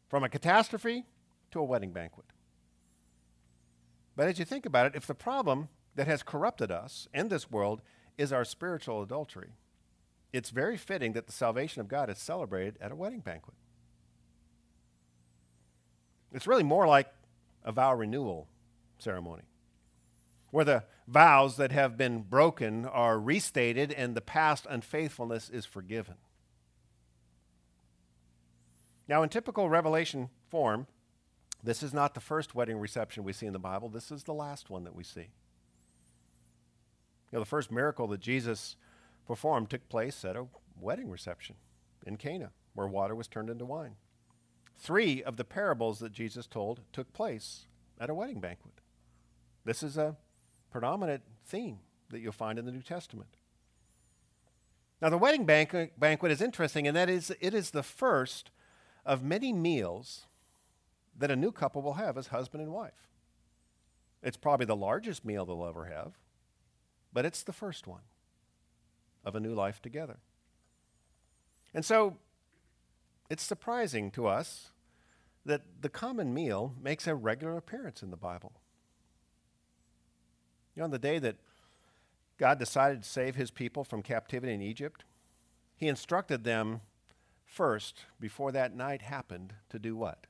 from 0.10 0.24
a 0.24 0.30
catastrophe 0.30 1.06
to 1.52 1.60
a 1.60 1.64
wedding 1.64 1.92
banquet. 1.92 2.26
But 4.16 4.28
as 4.28 4.40
you 4.40 4.46
think 4.46 4.66
about 4.66 4.88
it, 4.88 4.96
if 4.96 5.06
the 5.06 5.14
problem 5.14 5.70
that 5.94 6.08
has 6.08 6.24
corrupted 6.24 6.72
us 6.72 7.08
and 7.14 7.30
this 7.30 7.52
world 7.52 7.84
is 8.18 8.34
our 8.34 8.44
spiritual 8.44 9.04
adultery, 9.04 9.52
it's 10.34 10.50
very 10.50 10.78
fitting 10.78 11.14
that 11.14 11.28
the 11.28 11.32
salvation 11.32 11.80
of 11.80 11.88
God 11.88 12.10
is 12.10 12.18
celebrated 12.18 12.80
at 12.82 12.92
a 12.92 12.96
wedding 12.96 13.20
banquet. 13.20 13.54
It's 16.34 16.48
really 16.48 16.64
more 16.64 16.88
like 16.88 17.14
a 17.64 17.72
vow 17.72 17.94
renewal 17.94 18.48
ceremony, 18.98 19.44
where 20.52 20.66
the 20.66 20.84
vows 21.08 21.58
that 21.58 21.72
have 21.72 21.98
been 21.98 22.22
broken 22.22 22.86
are 22.86 23.20
restated 23.20 23.92
and 23.92 24.16
the 24.16 24.22
past 24.22 24.66
unfaithfulness 24.70 25.50
is 25.50 25.66
forgiven. 25.66 26.16
Now, 29.08 29.24
in 29.24 29.30
typical 29.30 29.70
Revelation 29.70 30.30
form, 30.50 30.88
this 31.64 31.84
is 31.84 31.94
not 31.94 32.14
the 32.14 32.20
first 32.20 32.56
wedding 32.56 32.78
reception 32.78 33.24
we 33.24 33.34
see 33.34 33.46
in 33.46 33.54
the 33.54 33.60
Bible, 33.60 33.90
this 33.90 34.12
is 34.12 34.24
the 34.24 34.34
last 34.34 34.70
one 34.70 34.84
that 34.84 34.96
we 34.96 35.04
see. 35.04 35.30
You 37.32 37.38
know, 37.38 37.40
the 37.40 37.46
first 37.46 37.72
miracle 37.72 38.08
that 38.08 38.20
Jesus 38.20 38.76
performed 39.26 39.70
took 39.70 39.88
place 39.90 40.26
at 40.26 40.36
a 40.36 40.48
wedding 40.80 41.10
reception 41.10 41.56
in 42.06 42.18
Cana, 42.18 42.52
where 42.74 42.88
water 42.88 43.16
was 43.16 43.28
turned 43.28 43.50
into 43.50 43.66
wine. 43.66 43.96
Three 44.78 45.24
of 45.24 45.38
the 45.38 45.44
parables 45.44 46.00
that 46.00 46.12
Jesus 46.12 46.48
told 46.48 46.82
took 46.92 47.14
place 47.14 47.66
at 48.00 48.10
a 48.10 48.14
wedding 48.14 48.40
banquet. 48.40 48.74
This 49.64 49.84
is 49.84 49.98
a 49.98 50.18
predominant 50.72 51.24
theme 51.46 51.80
that 52.10 52.20
you'll 52.20 52.32
find 52.32 52.58
in 52.58 52.66
the 52.66 52.72
New 52.72 52.82
Testament. 52.82 53.38
Now, 55.02 55.10
the 55.10 55.18
wedding 55.18 55.46
banquet, 55.46 56.00
banquet 56.00 56.32
is 56.32 56.42
interesting 56.42 56.86
in 56.86 56.94
that 56.94 57.10
is, 57.10 57.34
it 57.40 57.54
is 57.54 57.72
the 57.72 57.84
first 57.84 58.52
of 59.06 59.24
many 59.24 59.52
meals 59.52 60.28
that 61.18 61.32
a 61.32 61.36
new 61.36 61.52
couple 61.52 61.82
will 61.82 61.94
have 61.94 62.18
as 62.18 62.28
husband 62.28 62.64
and 62.64 62.72
wife. 62.72 63.08
It's 64.24 64.38
probably 64.38 64.68
the 64.68 64.76
largest 64.76 65.26
meal 65.26 65.46
they'll 65.46 65.66
ever 65.66 65.86
have, 65.86 66.14
but 67.12 67.26
it's 67.26 67.44
the 67.44 67.54
first 67.54 67.88
one 67.88 68.02
of 69.26 69.36
a 69.36 69.40
new 69.40 69.54
life 69.54 69.82
together. 69.82 70.20
And 71.74 71.84
so 71.84 72.18
it's 73.32 73.44
surprising 73.44 74.12
to 74.12 74.28
us 74.28 74.72
that 75.46 75.62
the 75.82 75.90
common 75.90 76.34
meal 76.34 76.76
makes 76.82 77.08
a 77.08 77.16
regular 77.16 77.56
appearance 77.56 78.04
in 78.04 78.12
the 78.12 78.18
Bible. 78.18 78.52
You 80.76 80.82
know, 80.82 80.86
on 80.86 80.92
the 80.92 81.00
day 81.00 81.18
that 81.20 81.38
God 82.38 82.60
decided 82.60 83.04
to 83.04 83.10
save 83.10 83.36
his 83.36 83.50
people 83.50 83.84
from 83.84 84.02
captivity 84.02 84.54
in 84.54 84.62
Egypt, 84.62 85.06
he 85.76 85.88
instructed 85.88 86.44
them 86.44 86.82
first, 87.46 88.02
before 88.20 88.52
that 88.52 88.76
night 88.76 89.02
happened, 89.02 89.54
to 89.70 89.80
do 89.80 89.96
what? 89.96 90.28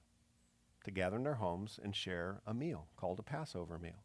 to 0.83 0.91
gather 0.91 1.17
in 1.17 1.23
their 1.23 1.35
homes 1.35 1.79
and 1.83 1.95
share 1.95 2.41
a 2.45 2.53
meal 2.53 2.87
called 2.97 3.19
a 3.19 3.23
Passover 3.23 3.77
meal. 3.77 4.03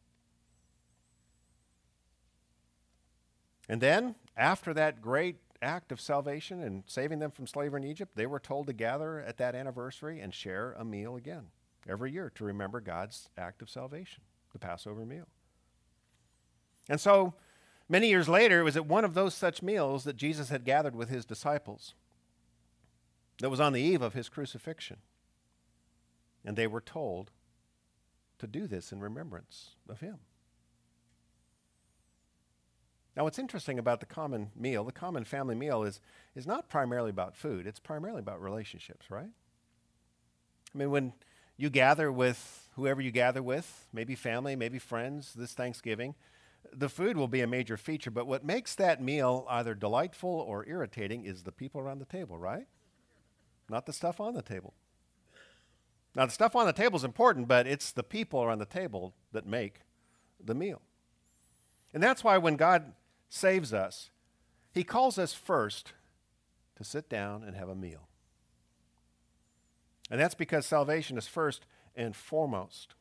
And 3.68 3.80
then, 3.80 4.14
after 4.36 4.72
that 4.74 5.00
great 5.00 5.36
act 5.62 5.92
of 5.92 6.00
salvation 6.00 6.62
and 6.62 6.84
saving 6.86 7.18
them 7.18 7.30
from 7.30 7.46
slavery 7.46 7.82
in 7.82 7.88
Egypt, 7.88 8.12
they 8.14 8.26
were 8.26 8.40
told 8.40 8.66
to 8.66 8.72
gather 8.72 9.20
at 9.20 9.38
that 9.38 9.54
anniversary 9.54 10.20
and 10.20 10.32
share 10.32 10.74
a 10.78 10.84
meal 10.84 11.16
again 11.16 11.46
every 11.88 12.12
year 12.12 12.30
to 12.34 12.44
remember 12.44 12.80
God's 12.80 13.28
act 13.36 13.62
of 13.62 13.70
salvation, 13.70 14.22
the 14.52 14.58
Passover 14.58 15.04
meal. 15.06 15.28
And 16.88 17.00
so, 17.00 17.34
many 17.88 18.08
years 18.08 18.28
later, 18.28 18.60
it 18.60 18.64
was 18.64 18.76
at 18.76 18.86
one 18.86 19.04
of 19.04 19.14
those 19.14 19.34
such 19.34 19.62
meals 19.62 20.04
that 20.04 20.16
Jesus 20.16 20.48
had 20.48 20.64
gathered 20.64 20.94
with 20.94 21.08
his 21.08 21.24
disciples 21.24 21.94
that 23.40 23.50
was 23.50 23.60
on 23.60 23.72
the 23.72 23.82
eve 23.82 24.02
of 24.02 24.14
his 24.14 24.28
crucifixion. 24.28 24.98
And 26.44 26.56
they 26.56 26.66
were 26.66 26.80
told 26.80 27.30
to 28.38 28.46
do 28.46 28.66
this 28.66 28.92
in 28.92 29.00
remembrance 29.00 29.70
of 29.88 30.00
him. 30.00 30.18
Now, 33.16 33.24
what's 33.24 33.38
interesting 33.38 33.78
about 33.78 34.00
the 34.00 34.06
common 34.06 34.50
meal, 34.54 34.84
the 34.84 34.92
common 34.92 35.24
family 35.24 35.54
meal, 35.54 35.82
is, 35.82 36.00
is 36.34 36.46
not 36.46 36.68
primarily 36.68 37.10
about 37.10 37.34
food, 37.34 37.66
it's 37.66 37.80
primarily 37.80 38.20
about 38.20 38.42
relationships, 38.42 39.10
right? 39.10 39.30
I 40.74 40.78
mean, 40.78 40.90
when 40.90 41.14
you 41.56 41.70
gather 41.70 42.12
with 42.12 42.68
whoever 42.74 43.00
you 43.00 43.10
gather 43.10 43.42
with, 43.42 43.86
maybe 43.90 44.14
family, 44.14 44.54
maybe 44.54 44.78
friends, 44.78 45.32
this 45.32 45.54
Thanksgiving, 45.54 46.14
the 46.74 46.90
food 46.90 47.16
will 47.16 47.28
be 47.28 47.40
a 47.40 47.46
major 47.46 47.78
feature, 47.78 48.10
but 48.10 48.26
what 48.26 48.44
makes 48.44 48.74
that 48.74 49.02
meal 49.02 49.46
either 49.48 49.74
delightful 49.74 50.28
or 50.28 50.68
irritating 50.68 51.24
is 51.24 51.44
the 51.44 51.52
people 51.52 51.80
around 51.80 52.00
the 52.00 52.04
table, 52.04 52.36
right? 52.36 52.66
Not 53.70 53.86
the 53.86 53.94
stuff 53.94 54.20
on 54.20 54.34
the 54.34 54.42
table. 54.42 54.74
Now, 56.14 56.26
the 56.26 56.32
stuff 56.32 56.54
on 56.54 56.66
the 56.66 56.72
table 56.72 56.96
is 56.96 57.04
important, 57.04 57.48
but 57.48 57.66
it's 57.66 57.92
the 57.92 58.02
people 58.02 58.42
around 58.42 58.58
the 58.58 58.66
table 58.66 59.14
that 59.32 59.46
make 59.46 59.80
the 60.42 60.54
meal. 60.54 60.82
And 61.94 62.02
that's 62.02 62.22
why 62.22 62.36
when 62.36 62.56
God 62.56 62.92
saves 63.28 63.72
us, 63.72 64.10
he 64.72 64.84
calls 64.84 65.18
us 65.18 65.32
first 65.32 65.92
to 66.76 66.84
sit 66.84 67.08
down 67.08 67.42
and 67.42 67.56
have 67.56 67.68
a 67.68 67.74
meal. 67.74 68.08
And 70.10 70.20
that's 70.20 70.34
because 70.34 70.66
salvation 70.66 71.18
is 71.18 71.26
first 71.26 71.66
and 71.96 72.14
foremost 72.14 72.94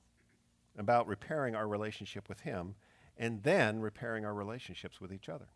about 0.77 1.07
repairing 1.07 1.55
our 1.55 1.67
relationship 1.67 2.27
with 2.27 2.41
him 2.41 2.75
and 3.17 3.43
then 3.43 3.79
repairing 3.79 4.25
our 4.25 4.33
relationships 4.33 4.99
with 4.99 5.13
each 5.13 5.29
other. 5.29 5.47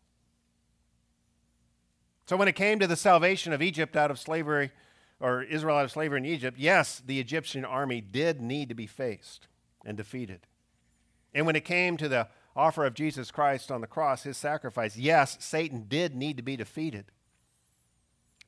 So 2.26 2.36
when 2.36 2.48
it 2.48 2.54
came 2.54 2.78
to 2.78 2.86
the 2.86 2.96
salvation 2.96 3.52
of 3.52 3.60
Egypt 3.60 3.96
out 3.96 4.10
of 4.10 4.18
slavery, 4.18 4.70
or 5.18 5.42
Israel 5.42 5.76
out 5.76 5.84
of 5.84 5.90
slavery 5.90 6.18
in 6.18 6.24
Egypt, 6.24 6.58
yes, 6.58 7.02
the 7.04 7.20
Egyptian 7.20 7.64
army 7.64 8.00
did 8.00 8.40
need 8.40 8.68
to 8.68 8.74
be 8.74 8.86
faced 8.86 9.48
and 9.84 9.96
defeated. 9.96 10.46
And 11.34 11.44
when 11.44 11.56
it 11.56 11.64
came 11.64 11.96
to 11.96 12.08
the 12.08 12.28
offer 12.60 12.84
of 12.84 12.94
Jesus 12.94 13.30
Christ 13.30 13.72
on 13.72 13.80
the 13.80 13.86
cross, 13.86 14.24
his 14.24 14.36
sacrifice, 14.36 14.96
yes, 14.96 15.38
Satan 15.40 15.86
did 15.88 16.14
need 16.14 16.36
to 16.36 16.42
be 16.42 16.56
defeated. 16.56 17.06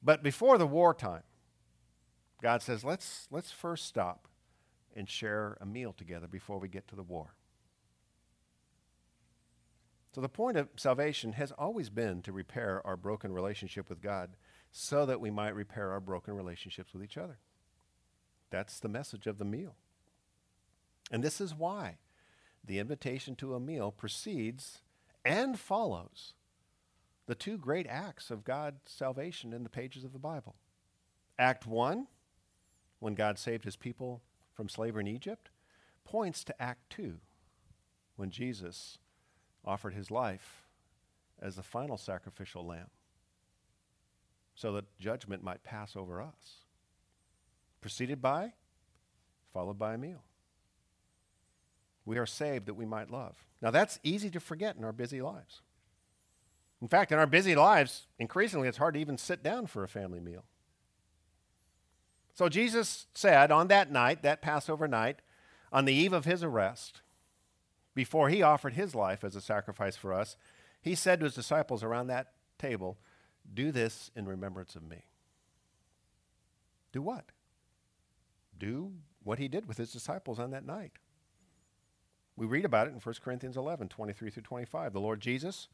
But 0.03 0.22
before 0.22 0.59
the 0.59 0.66
wartime, 0.66 1.22
God 2.42 2.61
says, 2.62 2.85
let's, 2.85 3.27
let's 3.31 3.51
first 3.51 3.87
stop 3.87 4.29
and 4.94 5.09
share 5.09 5.57
a 5.61 5.66
meal 5.66 5.94
together 5.96 6.27
before 6.27 6.59
we 6.59 6.68
get 6.68 6.87
to 6.88 6.96
the 6.96 7.03
war. 7.03 7.35
So, 10.14 10.20
the 10.20 10.29
point 10.29 10.59
of 10.59 10.68
salvation 10.77 11.33
has 11.33 11.53
always 11.53 11.88
been 11.88 12.20
to 12.22 12.33
repair 12.33 12.87
our 12.87 12.98
broken 12.98 13.33
relationship 13.33 13.88
with 13.88 14.03
God 14.03 14.37
so 14.70 15.07
that 15.07 15.22
we 15.22 15.31
might 15.31 15.55
repair 15.55 15.90
our 15.90 16.01
broken 16.01 16.35
relationships 16.35 16.92
with 16.92 17.03
each 17.03 17.16
other. 17.16 17.38
That's 18.51 18.79
the 18.79 18.90
message 18.90 19.27
of 19.27 19.38
the 19.38 19.46
meal. 19.46 19.75
And 21.11 21.25
this 21.25 21.40
is 21.40 21.55
why 21.55 21.96
the 22.64 22.79
invitation 22.79 23.35
to 23.37 23.55
a 23.55 23.61
meal 23.61 23.90
precedes 23.90 24.83
and 25.25 25.59
follows 25.59 26.35
the 27.27 27.35
two 27.35 27.57
great 27.57 27.87
acts 27.87 28.31
of 28.31 28.44
God's 28.44 28.81
salvation 28.87 29.53
in 29.53 29.62
the 29.62 29.68
pages 29.68 30.05
of 30.05 30.12
the 30.12 30.18
Bible. 30.18 30.57
Act 31.38 31.66
1, 31.66 32.07
when 32.98 33.14
God 33.14 33.38
saved 33.38 33.64
his 33.64 33.77
people 33.77 34.22
from 34.53 34.68
slavery 34.68 35.03
in 35.03 35.09
Egypt, 35.09 35.51
points 36.05 36.44
to 36.44 36.62
Act 36.62 36.90
2, 36.90 37.18
when 38.16 38.31
Jesus 38.31 38.98
offered 39.64 39.94
his 39.94 40.11
life 40.11 40.64
as 41.40 41.57
the 41.57 41.62
final 41.62 41.96
sacrificial 41.96 42.66
lamb 42.66 42.90
so 44.55 44.72
that 44.72 44.98
judgment 44.98 45.42
might 45.42 45.64
pass 45.64 45.96
over 45.96 46.20
us. 46.20 46.64
Preceded 47.81 48.20
by, 48.20 48.53
followed 49.53 49.79
by 49.79 49.94
a 49.94 49.98
meal. 49.98 50.22
We 52.04 52.18
are 52.18 52.26
saved 52.26 52.66
that 52.66 52.74
we 52.74 52.84
might 52.84 53.10
love. 53.10 53.44
Now, 53.60 53.70
that's 53.70 54.00
easy 54.02 54.30
to 54.30 54.40
forget 54.40 54.76
in 54.76 54.84
our 54.84 54.92
busy 54.92 55.22
lives. 55.22 55.62
In 56.80 56.88
fact, 56.88 57.12
in 57.12 57.18
our 57.18 57.26
busy 57.26 57.54
lives, 57.54 58.06
increasingly 58.18 58.66
it's 58.66 58.78
hard 58.78 58.94
to 58.94 59.00
even 59.00 59.16
sit 59.16 59.42
down 59.42 59.66
for 59.66 59.84
a 59.84 59.88
family 59.88 60.18
meal. 60.18 60.44
So 62.34 62.48
Jesus 62.48 63.06
said 63.14 63.52
on 63.52 63.68
that 63.68 63.92
night, 63.92 64.22
that 64.22 64.42
Passover 64.42 64.88
night, 64.88 65.20
on 65.72 65.84
the 65.84 65.94
eve 65.94 66.12
of 66.12 66.24
his 66.24 66.42
arrest, 66.42 67.02
before 67.94 68.30
he 68.30 68.42
offered 68.42 68.74
his 68.74 68.94
life 68.94 69.22
as 69.22 69.36
a 69.36 69.40
sacrifice 69.40 69.96
for 69.96 70.12
us, 70.12 70.36
he 70.80 70.94
said 70.94 71.20
to 71.20 71.24
his 71.24 71.34
disciples 71.34 71.84
around 71.84 72.08
that 72.08 72.32
table, 72.58 72.98
Do 73.52 73.70
this 73.70 74.10
in 74.16 74.26
remembrance 74.26 74.74
of 74.74 74.82
me. 74.82 75.04
Do 76.90 77.00
what? 77.00 77.26
Do 78.58 78.92
what 79.22 79.38
he 79.38 79.48
did 79.48 79.66
with 79.66 79.78
his 79.78 79.92
disciples 79.92 80.38
on 80.38 80.50
that 80.50 80.66
night. 80.66 80.92
We 82.37 82.47
read 82.47 82.64
about 82.64 82.87
it 82.87 82.95
in 82.95 83.01
1 83.01 83.14
Corinthians 83.23 83.57
11, 83.57 83.88
23 83.88 84.31
through 84.31 84.42
25. 84.42 84.92
The 84.92 85.01
Lord 85.01 85.21
Jesus, 85.21 85.68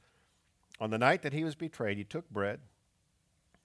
on 0.81 0.91
the 0.91 0.99
night 0.99 1.23
that 1.23 1.33
he 1.33 1.45
was 1.45 1.55
betrayed, 1.55 1.99
he 1.99 2.05
took 2.05 2.29
bread. 2.31 2.61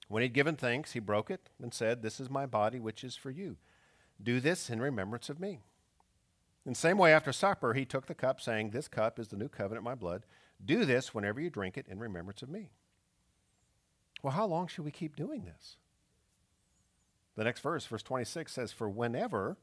When 0.08 0.22
he'd 0.22 0.32
given 0.32 0.56
thanks, 0.56 0.92
he 0.92 1.00
broke 1.00 1.30
it 1.30 1.50
and 1.60 1.72
said, 1.72 2.02
This 2.02 2.20
is 2.20 2.30
my 2.30 2.46
body, 2.46 2.78
which 2.78 3.02
is 3.02 3.16
for 3.16 3.30
you. 3.30 3.56
Do 4.22 4.38
this 4.40 4.70
in 4.70 4.80
remembrance 4.80 5.28
of 5.28 5.40
me. 5.40 5.60
In 6.66 6.72
the 6.72 6.78
same 6.78 6.98
way, 6.98 7.12
after 7.12 7.32
supper, 7.32 7.74
he 7.74 7.84
took 7.84 8.06
the 8.06 8.14
cup, 8.14 8.40
saying, 8.40 8.70
This 8.70 8.88
cup 8.88 9.18
is 9.18 9.28
the 9.28 9.36
new 9.36 9.48
covenant 9.48 9.80
in 9.80 9.90
my 9.90 9.94
blood. 9.94 10.24
Do 10.64 10.84
this 10.84 11.12
whenever 11.12 11.40
you 11.40 11.50
drink 11.50 11.76
it 11.76 11.86
in 11.88 11.98
remembrance 11.98 12.42
of 12.42 12.48
me. 12.48 12.70
Well, 14.22 14.32
how 14.32 14.46
long 14.46 14.68
should 14.68 14.84
we 14.84 14.90
keep 14.90 15.16
doing 15.16 15.44
this? 15.44 15.76
The 17.36 17.44
next 17.44 17.60
verse, 17.60 17.84
verse 17.84 18.02
26, 18.02 18.52
says, 18.52 18.72
For 18.72 18.88
whenever 18.88 19.58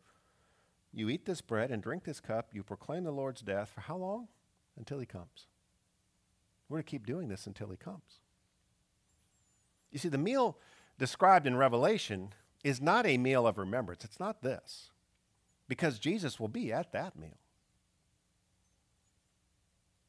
you 0.93 1.09
eat 1.09 1.25
this 1.25 1.41
bread 1.41 1.71
and 1.71 1.81
drink 1.81 2.03
this 2.03 2.19
cup, 2.19 2.49
you 2.53 2.63
proclaim 2.63 3.03
the 3.03 3.11
Lord's 3.11 3.41
death 3.41 3.71
for 3.73 3.81
how 3.81 3.97
long? 3.97 4.27
Until 4.77 4.99
he 4.99 5.05
comes. 5.05 5.47
We're 6.67 6.77
going 6.77 6.83
to 6.83 6.89
keep 6.89 7.05
doing 7.05 7.27
this 7.27 7.47
until 7.47 7.69
he 7.69 7.77
comes. 7.77 8.19
You 9.91 9.99
see, 9.99 10.09
the 10.09 10.17
meal 10.17 10.57
described 10.97 11.45
in 11.45 11.55
Revelation 11.57 12.33
is 12.63 12.81
not 12.81 13.05
a 13.05 13.17
meal 13.17 13.45
of 13.45 13.57
remembrance. 13.57 14.05
It's 14.05 14.19
not 14.19 14.41
this 14.41 14.91
because 15.67 15.99
Jesus 15.99 16.39
will 16.39 16.47
be 16.47 16.71
at 16.71 16.91
that 16.93 17.17
meal. 17.17 17.37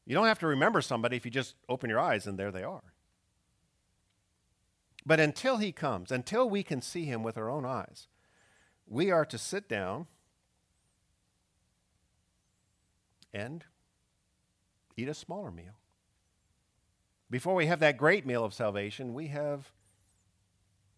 You 0.05 0.13
don't 0.13 0.27
have 0.27 0.39
to 0.39 0.47
remember 0.47 0.81
somebody 0.81 1.15
if 1.15 1.25
you 1.25 1.31
just 1.31 1.55
open 1.69 1.89
your 1.89 1.99
eyes 1.99 2.27
and 2.27 2.37
there 2.37 2.51
they 2.51 2.63
are. 2.63 2.93
But 5.05 5.19
until 5.19 5.57
he 5.57 5.71
comes, 5.71 6.11
until 6.11 6.49
we 6.49 6.63
can 6.63 6.81
see 6.81 7.05
him 7.05 7.23
with 7.23 7.37
our 7.37 7.49
own 7.49 7.65
eyes, 7.65 8.07
we 8.87 9.11
are 9.11 9.25
to 9.25 9.37
sit 9.37 9.67
down 9.67 10.07
and 13.33 13.65
eat 14.95 15.09
a 15.09 15.13
smaller 15.13 15.51
meal. 15.51 15.73
Before 17.29 17.55
we 17.55 17.65
have 17.65 17.79
that 17.79 17.97
great 17.97 18.25
meal 18.25 18.45
of 18.45 18.53
salvation, 18.53 19.13
we 19.13 19.27
have 19.27 19.71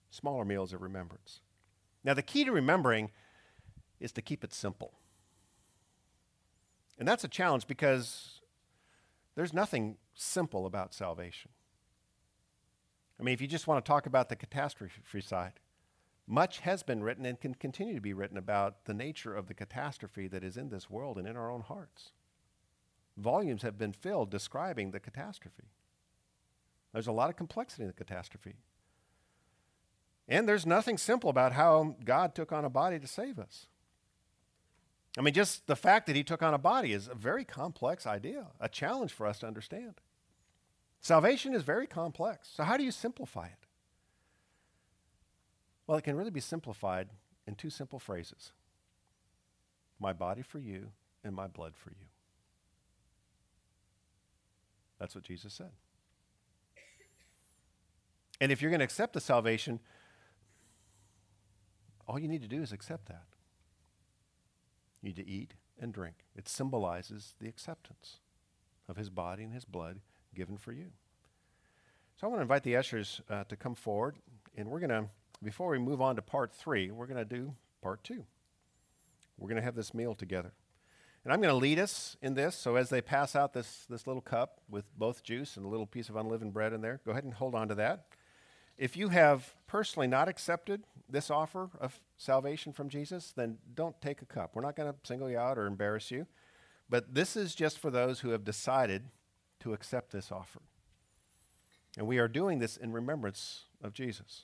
smaller 0.10 0.44
meals 0.44 0.74
of 0.74 0.82
remembrance. 0.82 1.40
Now, 2.04 2.14
the 2.14 2.22
key 2.22 2.44
to 2.44 2.52
remembering 2.52 3.12
is 4.00 4.12
to 4.14 4.22
keep 4.22 4.44
it 4.44 4.54
simple. 4.54 4.94
And 7.00 7.08
that's 7.08 7.24
a 7.24 7.30
challenge 7.30 7.68
because 7.68 8.42
there's 9.36 9.54
nothing 9.54 9.98
simple 10.14 10.66
about 10.66 10.94
salvation. 10.94 11.52
I 13.20 13.24
mean, 13.24 13.34
if 13.34 13.42
you 13.42 13.48
just 13.48 13.68
want 13.68 13.84
to 13.84 13.90
talk 13.90 14.06
about 14.06 14.30
the 14.30 14.36
catastrophe 14.36 15.22
side, 15.22 15.60
much 16.28 16.60
has 16.60 16.84
been 16.84 17.04
written 17.04 17.26
and 17.26 17.40
can 17.40 17.54
continue 17.56 17.96
to 17.96 18.02
be 18.02 18.14
written 18.14 18.38
about 18.38 18.86
the 18.86 18.94
nature 18.94 19.36
of 19.36 19.48
the 19.48 19.54
catastrophe 19.54 20.28
that 20.28 20.44
is 20.44 20.58
in 20.58 20.70
this 20.70 20.90
world 20.90 21.18
and 21.18 21.28
in 21.28 21.38
our 21.38 21.52
own 21.52 21.62
hearts. 21.62 22.12
Volumes 23.18 23.62
have 23.62 23.78
been 23.78 23.94
filled 23.94 24.30
describing 24.30 24.92
the 24.92 25.00
catastrophe. 25.00 25.70
There's 26.94 27.08
a 27.08 27.12
lot 27.12 27.30
of 27.30 27.36
complexity 27.36 27.84
in 27.84 27.88
the 27.88 27.94
catastrophe. 27.94 28.56
And 30.28 30.48
there's 30.48 30.66
nothing 30.66 30.98
simple 30.98 31.30
about 31.30 31.54
how 31.54 31.96
God 32.04 32.34
took 32.34 32.52
on 32.52 32.66
a 32.66 32.70
body 32.70 33.00
to 33.00 33.08
save 33.08 33.38
us. 33.38 33.68
I 35.18 35.22
mean, 35.22 35.34
just 35.34 35.68
the 35.68 35.76
fact 35.76 36.08
that 36.08 36.16
he 36.16 36.24
took 36.24 36.44
on 36.44 36.54
a 36.54 36.58
body 36.58 36.92
is 36.92 37.08
a 37.08 37.16
very 37.16 37.46
complex 37.46 38.06
idea, 38.06 38.48
a 38.60 38.68
challenge 38.68 39.14
for 39.14 39.28
us 39.28 39.40
to 39.40 39.48
understand. 39.48 39.96
Salvation 41.00 41.54
is 41.54 41.64
very 41.64 41.88
complex. 41.88 42.50
So, 42.54 42.64
how 42.64 42.78
do 42.78 42.84
you 42.84 42.92
simplify 42.92 43.46
it? 43.46 43.66
Well, 45.88 45.98
it 45.98 46.04
can 46.04 46.18
really 46.18 46.32
be 46.32 46.40
simplified 46.40 47.10
in 47.48 47.56
two 47.56 47.70
simple 47.70 48.00
phrases 48.00 48.52
my 50.00 50.12
body 50.12 50.42
for 50.42 50.60
you 50.60 50.92
and 51.24 51.34
my 51.34 51.48
blood 51.48 51.74
for 51.76 51.92
you. 51.92 52.08
That's 55.06 55.14
what 55.14 55.24
Jesus 55.24 55.54
said. 55.54 55.70
And 58.42 58.52
if 58.52 58.60
you're 58.60 58.72
going 58.72 58.80
to 58.80 58.86
accept 58.86 59.14
the 59.14 59.22
salvation, 59.22 59.80
all 62.08 62.18
you 62.18 62.28
need 62.28 62.42
to 62.42 62.48
do 62.48 62.64
is 62.64 62.72
accept 62.72 63.08
that. 63.10 63.26
You 65.00 65.10
need 65.10 65.16
to 65.18 65.30
eat 65.30 65.54
and 65.80 65.94
drink. 65.94 66.26
It 66.36 66.50
symbolizes 66.50 67.36
the 67.40 67.48
acceptance 67.48 68.18
of 68.90 68.98
his 68.98 69.12
body 69.12 69.44
and 69.44 69.54
his 69.54 69.64
blood 69.64 70.00
given 70.34 70.58
for 70.58 70.72
you. 70.72 70.88
So 72.20 72.26
I 72.26 72.30
want 72.32 72.40
to 72.40 72.42
invite 72.42 72.64
the 72.64 72.76
ushers 72.76 73.22
uh, 73.30 73.44
to 73.44 73.56
come 73.56 73.76
forward, 73.76 74.16
and 74.58 74.70
we're 74.70 74.80
going 74.80 74.90
to, 74.90 75.06
before 75.44 75.70
we 75.70 75.78
move 75.78 76.02
on 76.02 76.16
to 76.16 76.24
part 76.24 76.52
three, 76.52 76.90
we're 76.90 77.06
going 77.06 77.24
to 77.24 77.26
do 77.26 77.54
part 77.84 78.04
two. 78.04 78.26
We're 79.38 79.50
going 79.50 79.62
to 79.62 79.66
have 79.66 79.76
this 79.76 79.94
meal 79.94 80.16
together. 80.16 80.54
And 81.26 81.34
I'm 81.34 81.42
going 81.42 81.52
to 81.52 81.58
lead 81.58 81.80
us 81.80 82.16
in 82.22 82.36
this. 82.36 82.56
So 82.56 82.76
as 82.76 82.90
they 82.90 83.02
pass 83.02 83.36
out 83.36 83.52
this, 83.52 83.86
this 83.90 84.06
little 84.06 84.22
cup 84.22 84.62
with 84.70 84.86
both 84.96 85.24
juice 85.24 85.58
and 85.58 85.66
a 85.66 85.70
little 85.70 85.88
piece 85.88 86.08
of 86.08 86.16
unleavened 86.16 86.54
bread 86.54 86.72
in 86.72 86.82
there, 86.82 87.02
go 87.04 87.12
ahead 87.12 87.24
and 87.24 87.34
hold 87.34 87.56
on 87.56 87.68
to 87.70 87.76
that. 87.76 88.06
If 88.78 88.96
you 88.96 89.10
have 89.10 89.56
personally 89.66 90.08
not 90.08 90.28
accepted 90.28 90.84
this 91.10 91.32
offer 91.32 91.70
of 91.80 92.00
salvation 92.18 92.74
from 92.74 92.90
Jesus, 92.90 93.34
then 93.36 93.58
don't 93.74 94.00
take 94.02 94.22
a 94.22 94.26
cup. 94.26 94.52
We're 94.54 94.62
not 94.62 94.76
going 94.76 94.92
to 94.92 95.00
single 95.04 95.30
you 95.30 95.40
out 95.40 95.58
or 95.58 95.66
embarrass 95.66 96.12
you. 96.12 96.28
But 96.90 97.16
this 97.16 97.36
is 97.36 97.56
just 97.56 97.80
for 97.80 97.90
those 97.90 98.20
who 98.20 98.30
have 98.30 98.44
decided 98.44 99.06
to 99.62 99.74
accept 99.74 100.12
this 100.12 100.32
offer. 100.32 100.62
And 101.98 102.06
we 102.06 102.20
are 102.20 102.28
doing 102.28 102.60
this 102.60 102.78
in 102.78 102.94
remembrance 102.94 103.64
of 103.82 103.94
Jesus. 103.94 104.44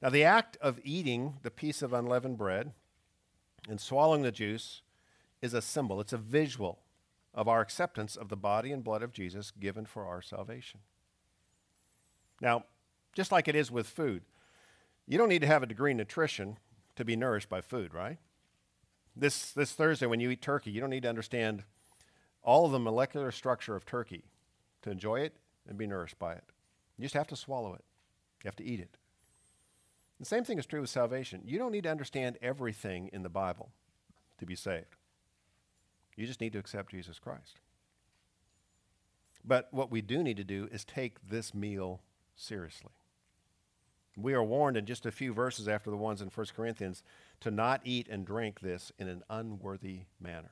Now, 0.00 0.10
the 0.10 0.22
act 0.22 0.56
of 0.60 0.78
eating 0.84 1.38
the 1.42 1.50
piece 1.50 1.82
of 1.82 1.92
unleavened 1.92 2.38
bread 2.38 2.72
and 3.68 3.80
swallowing 3.80 4.22
the 4.22 4.30
juice 4.30 4.82
is 5.40 5.54
a 5.54 5.62
symbol, 5.62 6.00
it's 6.00 6.12
a 6.12 6.18
visual 6.18 6.80
of 7.34 7.46
our 7.48 7.60
acceptance 7.60 8.16
of 8.16 8.28
the 8.28 8.36
body 8.36 8.72
and 8.72 8.82
blood 8.82 9.02
of 9.02 9.12
Jesus 9.12 9.50
given 9.50 9.86
for 9.86 10.04
our 10.04 10.20
salvation. 10.20 10.80
Now, 12.40 12.64
just 13.14 13.32
like 13.32 13.48
it 13.48 13.56
is 13.56 13.70
with 13.70 13.86
food, 13.86 14.22
you 15.06 15.18
don't 15.18 15.28
need 15.28 15.42
to 15.42 15.46
have 15.46 15.62
a 15.62 15.66
degree 15.66 15.92
in 15.92 15.96
nutrition 15.96 16.58
to 16.96 17.04
be 17.04 17.16
nourished 17.16 17.48
by 17.48 17.60
food, 17.60 17.94
right? 17.94 18.18
This, 19.16 19.52
this 19.52 19.72
Thursday, 19.72 20.06
when 20.06 20.20
you 20.20 20.30
eat 20.30 20.42
turkey, 20.42 20.70
you 20.70 20.80
don't 20.80 20.90
need 20.90 21.02
to 21.02 21.08
understand 21.08 21.64
all 22.42 22.66
of 22.66 22.72
the 22.72 22.78
molecular 22.78 23.30
structure 23.30 23.74
of 23.74 23.84
turkey 23.84 24.24
to 24.82 24.90
enjoy 24.90 25.20
it 25.20 25.34
and 25.68 25.78
be 25.78 25.86
nourished 25.86 26.18
by 26.18 26.34
it. 26.34 26.44
You 26.96 27.04
just 27.04 27.14
have 27.14 27.26
to 27.28 27.36
swallow 27.36 27.74
it, 27.74 27.84
you 28.42 28.48
have 28.48 28.56
to 28.56 28.64
eat 28.64 28.80
it. 28.80 28.96
The 30.18 30.26
same 30.26 30.44
thing 30.44 30.58
is 30.58 30.66
true 30.66 30.80
with 30.80 30.90
salvation. 30.90 31.42
You 31.44 31.58
don't 31.58 31.70
need 31.70 31.84
to 31.84 31.90
understand 31.90 32.38
everything 32.42 33.08
in 33.12 33.22
the 33.22 33.28
Bible 33.28 33.70
to 34.38 34.46
be 34.46 34.56
saved. 34.56 34.97
You 36.18 36.26
just 36.26 36.40
need 36.40 36.52
to 36.54 36.58
accept 36.58 36.90
Jesus 36.90 37.20
Christ. 37.20 37.60
But 39.44 39.68
what 39.70 39.88
we 39.88 40.02
do 40.02 40.20
need 40.24 40.36
to 40.38 40.44
do 40.44 40.68
is 40.72 40.84
take 40.84 41.28
this 41.30 41.54
meal 41.54 42.00
seriously. 42.34 42.90
We 44.16 44.34
are 44.34 44.42
warned 44.42 44.76
in 44.76 44.84
just 44.84 45.06
a 45.06 45.12
few 45.12 45.32
verses 45.32 45.68
after 45.68 45.90
the 45.90 45.96
ones 45.96 46.20
in 46.20 46.28
1 46.28 46.46
Corinthians 46.56 47.04
to 47.38 47.52
not 47.52 47.82
eat 47.84 48.08
and 48.08 48.26
drink 48.26 48.58
this 48.58 48.90
in 48.98 49.06
an 49.06 49.22
unworthy 49.30 50.00
manner. 50.20 50.50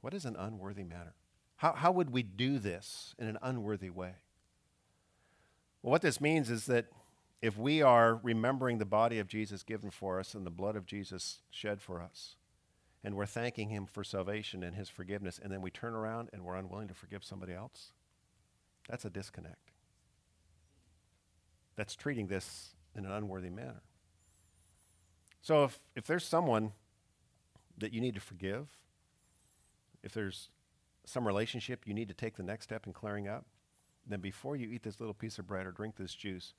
What 0.00 0.14
is 0.14 0.24
an 0.24 0.34
unworthy 0.34 0.84
manner? 0.84 1.12
How, 1.56 1.74
how 1.74 1.92
would 1.92 2.08
we 2.08 2.22
do 2.22 2.58
this 2.58 3.14
in 3.18 3.26
an 3.26 3.36
unworthy 3.42 3.90
way? 3.90 4.14
Well, 5.82 5.90
what 5.90 6.00
this 6.00 6.22
means 6.22 6.48
is 6.48 6.64
that 6.66 6.86
if 7.42 7.58
we 7.58 7.82
are 7.82 8.18
remembering 8.22 8.78
the 8.78 8.86
body 8.86 9.18
of 9.18 9.28
Jesus 9.28 9.62
given 9.62 9.90
for 9.90 10.18
us 10.18 10.32
and 10.32 10.46
the 10.46 10.50
blood 10.50 10.74
of 10.74 10.86
Jesus 10.86 11.40
shed 11.50 11.82
for 11.82 12.00
us, 12.00 12.36
and 13.02 13.14
we're 13.14 13.26
thanking 13.26 13.70
Him 13.70 13.86
for 13.86 14.04
salvation 14.04 14.62
and 14.62 14.74
His 14.74 14.88
forgiveness, 14.88 15.40
and 15.42 15.52
then 15.52 15.62
we 15.62 15.70
turn 15.70 15.94
around 15.94 16.30
and 16.32 16.44
we're 16.44 16.56
unwilling 16.56 16.88
to 16.88 16.94
forgive 16.94 17.24
somebody 17.24 17.52
else, 17.52 17.92
that's 18.88 19.04
a 19.04 19.10
disconnect 19.10 19.70
that's 21.80 21.96
treating 21.96 22.26
this 22.26 22.74
in 22.94 23.06
an 23.06 23.12
unworthy 23.12 23.48
manner. 23.48 23.80
So 25.40 25.64
if, 25.64 25.80
if 25.96 26.06
there's 26.06 26.26
someone 26.26 26.72
that 27.78 27.94
you 27.94 28.02
need 28.02 28.14
to 28.16 28.20
forgive, 28.20 28.68
if 30.02 30.12
there's 30.12 30.50
some 31.06 31.26
relationship 31.26 31.86
you 31.86 31.94
need 31.94 32.08
to 32.08 32.14
take 32.14 32.36
the 32.36 32.42
next 32.42 32.64
step 32.64 32.86
in 32.86 32.92
clearing 32.92 33.28
up, 33.28 33.46
then 34.06 34.20
before 34.20 34.56
you 34.56 34.68
eat 34.68 34.82
this 34.82 35.00
little 35.00 35.14
piece 35.14 35.38
of 35.38 35.46
bread 35.46 35.66
or 35.66 35.72
drink 35.72 35.96
this 35.96 36.14
juice, 36.14 36.52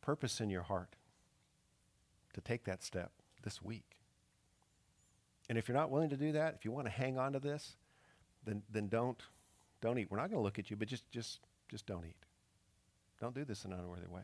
purpose 0.00 0.40
in 0.40 0.50
your 0.50 0.62
heart 0.62 0.96
to 2.34 2.40
take 2.40 2.64
that 2.64 2.82
step 2.82 3.12
this 3.44 3.62
week. 3.62 3.98
And 5.48 5.56
if 5.56 5.68
you're 5.68 5.76
not 5.76 5.90
willing 5.90 6.10
to 6.10 6.16
do 6.16 6.32
that, 6.32 6.54
if 6.54 6.64
you 6.64 6.72
want 6.72 6.86
to 6.86 6.92
hang 6.92 7.18
on 7.18 7.32
to 7.32 7.38
this, 7.38 7.76
then, 8.44 8.62
then 8.70 8.88
don't, 8.88 9.20
don't 9.80 9.98
eat. 9.98 10.08
We're 10.10 10.18
not 10.18 10.30
going 10.30 10.40
to 10.40 10.44
look 10.44 10.58
at 10.58 10.70
you, 10.70 10.76
but 10.76 10.88
just, 10.88 11.08
just, 11.10 11.40
just 11.68 11.86
don't 11.86 12.04
eat. 12.04 12.16
Don't 13.20 13.34
do 13.34 13.44
this 13.44 13.64
in 13.64 13.72
an 13.72 13.80
unworthy 13.80 14.08
way. 14.08 14.22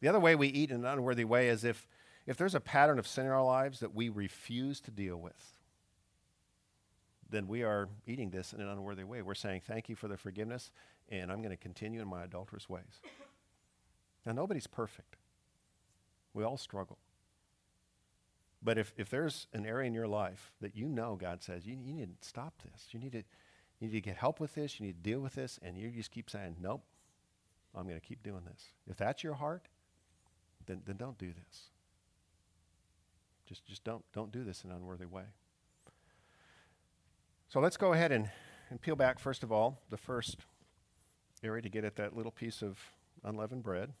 The 0.00 0.08
other 0.08 0.20
way 0.20 0.34
we 0.34 0.48
eat 0.48 0.70
in 0.70 0.80
an 0.80 0.86
unworthy 0.86 1.24
way 1.24 1.48
is 1.48 1.64
if, 1.64 1.86
if 2.26 2.36
there's 2.36 2.54
a 2.54 2.60
pattern 2.60 2.98
of 2.98 3.06
sin 3.06 3.26
in 3.26 3.30
our 3.30 3.44
lives 3.44 3.80
that 3.80 3.94
we 3.94 4.08
refuse 4.08 4.80
to 4.82 4.90
deal 4.90 5.16
with, 5.16 5.58
then 7.28 7.46
we 7.46 7.62
are 7.62 7.88
eating 8.06 8.30
this 8.30 8.52
in 8.52 8.60
an 8.60 8.68
unworthy 8.68 9.04
way. 9.04 9.22
We're 9.22 9.34
saying, 9.34 9.62
Thank 9.66 9.88
you 9.88 9.94
for 9.94 10.08
the 10.08 10.16
forgiveness, 10.16 10.72
and 11.08 11.30
I'm 11.30 11.38
going 11.38 11.50
to 11.50 11.56
continue 11.56 12.00
in 12.00 12.08
my 12.08 12.24
adulterous 12.24 12.68
ways. 12.68 13.00
Now, 14.26 14.32
nobody's 14.32 14.66
perfect. 14.66 15.16
We 16.34 16.44
all 16.44 16.56
struggle. 16.56 16.98
But 18.62 18.76
if, 18.76 18.92
if 18.96 19.08
there's 19.08 19.46
an 19.54 19.64
area 19.64 19.86
in 19.86 19.94
your 19.94 20.06
life 20.06 20.52
that 20.60 20.76
you 20.76 20.86
know 20.86 21.16
God 21.16 21.42
says, 21.42 21.66
you, 21.66 21.76
you 21.82 21.94
need 21.94 22.20
to 22.20 22.28
stop 22.28 22.62
this, 22.62 22.88
you 22.90 23.00
need 23.00 23.12
to, 23.12 23.18
you 23.18 23.88
need 23.88 23.92
to 23.92 24.00
get 24.00 24.16
help 24.16 24.38
with 24.38 24.54
this, 24.54 24.78
you 24.78 24.86
need 24.86 25.02
to 25.02 25.10
deal 25.10 25.20
with 25.20 25.34
this, 25.34 25.58
and 25.62 25.78
you 25.78 25.88
just 25.90 26.10
keep 26.10 26.28
saying, 26.28 26.56
Nope, 26.60 26.82
I'm 27.74 27.84
going 27.84 27.98
to 27.98 28.06
keep 28.06 28.22
doing 28.22 28.42
this. 28.44 28.64
If 28.86 28.98
that's 28.98 29.22
your 29.24 29.34
heart, 29.34 29.68
then, 30.66 30.82
then 30.86 30.96
don't 30.96 31.18
do 31.18 31.28
this. 31.28 31.70
Just, 33.46 33.64
just 33.66 33.82
don't, 33.82 34.04
don't 34.12 34.30
do 34.30 34.44
this 34.44 34.62
in 34.62 34.70
an 34.70 34.76
unworthy 34.76 35.06
way. 35.06 35.24
So 37.48 37.58
let's 37.58 37.76
go 37.76 37.92
ahead 37.94 38.12
and, 38.12 38.30
and 38.68 38.80
peel 38.80 38.94
back, 38.94 39.18
first 39.18 39.42
of 39.42 39.50
all, 39.50 39.80
the 39.90 39.96
first 39.96 40.36
area 41.42 41.62
to 41.62 41.68
get 41.68 41.84
at 41.84 41.96
that 41.96 42.14
little 42.14 42.30
piece 42.30 42.62
of 42.62 42.78
unleavened 43.24 43.62
bread. 43.62 43.92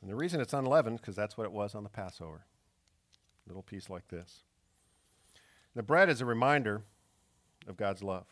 And 0.00 0.10
the 0.10 0.16
reason 0.16 0.40
it's 0.40 0.54
unleavened, 0.54 1.00
because 1.00 1.16
that's 1.16 1.36
what 1.36 1.44
it 1.44 1.52
was 1.52 1.74
on 1.74 1.82
the 1.82 1.90
Passover. 1.90 2.44
Little 3.46 3.62
piece 3.62 3.90
like 3.90 4.08
this. 4.08 4.44
The 5.74 5.82
bread 5.82 6.08
is 6.08 6.20
a 6.20 6.26
reminder 6.26 6.82
of 7.66 7.76
God's 7.76 8.02
love. 8.02 8.26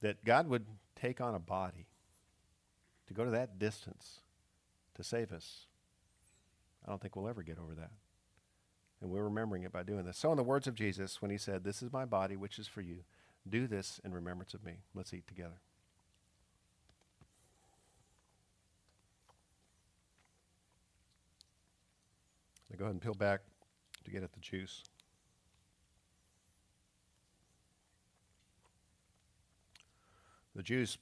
That 0.00 0.24
God 0.24 0.48
would 0.48 0.66
take 0.94 1.20
on 1.20 1.34
a 1.34 1.38
body 1.38 1.86
to 3.06 3.14
go 3.14 3.24
to 3.24 3.30
that 3.30 3.58
distance 3.58 4.20
to 4.94 5.04
save 5.04 5.32
us. 5.32 5.66
I 6.84 6.90
don't 6.90 7.00
think 7.00 7.16
we'll 7.16 7.28
ever 7.28 7.42
get 7.42 7.58
over 7.58 7.74
that. 7.74 7.90
And 9.00 9.10
we're 9.10 9.24
remembering 9.24 9.62
it 9.64 9.72
by 9.72 9.82
doing 9.82 10.04
this. 10.04 10.16
So, 10.16 10.30
in 10.30 10.36
the 10.36 10.42
words 10.42 10.66
of 10.66 10.74
Jesus, 10.74 11.20
when 11.20 11.30
he 11.30 11.36
said, 11.36 11.64
This 11.64 11.82
is 11.82 11.92
my 11.92 12.04
body, 12.04 12.36
which 12.36 12.58
is 12.58 12.66
for 12.66 12.80
you, 12.80 13.00
do 13.48 13.66
this 13.66 14.00
in 14.04 14.12
remembrance 14.12 14.54
of 14.54 14.64
me. 14.64 14.78
Let's 14.94 15.12
eat 15.12 15.26
together. 15.26 15.60
Now 22.70 22.76
go 22.78 22.84
ahead 22.84 22.94
and 22.94 23.02
peel 23.02 23.14
back 23.14 23.40
to 24.04 24.10
get 24.10 24.22
at 24.22 24.32
the 24.32 24.40
juice. 24.40 24.82
The 30.54 30.62
juice 30.62 30.96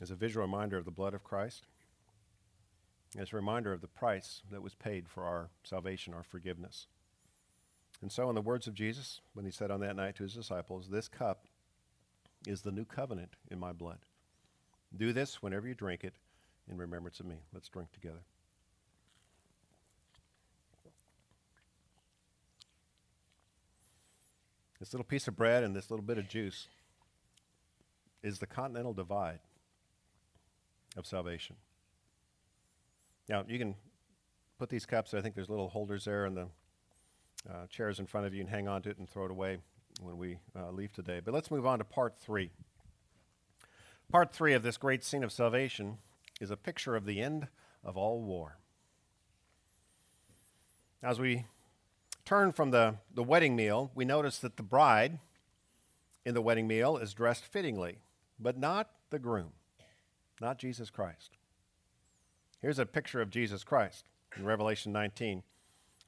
is 0.00 0.10
a 0.10 0.16
visual 0.16 0.44
reminder 0.44 0.76
of 0.76 0.84
the 0.84 0.90
blood 0.90 1.14
of 1.14 1.22
Christ. 1.22 1.66
It's 3.16 3.32
a 3.32 3.36
reminder 3.36 3.72
of 3.72 3.80
the 3.80 3.88
price 3.88 4.42
that 4.50 4.62
was 4.62 4.74
paid 4.74 5.08
for 5.08 5.24
our 5.24 5.50
salvation, 5.62 6.14
our 6.14 6.22
forgiveness. 6.22 6.88
And 8.00 8.10
so, 8.10 8.28
in 8.28 8.34
the 8.34 8.40
words 8.40 8.66
of 8.66 8.74
Jesus, 8.74 9.20
when 9.34 9.44
he 9.44 9.52
said 9.52 9.70
on 9.70 9.80
that 9.80 9.94
night 9.94 10.16
to 10.16 10.24
his 10.24 10.34
disciples, 10.34 10.88
This 10.88 11.08
cup 11.08 11.46
is 12.46 12.62
the 12.62 12.72
new 12.72 12.84
covenant 12.84 13.36
in 13.50 13.58
my 13.60 13.72
blood. 13.72 13.98
Do 14.96 15.12
this 15.12 15.42
whenever 15.42 15.68
you 15.68 15.74
drink 15.74 16.02
it 16.02 16.14
in 16.68 16.76
remembrance 16.76 17.20
of 17.20 17.26
me. 17.26 17.36
Let's 17.52 17.68
drink 17.68 17.92
together. 17.92 18.24
This 24.82 24.92
little 24.92 25.04
piece 25.04 25.28
of 25.28 25.36
bread 25.36 25.62
and 25.62 25.76
this 25.76 25.92
little 25.92 26.04
bit 26.04 26.18
of 26.18 26.28
juice 26.28 26.66
is 28.20 28.40
the 28.40 28.48
continental 28.48 28.92
divide 28.92 29.38
of 30.96 31.06
salvation. 31.06 31.54
Now, 33.28 33.44
you 33.46 33.60
can 33.60 33.76
put 34.58 34.70
these 34.70 34.84
cups, 34.84 35.14
I 35.14 35.20
think 35.20 35.36
there's 35.36 35.48
little 35.48 35.68
holders 35.68 36.04
there 36.04 36.26
in 36.26 36.34
the 36.34 36.48
uh, 37.48 37.68
chairs 37.70 38.00
in 38.00 38.06
front 38.06 38.26
of 38.26 38.34
you 38.34 38.40
and 38.40 38.50
hang 38.50 38.66
on 38.66 38.82
to 38.82 38.90
it 38.90 38.98
and 38.98 39.08
throw 39.08 39.26
it 39.26 39.30
away 39.30 39.58
when 40.00 40.18
we 40.18 40.38
uh, 40.58 40.72
leave 40.72 40.92
today. 40.92 41.20
But 41.24 41.32
let's 41.32 41.52
move 41.52 41.64
on 41.64 41.78
to 41.78 41.84
part 41.84 42.18
three. 42.18 42.50
Part 44.10 44.32
three 44.32 44.52
of 44.52 44.64
this 44.64 44.78
great 44.78 45.04
scene 45.04 45.22
of 45.22 45.30
salvation 45.30 45.98
is 46.40 46.50
a 46.50 46.56
picture 46.56 46.96
of 46.96 47.06
the 47.06 47.20
end 47.20 47.46
of 47.84 47.96
all 47.96 48.20
war. 48.20 48.56
As 51.04 51.20
we 51.20 51.44
turn 52.24 52.52
from 52.52 52.70
the, 52.70 52.96
the 53.12 53.22
wedding 53.22 53.56
meal, 53.56 53.90
we 53.94 54.04
notice 54.04 54.38
that 54.38 54.56
the 54.56 54.62
bride 54.62 55.18
in 56.24 56.34
the 56.34 56.42
wedding 56.42 56.66
meal 56.66 56.96
is 56.96 57.14
dressed 57.14 57.44
fittingly 57.44 57.98
but 58.42 58.58
not 58.58 58.90
the 59.10 59.18
groom, 59.18 59.52
not 60.40 60.58
Jesus 60.58 60.90
Christ. 60.90 61.30
Here's 62.60 62.78
a 62.78 62.86
picture 62.86 63.20
of 63.20 63.30
Jesus 63.30 63.64
Christ 63.64 64.06
in 64.36 64.44
Revelation 64.44 64.92
19, 64.92 65.42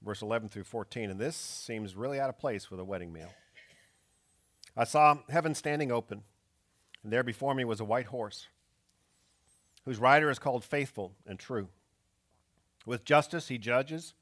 verse 0.03 0.23
11 0.23 0.49
through 0.49 0.65
14, 0.65 1.11
and 1.11 1.21
this 1.21 1.37
seems 1.37 1.95
really 1.95 2.19
out 2.19 2.29
of 2.29 2.39
place 2.39 2.71
with 2.71 2.81
a 2.81 2.85
wedding 2.85 3.13
meal. 3.13 3.33
I 4.77 4.85
saw 4.85 5.19
heaven 5.29 5.55
standing 5.55 5.93
open, 5.93 6.23
and 7.03 7.13
there 7.13 7.23
before 7.23 7.55
me 7.55 7.65
was 7.65 7.81
a 7.81 7.85
white 7.85 8.07
horse, 8.07 8.49
whose 9.85 9.99
rider 9.99 10.31
is 10.31 10.39
called 10.39 10.65
Faithful 10.65 11.13
and 11.27 11.39
True. 11.39 11.69
With 12.87 13.05
justice 13.05 13.49
he 13.49 13.59
judges 13.59 14.15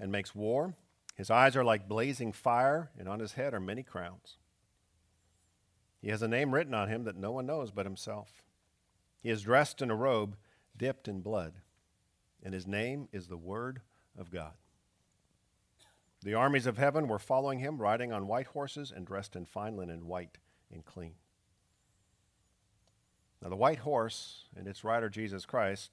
and 0.00 0.10
makes 0.10 0.34
war. 0.34 0.74
His 1.22 1.30
eyes 1.30 1.54
are 1.54 1.62
like 1.62 1.86
blazing 1.86 2.32
fire, 2.32 2.90
and 2.98 3.08
on 3.08 3.20
his 3.20 3.34
head 3.34 3.54
are 3.54 3.60
many 3.60 3.84
crowns. 3.84 4.38
He 6.00 6.08
has 6.08 6.20
a 6.20 6.26
name 6.26 6.52
written 6.52 6.74
on 6.74 6.88
him 6.88 7.04
that 7.04 7.14
no 7.14 7.30
one 7.30 7.46
knows 7.46 7.70
but 7.70 7.86
himself. 7.86 8.42
He 9.20 9.30
is 9.30 9.42
dressed 9.42 9.80
in 9.80 9.88
a 9.88 9.94
robe 9.94 10.34
dipped 10.76 11.06
in 11.06 11.20
blood, 11.20 11.60
and 12.42 12.52
his 12.52 12.66
name 12.66 13.06
is 13.12 13.28
the 13.28 13.36
Word 13.36 13.82
of 14.18 14.32
God. 14.32 14.54
The 16.24 16.34
armies 16.34 16.66
of 16.66 16.76
heaven 16.76 17.06
were 17.06 17.20
following 17.20 17.60
him, 17.60 17.80
riding 17.80 18.12
on 18.12 18.26
white 18.26 18.46
horses 18.48 18.90
and 18.90 19.06
dressed 19.06 19.36
in 19.36 19.46
fine 19.46 19.76
linen, 19.76 20.08
white 20.08 20.38
and 20.72 20.84
clean. 20.84 21.14
Now, 23.40 23.48
the 23.48 23.54
white 23.54 23.78
horse 23.78 24.46
and 24.56 24.66
its 24.66 24.82
rider, 24.82 25.08
Jesus 25.08 25.46
Christ, 25.46 25.92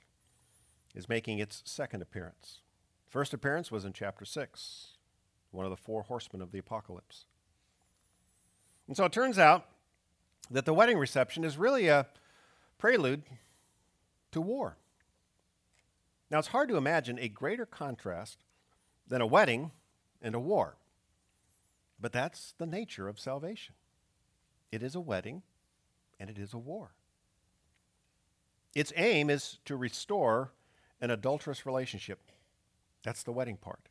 is 0.96 1.08
making 1.08 1.38
its 1.38 1.62
second 1.65 2.02
appearance. 2.02 2.62
First 3.08 3.32
appearance 3.32 3.72
was 3.72 3.86
in 3.86 3.94
chapter 3.94 4.26
6, 4.26 4.96
one 5.51 5.65
of 5.65 5.71
the 5.71 5.77
four 5.77 6.03
horsemen 6.03 6.41
of 6.41 6.51
the 6.51 6.59
apocalypse. 6.59 7.25
And 8.88 8.95
so 8.95 9.05
it 9.05 9.12
turns 9.12 9.38
out 9.38 9.65
that 10.49 10.65
the 10.65 10.73
wedding 10.73 10.97
reception 10.97 11.43
is 11.43 11.57
really 11.57 11.88
a 11.88 12.07
prelude 12.77 13.23
to 14.31 14.41
war. 14.41 14.77
Now, 16.31 16.39
it's 16.39 16.49
hard 16.49 16.69
to 16.69 16.77
imagine 16.77 17.17
a 17.19 17.27
greater 17.27 17.65
contrast 17.65 18.43
than 19.07 19.21
a 19.21 19.27
wedding 19.27 19.71
and 20.21 20.35
a 20.35 20.39
war. 20.39 20.77
But 21.99 22.12
that's 22.12 22.53
the 22.57 22.65
nature 22.65 23.07
of 23.07 23.19
salvation 23.19 23.75
it 24.71 24.83
is 24.83 24.93
a 24.93 24.99
wedding 24.99 25.41
and 26.19 26.29
it 26.29 26.38
is 26.38 26.53
a 26.53 26.57
war. 26.57 26.91
Its 28.75 28.93
aim 28.95 29.29
is 29.29 29.57
to 29.65 29.75
restore 29.75 30.51
an 31.01 31.09
adulterous 31.09 31.65
relationship. 31.65 32.19
That's 33.03 33.23
the 33.23 33.31
wedding 33.31 33.57
part. 33.57 33.88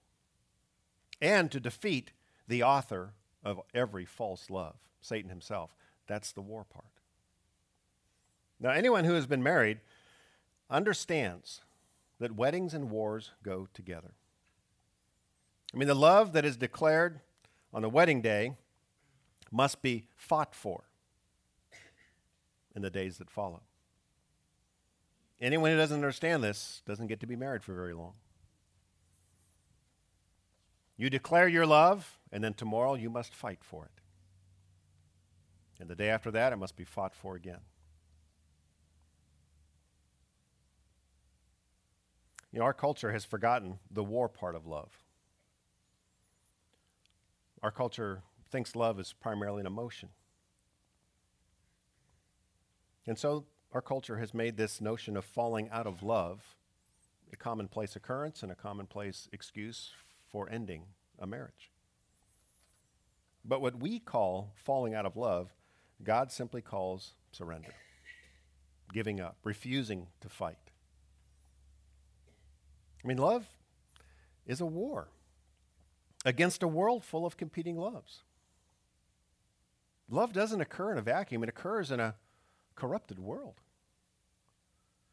And 1.21 1.51
to 1.51 1.61
defeat 1.61 2.13
the 2.47 2.63
author 2.63 3.13
of 3.45 3.61
every 3.75 4.05
false 4.05 4.51
love, 4.51 4.77
Satan 5.01 5.31
himself. 5.31 5.75
That's 6.07 6.33
the 6.33 6.41
war 6.41 6.65
part. 6.65 6.87
Now, 8.61 8.71
anyone 8.71 9.05
who 9.05 9.15
has 9.15 9.27
been 9.27 9.43
married 9.43 9.81
understands 10.71 11.61
that 12.19 12.35
weddings 12.35 12.75
and 12.75 12.91
wars 12.91 13.33
go 13.43 13.69
together. 13.73 14.13
I 15.73 15.77
mean, 15.77 15.89
the 15.89 15.95
love 15.95 16.33
that 16.33 16.45
is 16.45 16.57
declared 16.57 17.21
on 17.73 17.83
the 17.83 17.89
wedding 17.89 18.21
day 18.23 18.57
must 19.51 19.83
be 19.83 20.05
fought 20.17 20.55
for 20.55 20.85
in 22.75 22.83
the 22.83 22.91
days 22.91 23.19
that 23.19 23.31
follow. 23.31 23.63
Anyone 25.41 25.71
who 25.71 25.77
doesn't 25.77 25.95
understand 25.95 26.43
this 26.43 26.83
doesn't 26.87 27.07
get 27.07 27.21
to 27.21 27.27
be 27.27 27.37
married 27.37 27.63
for 27.63 27.75
very 27.75 27.95
long. 27.95 28.15
You 30.99 31.09
declare 31.09 31.47
your 31.47 31.65
love, 31.65 32.19
and 32.33 32.43
then 32.43 32.55
tomorrow 32.55 32.95
you 32.95 33.09
must 33.09 33.33
fight 33.33 33.61
for 33.63 33.85
it. 33.85 34.03
And 35.81 35.89
the 35.89 35.95
day 35.95 36.09
after 36.09 36.33
that, 36.33 36.53
it 36.53 36.57
must 36.57 36.77
be 36.77 36.85
fought 36.85 37.15
for 37.15 37.37
again. 37.37 37.61
You 42.53 42.59
know, 42.59 42.65
our 42.65 42.75
culture 42.75 43.13
has 43.13 43.25
forgotten 43.25 43.79
the 43.89 44.03
war 44.03 44.29
part 44.29 44.57
of 44.57 44.67
love. 44.67 44.91
Our 47.63 47.71
culture 47.71 48.23
thinks 48.51 48.75
love 48.75 48.99
is 48.99 49.13
primarily 49.13 49.61
an 49.61 49.67
emotion. 49.67 50.09
And 53.07 53.17
so 53.17 53.45
our 53.73 53.83
culture 53.83 54.19
has 54.19 54.35
made 54.35 54.57
this 54.57 54.81
notion 54.81 55.17
of 55.17 55.25
falling 55.25 55.69
out 55.71 55.87
of 55.87 56.03
love 56.03 56.57
a 57.33 57.37
commonplace 57.37 57.95
occurrence 57.95 58.43
and 58.43 58.51
a 58.51 58.55
commonplace 58.55 59.29
excuse 59.33 59.93
for 60.31 60.49
ending 60.51 60.83
a 61.19 61.27
marriage. 61.27 61.71
But 63.45 63.61
what 63.61 63.81
we 63.81 63.99
call 63.99 64.53
falling 64.55 64.95
out 64.95 65.07
of 65.07 65.17
love, 65.17 65.51
God 66.03 66.31
simply 66.31 66.61
calls 66.61 67.13
surrender, 67.33 67.75
giving 68.93 69.21
up, 69.21 69.37
refusing 69.43 70.09
to 70.21 70.29
fight. 70.29 70.59
I 73.03 73.09
mean, 73.09 73.19
love 73.19 73.47
is 74.47 74.61
a 74.61 74.67
war 74.67 75.09
against 76.25 76.63
a 76.63 76.69
world 76.69 77.05
full 77.05 77.25
of 77.25 77.37
competing 77.37 77.77
loves. 77.77 78.23
Love 80.11 80.33
doesn't 80.33 80.61
occur 80.61 80.93
in 80.93 80.99
a 80.99 81.03
vacuum, 81.03 81.43
it 81.43 81.49
occurs 81.49 81.91
in 81.91 82.01
a 82.01 82.17
corrupted 82.75 83.19
world. 83.19 83.61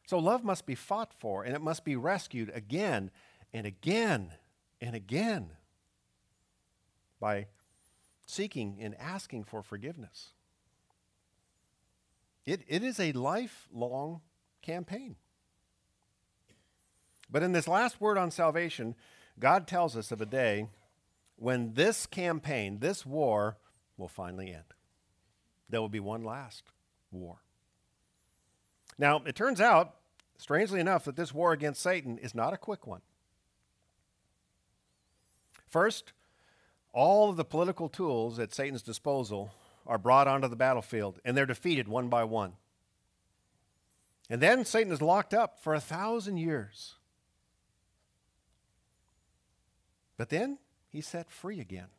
So 0.07 0.19
love 0.19 0.43
must 0.43 0.65
be 0.65 0.75
fought 0.75 1.13
for 1.13 1.43
and 1.43 1.55
it 1.55 1.61
must 1.61 1.83
be 1.83 1.95
rescued 1.95 2.51
again 2.53 3.11
and 3.53 3.65
again 3.65 4.33
and 4.85 4.95
again 4.95 5.49
by 7.19 7.47
seeking 8.25 8.77
and 8.79 8.95
asking 8.99 9.43
for 9.43 9.63
forgiveness. 9.63 10.31
It, 12.45 12.61
it 12.67 12.83
is 12.83 12.99
a 12.99 13.11
lifelong 13.13 14.21
campaign. 14.61 15.15
But 17.29 17.41
in 17.41 17.53
this 17.53 17.67
last 17.67 17.99
word 17.99 18.17
on 18.17 18.29
salvation, 18.29 18.95
God 19.39 19.67
tells 19.67 19.97
us 19.97 20.11
of 20.11 20.21
a 20.21 20.25
day 20.25 20.67
when 21.37 21.73
this 21.73 22.05
campaign, 22.05 22.79
this 22.79 23.05
war, 23.05 23.57
will 23.97 24.07
finally 24.07 24.53
end. 24.53 24.63
There 25.69 25.81
will 25.81 25.89
be 25.89 25.99
one 25.99 26.23
last 26.23 26.63
war. 27.11 27.37
Now, 28.97 29.21
it 29.25 29.35
turns 29.35 29.59
out, 29.59 29.95
strangely 30.37 30.79
enough, 30.79 31.05
that 31.05 31.15
this 31.15 31.33
war 31.33 31.51
against 31.51 31.81
Satan 31.81 32.17
is 32.17 32.35
not 32.35 32.53
a 32.53 32.57
quick 32.57 32.85
one. 32.85 33.01
First, 35.75 36.13
all 36.93 37.29
of 37.29 37.35
the 37.35 37.43
political 37.43 37.89
tools 37.89 38.39
at 38.39 38.53
Satan's 38.53 38.81
disposal 38.81 39.51
are 39.85 39.97
brought 39.97 40.25
onto 40.25 40.47
the 40.47 40.55
battlefield, 40.55 41.19
and 41.25 41.35
they're 41.35 41.45
defeated 41.45 41.89
one 41.89 42.07
by 42.07 42.23
one. 42.23 42.53
And 44.29 44.39
then 44.39 44.63
Satan 44.63 44.93
is 44.93 45.01
locked 45.01 45.33
up 45.33 45.59
for 45.59 45.75
a 45.75 45.81
thousand 45.81 46.37
years. 46.37 46.95
But 50.15 50.29
then 50.29 50.59
he's 50.87 51.07
set 51.07 51.29
free 51.29 51.59
again 51.59 51.89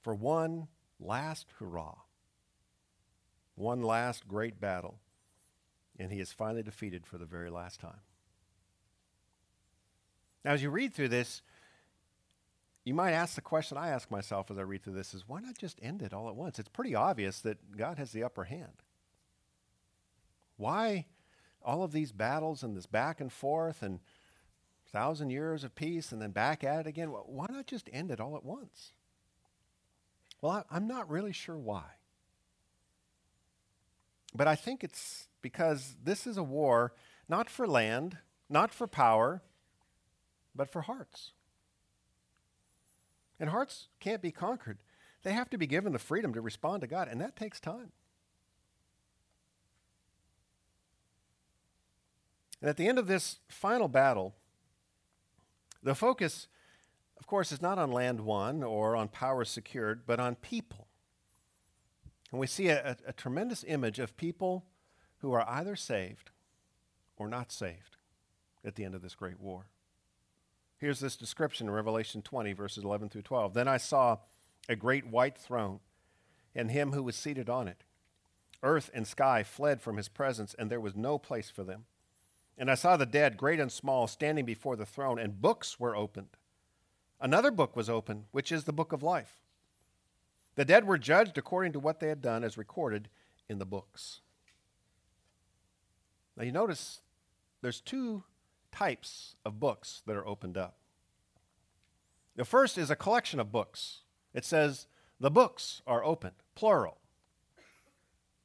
for 0.00 0.14
one 0.14 0.68
last 1.00 1.48
hurrah, 1.58 1.96
one 3.56 3.82
last 3.82 4.28
great 4.28 4.60
battle, 4.60 5.00
and 5.98 6.12
he 6.12 6.20
is 6.20 6.30
finally 6.30 6.62
defeated 6.62 7.04
for 7.04 7.18
the 7.18 7.26
very 7.26 7.50
last 7.50 7.80
time. 7.80 8.02
Now, 10.44 10.52
as 10.52 10.62
you 10.62 10.70
read 10.70 10.94
through 10.94 11.08
this, 11.08 11.42
you 12.88 12.94
might 12.94 13.12
ask 13.12 13.34
the 13.34 13.40
question 13.42 13.76
I 13.76 13.90
ask 13.90 14.10
myself 14.10 14.50
as 14.50 14.58
I 14.58 14.62
read 14.62 14.82
through 14.82 14.94
this 14.94 15.12
is 15.12 15.28
why 15.28 15.40
not 15.40 15.58
just 15.58 15.78
end 15.82 16.00
it 16.00 16.14
all 16.14 16.28
at 16.28 16.36
once? 16.36 16.58
It's 16.58 16.70
pretty 16.70 16.94
obvious 16.94 17.40
that 17.42 17.76
God 17.76 17.98
has 17.98 18.12
the 18.12 18.24
upper 18.24 18.44
hand. 18.44 18.82
Why 20.56 21.04
all 21.62 21.82
of 21.82 21.92
these 21.92 22.12
battles 22.12 22.62
and 22.62 22.74
this 22.74 22.86
back 22.86 23.20
and 23.20 23.30
forth 23.32 23.82
and 23.82 24.00
thousand 24.90 25.30
years 25.30 25.64
of 25.64 25.74
peace 25.74 26.12
and 26.12 26.20
then 26.22 26.30
back 26.30 26.64
at 26.64 26.80
it 26.80 26.86
again. 26.86 27.08
Why 27.08 27.46
not 27.50 27.66
just 27.66 27.90
end 27.92 28.10
it 28.10 28.20
all 28.20 28.36
at 28.36 28.44
once? 28.44 28.92
Well, 30.40 30.64
I, 30.70 30.76
am 30.76 30.86
not 30.86 31.10
really 31.10 31.32
sure 31.32 31.58
why. 31.58 31.84
But 34.34 34.46
I 34.46 34.54
think 34.54 34.82
it's 34.82 35.28
because 35.42 35.96
this 36.02 36.26
is 36.26 36.36
a 36.36 36.42
war 36.42 36.94
not 37.28 37.50
for 37.50 37.66
land, 37.66 38.16
not 38.48 38.72
for 38.72 38.86
power, 38.86 39.42
but 40.54 40.70
for 40.70 40.82
hearts. 40.82 41.32
And 43.40 43.50
hearts 43.50 43.88
can't 44.00 44.22
be 44.22 44.32
conquered. 44.32 44.78
They 45.22 45.32
have 45.32 45.50
to 45.50 45.58
be 45.58 45.66
given 45.66 45.92
the 45.92 45.98
freedom 45.98 46.32
to 46.34 46.40
respond 46.40 46.80
to 46.82 46.86
God, 46.86 47.08
and 47.08 47.20
that 47.20 47.36
takes 47.36 47.60
time. 47.60 47.92
And 52.60 52.68
at 52.68 52.76
the 52.76 52.88
end 52.88 52.98
of 52.98 53.06
this 53.06 53.38
final 53.48 53.88
battle, 53.88 54.34
the 55.82 55.94
focus, 55.94 56.48
of 57.18 57.26
course, 57.26 57.52
is 57.52 57.62
not 57.62 57.78
on 57.78 57.92
land 57.92 58.20
won 58.20 58.62
or 58.62 58.96
on 58.96 59.08
power 59.08 59.44
secured, 59.44 60.02
but 60.06 60.18
on 60.18 60.34
people. 60.34 60.88
And 62.30 62.40
we 62.40 62.46
see 62.46 62.68
a, 62.68 62.90
a, 63.06 63.10
a 63.10 63.12
tremendous 63.12 63.64
image 63.66 63.98
of 63.98 64.16
people 64.16 64.66
who 65.18 65.32
are 65.32 65.48
either 65.48 65.76
saved 65.76 66.30
or 67.16 67.28
not 67.28 67.52
saved 67.52 67.96
at 68.64 68.74
the 68.74 68.84
end 68.84 68.94
of 68.94 69.02
this 69.02 69.14
great 69.14 69.40
war. 69.40 69.66
Here's 70.78 71.00
this 71.00 71.16
description 71.16 71.66
in 71.66 71.74
Revelation 71.74 72.22
20, 72.22 72.52
verses 72.52 72.84
11 72.84 73.08
through 73.08 73.22
12. 73.22 73.52
Then 73.52 73.68
I 73.68 73.76
saw 73.76 74.18
a 74.68 74.76
great 74.76 75.06
white 75.06 75.36
throne 75.36 75.80
and 76.54 76.70
him 76.70 76.92
who 76.92 77.02
was 77.02 77.16
seated 77.16 77.50
on 77.50 77.68
it. 77.68 77.84
Earth 78.62 78.90
and 78.94 79.06
sky 79.06 79.42
fled 79.42 79.80
from 79.80 79.96
his 79.96 80.08
presence, 80.08 80.54
and 80.58 80.70
there 80.70 80.80
was 80.80 80.96
no 80.96 81.18
place 81.18 81.50
for 81.50 81.62
them. 81.62 81.84
And 82.56 82.70
I 82.70 82.74
saw 82.74 82.96
the 82.96 83.06
dead, 83.06 83.36
great 83.36 83.60
and 83.60 83.70
small, 83.70 84.08
standing 84.08 84.44
before 84.44 84.74
the 84.74 84.86
throne, 84.86 85.18
and 85.18 85.40
books 85.40 85.78
were 85.78 85.94
opened. 85.94 86.36
Another 87.20 87.52
book 87.52 87.76
was 87.76 87.88
opened, 87.88 88.24
which 88.32 88.50
is 88.50 88.64
the 88.64 88.72
book 88.72 88.92
of 88.92 89.02
life. 89.02 89.40
The 90.56 90.64
dead 90.64 90.84
were 90.84 90.98
judged 90.98 91.38
according 91.38 91.72
to 91.72 91.80
what 91.80 92.00
they 92.00 92.08
had 92.08 92.20
done, 92.20 92.42
as 92.42 92.58
recorded 92.58 93.08
in 93.48 93.58
the 93.58 93.66
books. 93.66 94.20
Now 96.36 96.44
you 96.44 96.52
notice 96.52 97.00
there's 97.62 97.80
two 97.80 98.24
types 98.78 99.34
of 99.44 99.58
books 99.58 100.02
that 100.06 100.14
are 100.14 100.26
opened 100.26 100.56
up. 100.56 100.76
The 102.36 102.44
first 102.44 102.78
is 102.78 102.90
a 102.90 102.96
collection 102.96 103.40
of 103.40 103.50
books. 103.50 104.02
It 104.32 104.44
says, 104.44 104.86
the 105.18 105.30
books 105.30 105.82
are 105.84 106.04
opened, 106.04 106.36
plural. 106.54 106.98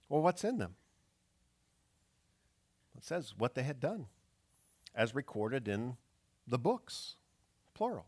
Well, 0.09 0.23
what's 0.23 0.43
in 0.43 0.57
them? 0.57 0.75
It 2.97 3.05
says 3.05 3.35
what 3.37 3.53
they 3.53 3.61
had 3.61 3.79
done, 3.79 4.07
as 4.95 5.13
recorded 5.13 5.67
in 5.67 5.97
the 6.47 6.57
books, 6.57 7.15
plural. 7.75 8.07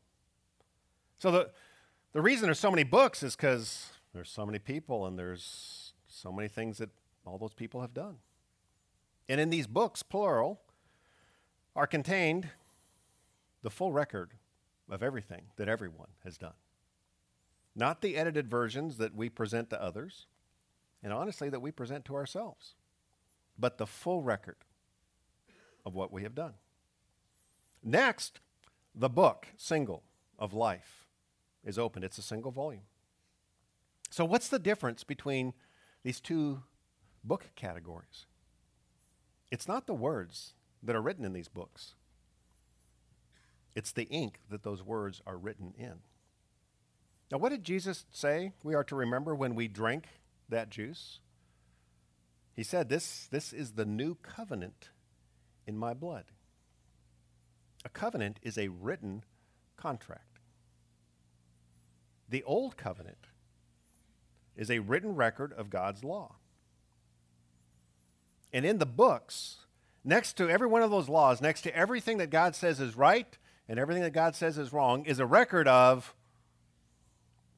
So 1.20 1.30
the, 1.30 1.52
the 2.14 2.22
reason 2.22 2.48
there's 2.48 2.60
so 2.60 2.72
many 2.72 2.84
books 2.84 3.22
is 3.22 3.36
because 3.36 3.90
there's 4.14 4.32
so 4.32 4.46
many 4.48 4.58
people 4.58 5.06
and 5.06 5.20
there's 5.20 5.94
so 6.08 6.32
many 6.32 6.48
things 6.48 6.80
that 6.80 6.90
all 7.24 7.38
those 7.38 7.54
people 7.54 7.82
have 7.82 7.94
done. 7.94 8.16
And 9.30 9.40
in 9.40 9.52
these 9.52 9.68
books, 9.68 10.02
plural, 10.02 10.62
are 11.76 11.88
contained 11.88 12.50
the 13.62 13.70
full 13.70 13.92
record 13.92 14.32
of 14.90 15.04
everything 15.04 15.44
that 15.58 15.68
everyone 15.68 16.10
has 16.24 16.38
done. 16.38 16.54
Not 17.76 18.02
the 18.02 18.16
edited 18.16 18.50
versions 18.50 18.98
that 18.98 19.16
we 19.16 19.30
present 19.30 19.70
to 19.72 19.82
others, 19.82 20.28
and 21.04 21.12
honestly, 21.12 21.50
that 21.50 21.62
we 21.62 21.72
present 21.72 22.06
to 22.06 22.16
ourselves, 22.16 22.76
but 23.60 23.78
the 23.78 23.88
full 23.88 24.22
record 24.22 24.58
of 25.86 25.94
what 25.94 26.12
we 26.12 26.24
have 26.24 26.36
done. 26.36 26.54
Next, 27.84 28.40
the 28.94 29.10
book, 29.10 29.48
single, 29.58 30.04
of 30.40 30.54
life 30.54 31.06
is 31.64 31.78
opened. 31.78 32.06
It's 32.06 32.18
a 32.18 32.24
single 32.24 32.52
volume. 32.52 32.84
So, 34.10 34.24
what's 34.26 34.48
the 34.48 34.60
difference 34.60 35.04
between 35.04 35.54
these 36.04 36.20
two 36.20 36.64
book 37.24 37.48
categories? 37.56 38.26
It's 39.52 39.68
not 39.68 39.88
the 39.88 39.94
words 39.94 40.54
that 40.84 40.96
are 40.96 41.02
written 41.02 41.26
in 41.26 41.34
these 41.34 41.48
books, 41.48 41.96
it's 43.76 43.92
the 43.92 44.04
ink 44.04 44.40
that 44.50 44.64
those 44.64 44.84
words 44.84 45.22
are 45.26 45.38
written 45.38 45.74
in. 45.78 45.96
Now, 47.32 47.40
what 47.40 47.50
did 47.50 47.64
Jesus 47.64 48.06
say 48.12 48.54
we 48.64 48.76
are 48.76 48.84
to 48.86 48.96
remember 48.96 49.36
when 49.36 49.56
we 49.56 49.68
drink 49.68 50.06
that 50.48 50.70
juice? 50.70 51.20
He 52.56 52.64
said, 52.64 52.88
This, 52.88 53.28
this 53.30 53.52
is 53.52 53.74
the 53.74 53.86
new 53.86 54.16
covenant 54.16 54.90
in 55.68 55.78
my 55.78 55.94
blood. 55.94 56.26
A 57.84 57.90
covenant 57.90 58.40
is 58.42 58.58
a 58.58 58.70
written 58.70 59.24
contract. 59.76 60.40
The 62.30 62.44
old 62.44 62.78
covenant 62.78 63.28
is 64.56 64.72
a 64.72 64.80
written 64.80 65.16
record 65.16 65.54
of 65.54 65.70
God's 65.70 66.04
law. 66.04 66.36
And 68.54 68.66
in 68.66 68.78
the 68.78 68.86
books, 68.86 69.58
next 70.06 70.38
to 70.38 70.50
every 70.50 70.68
one 70.68 70.84
of 70.84 70.92
those 70.92 71.10
laws, 71.10 71.42
next 71.42 71.62
to 71.62 71.76
everything 71.76 72.20
that 72.20 72.30
God 72.30 72.56
says 72.56 72.80
is 72.80 72.96
right 72.96 73.38
and 73.68 73.80
everything 73.80 74.04
that 74.04 74.14
God 74.14 74.36
says 74.36 74.58
is 74.58 74.72
wrong, 74.72 75.06
is 75.06 75.20
a 75.20 75.26
record 75.26 75.68
of 75.68 76.14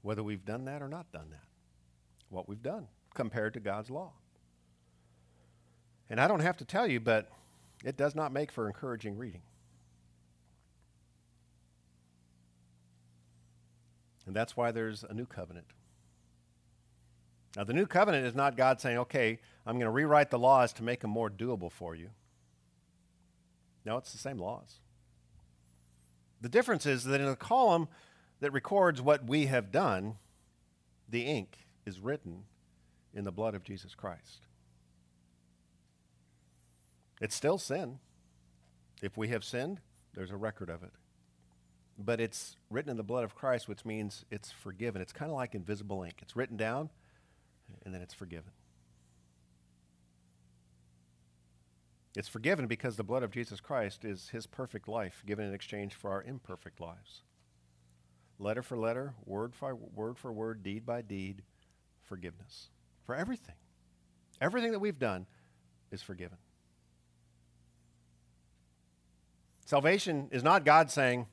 whether 0.01 0.23
we've 0.23 0.45
done 0.45 0.65
that 0.65 0.81
or 0.81 0.87
not 0.87 1.11
done 1.11 1.29
that, 1.31 1.43
what 2.29 2.47
we've 2.47 2.63
done 2.63 2.87
compared 3.13 3.53
to 3.53 3.59
God's 3.59 3.89
law. 3.89 4.13
And 6.09 6.21
I 6.21 6.27
don't 6.27 6.39
have 6.39 6.57
to 6.57 6.65
tell 6.65 6.87
you, 6.87 7.01
but 7.01 7.29
it 7.83 7.97
does 7.97 8.15
not 8.15 8.31
make 8.31 8.51
for 8.51 8.67
encouraging 8.67 9.17
reading. 9.17 9.41
And 14.25 14.35
that's 14.35 14.55
why 14.55 14.71
there's 14.71 15.03
a 15.03 15.13
new 15.13 15.25
covenant. 15.25 15.67
Now, 17.55 17.63
the 17.63 17.73
new 17.73 17.85
covenant 17.85 18.25
is 18.25 18.35
not 18.35 18.55
God 18.55 18.79
saying, 18.79 18.97
okay, 18.99 19.39
I'm 19.65 19.75
going 19.75 19.85
to 19.85 19.91
rewrite 19.91 20.29
the 20.29 20.39
laws 20.39 20.71
to 20.73 20.83
make 20.83 20.99
them 21.01 21.11
more 21.11 21.29
doable 21.29 21.71
for 21.71 21.95
you. 21.95 22.09
No, 23.87 23.95
it's 23.95 24.11
the 24.11 24.17
same 24.17 24.37
laws. 24.37 24.81
The 26.41 26.49
difference 26.49 26.85
is 26.85 27.05
that 27.05 27.21
in 27.21 27.27
a 27.27 27.37
column 27.37 27.87
that 28.41 28.51
records 28.51 29.01
what 29.01 29.25
we 29.25 29.45
have 29.45 29.71
done, 29.71 30.17
the 31.07 31.21
ink 31.21 31.59
is 31.85 32.01
written 32.01 32.43
in 33.13 33.23
the 33.23 33.31
blood 33.31 33.55
of 33.55 33.63
Jesus 33.63 33.95
Christ. 33.95 34.45
It's 37.21 37.33
still 37.33 37.57
sin. 37.57 37.99
If 39.01 39.15
we 39.15 39.29
have 39.29 39.45
sinned, 39.45 39.79
there's 40.13 40.31
a 40.31 40.37
record 40.37 40.69
of 40.69 40.83
it. 40.83 40.91
But 41.97 42.19
it's 42.19 42.57
written 42.69 42.91
in 42.91 42.97
the 42.97 43.03
blood 43.03 43.23
of 43.23 43.35
Christ, 43.35 43.69
which 43.69 43.85
means 43.85 44.25
it's 44.29 44.51
forgiven. 44.51 45.01
It's 45.01 45.13
kind 45.13 45.31
of 45.31 45.37
like 45.37 45.55
invisible 45.55 46.03
ink. 46.03 46.15
It's 46.21 46.35
written 46.35 46.57
down, 46.57 46.89
and 47.85 47.93
then 47.93 48.01
it's 48.01 48.13
forgiven. 48.13 48.51
It's 52.17 52.27
forgiven 52.27 52.65
because 52.65 52.95
the 52.95 53.03
blood 53.03 53.21
of 53.21 53.29
Jesus 53.29 53.59
Christ 53.59 54.03
is 54.03 54.29
his 54.29 54.47
perfect 54.47 54.87
life 54.87 55.21
given 55.27 55.45
in 55.45 55.53
exchange 55.53 55.93
for 55.93 56.09
our 56.09 56.23
imperfect 56.23 56.81
lives 56.81 57.21
letter 58.39 58.63
for 58.63 58.75
letter, 58.75 59.13
word 59.23 59.53
for 59.53 59.75
word 59.75 60.17
for 60.17 60.33
word, 60.33 60.63
deed 60.63 60.83
by 60.83 61.03
deed, 61.03 61.43
forgiveness 62.01 62.69
for 63.05 63.13
everything. 63.13 63.53
Everything 64.41 64.71
that 64.71 64.79
we've 64.79 64.97
done 64.97 65.27
is 65.91 66.01
forgiven. 66.01 66.39
Salvation 69.67 70.27
is 70.31 70.43
not 70.43 70.65
God 70.65 70.89
saying, 70.89 71.27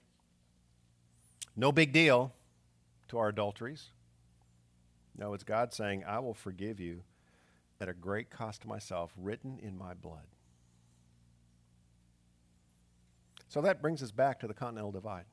no 1.56 1.72
big 1.72 1.94
deal 1.94 2.34
to 3.08 3.16
our 3.16 3.28
adulteries. 3.28 3.88
No, 5.16 5.32
it's 5.32 5.44
God 5.44 5.72
saying, 5.72 6.04
I 6.06 6.18
will 6.18 6.34
forgive 6.34 6.78
you 6.78 7.04
at 7.80 7.88
a 7.88 7.94
great 7.94 8.28
cost 8.28 8.62
to 8.62 8.68
myself, 8.68 9.12
written 9.16 9.58
in 9.62 9.78
my 9.78 9.94
blood. 9.94 10.33
So 13.48 13.60
that 13.60 13.80
brings 13.80 14.02
us 14.02 14.10
back 14.10 14.40
to 14.40 14.46
the 14.46 14.54
Continental 14.54 14.92
Divide. 14.92 15.26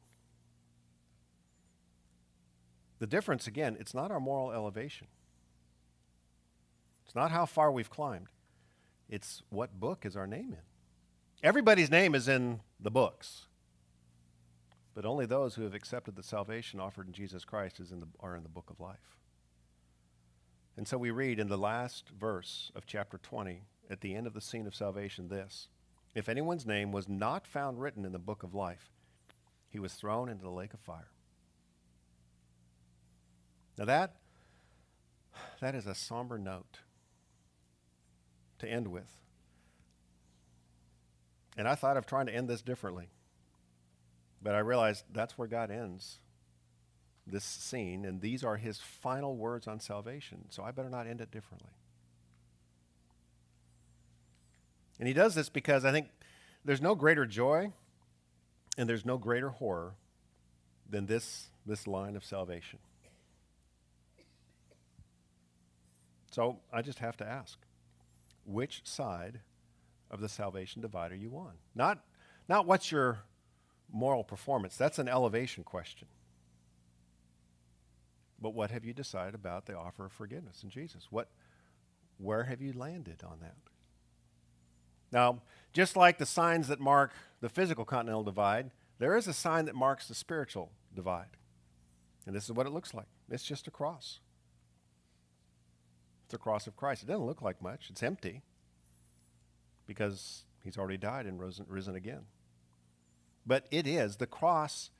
The 3.00 3.08
difference, 3.08 3.48
again, 3.48 3.78
it's 3.80 3.94
not 3.94 4.12
our 4.12 4.20
moral 4.20 4.52
elevation. 4.52 5.08
It's 7.06 7.16
not 7.16 7.32
how 7.32 7.46
far 7.46 7.72
we've 7.72 7.90
climbed. 7.90 8.28
It's 9.10 9.42
what 9.50 9.80
book 9.80 10.06
is 10.06 10.16
our 10.16 10.28
name 10.28 10.54
in. 10.54 10.62
Everybody's 11.44 11.90
name 11.90 12.14
is 12.14 12.28
in 12.28 12.60
the 12.80 12.92
books, 12.92 13.48
but 14.94 15.06
only 15.06 15.26
those 15.26 15.56
who 15.56 15.64
have 15.64 15.74
accepted 15.74 16.16
the 16.16 16.24
salvation 16.24 16.80
offered 16.80 17.08
in 17.08 17.14
Jesus 17.14 17.44
Christ 17.44 17.80
is 17.80 17.92
in 17.92 18.00
the, 18.00 18.08
are 18.20 18.36
in 18.36 18.44
the 18.44 18.50
book 18.50 18.70
of 18.70 18.80
life. 18.80 19.18
And 20.78 20.88
so 20.88 20.98
we 20.98 21.12
read 21.12 21.40
in 21.40 21.48
the 21.48 21.58
last 21.58 22.10
verse 22.18 22.72
of 22.76 22.86
chapter 22.86 23.18
20, 23.18 23.64
at 23.90 24.02
the 24.02 24.16
end 24.16 24.28
of 24.28 24.34
the 24.34 24.42
scene 24.42 24.68
of 24.68 24.76
salvation, 24.76 25.28
this 25.28 25.68
If 26.14 26.28
anyone's 26.28 26.66
name 26.66 26.92
was 26.92 27.08
not 27.08 27.48
found 27.48 27.80
written 27.80 28.06
in 28.06 28.12
the 28.12 28.20
book 28.20 28.44
of 28.44 28.54
life, 28.54 28.92
he 29.70 29.80
was 29.80 29.94
thrown 29.94 30.30
into 30.30 30.44
the 30.44 30.50
lake 30.50 30.74
of 30.74 30.80
fire. 30.80 31.10
Now 33.78 33.86
that 33.86 34.16
that 35.62 35.76
is 35.76 35.88
a 35.88 35.96
somber 35.96 36.38
note 36.38 36.80
to 38.60 38.68
end 38.68 38.88
with. 38.88 39.18
And 41.58 41.68
I 41.68 41.76
thought 41.76 41.98
of 41.98 42.06
trying 42.06 42.26
to 42.26 42.36
end 42.36 42.50
this 42.50 42.62
differently. 42.62 43.10
But 44.42 44.56
I 44.56 44.60
realized 44.60 45.06
that's 45.12 45.38
where 45.38 45.48
God 45.48 45.70
ends 45.70 46.20
this 47.28 47.44
scene, 47.44 48.04
and 48.04 48.22
these 48.22 48.44
are 48.44 48.58
his 48.58 48.80
final 48.80 49.36
words 49.36 49.68
on 49.68 49.80
salvation. 49.80 50.46
So 50.50 50.64
I 50.64 50.72
better 50.72 50.90
not 50.90 51.08
end 51.08 51.22
it 51.22 51.32
differently. 51.32 51.70
And 55.02 55.08
he 55.08 55.16
does 55.16 55.34
this 55.34 55.50
because 55.50 55.84
I 55.84 55.92
think 55.92 56.10
there's 56.64 56.80
no 56.80 56.94
greater 56.94 57.26
joy 57.26 57.72
and 58.78 58.88
there's 58.88 59.04
no 59.04 59.18
greater 59.18 59.50
horror 59.50 59.96
than 60.88 61.08
this, 61.08 61.50
this 61.66 61.88
line 61.88 62.16
of 62.16 62.24
salvation. 62.24 62.78
So 66.30 66.60
I 66.72 66.84
just 66.84 67.00
have 67.00 67.18
to 67.18 67.28
ask 67.28 67.58
which 68.46 68.82
side 68.84 69.40
of 70.12 70.22
the 70.22 70.30
salvation 70.30 70.84
divide 70.84 71.12
are 71.12 71.16
you 71.16 71.36
on? 71.36 71.54
Not, 71.74 72.04
not 72.48 72.68
what's 72.68 72.92
your 72.92 73.24
moral 73.92 74.24
performance, 74.24 74.78
that's 74.78 75.00
an 75.00 75.08
elevation 75.08 75.64
question. 75.64 76.10
But 78.40 78.54
what 78.54 78.70
have 78.70 78.86
you 78.86 78.94
decided 78.94 79.34
about 79.34 79.66
the 79.66 79.76
offer 79.76 80.06
of 80.06 80.12
forgiveness 80.12 80.62
in 80.62 80.70
Jesus? 80.70 81.08
What, 81.10 81.28
where 82.20 82.44
have 82.44 82.62
you 82.62 82.74
landed 82.74 83.24
on 83.24 83.40
that? 83.42 83.56
Now, 85.12 85.42
just 85.74 85.96
like 85.96 86.18
the 86.18 86.26
signs 86.26 86.68
that 86.68 86.80
mark 86.80 87.12
the 87.42 87.50
physical 87.50 87.86
continental 87.86 88.24
divide, 88.24 88.72
there 89.00 89.18
is 89.18 89.28
a 89.28 89.34
sign 89.34 89.66
that 89.66 89.76
marks 89.76 90.08
the 90.08 90.16
spiritual 90.16 90.72
divide. 90.96 91.38
And 92.26 92.36
this 92.36 92.46
is 92.46 92.52
what 92.52 92.68
it 92.68 92.72
looks 92.72 92.94
like 92.94 93.08
it's 93.30 93.44
just 93.44 93.68
a 93.68 93.72
cross. 93.72 94.20
It's 96.26 96.34
the 96.34 96.38
cross 96.38 96.68
of 96.68 96.76
Christ. 96.76 97.04
It 97.04 97.08
doesn't 97.08 97.26
look 97.26 97.42
like 97.42 97.62
much, 97.62 97.90
it's 97.90 98.04
empty 98.04 98.42
because 99.88 100.44
he's 100.64 100.78
already 100.78 100.98
died 100.98 101.26
and 101.26 101.40
risen, 101.40 101.66
risen 101.68 101.96
again. 101.96 102.26
But 103.46 103.66
it 103.72 103.88
is, 103.88 104.18
the 104.18 104.28
cross 104.28 104.92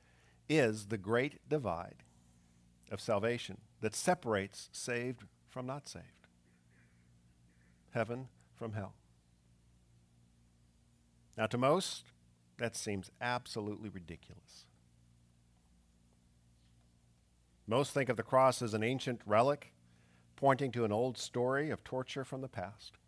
is 0.48 0.86
the 0.86 0.98
great 0.98 1.48
divide 1.48 2.02
of 2.90 3.00
salvation 3.00 3.58
that 3.80 3.94
separates 3.94 4.68
saved 4.72 5.22
from 5.48 5.66
not 5.66 5.88
saved, 5.88 6.26
heaven 7.92 8.28
from 8.56 8.72
hell. 8.72 8.94
Now, 11.36 11.46
to 11.46 11.58
most, 11.58 12.04
that 12.58 12.76
seems 12.76 13.10
absolutely 13.20 13.88
ridiculous. 13.88 14.66
Most 17.66 17.92
think 17.94 18.08
of 18.08 18.16
the 18.16 18.22
cross 18.22 18.60
as 18.60 18.74
an 18.74 18.82
ancient 18.82 19.20
relic 19.24 19.72
pointing 20.36 20.72
to 20.72 20.84
an 20.84 20.92
old 20.92 21.16
story 21.16 21.70
of 21.70 21.84
torture 21.84 22.24
from 22.24 22.40
the 22.40 22.48
past. 22.48 22.98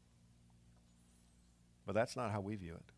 But 1.85 1.95
that's 1.95 2.17
not 2.17 2.31
how 2.31 2.41
we 2.41 2.55
view 2.55 2.75
it. 2.75 2.93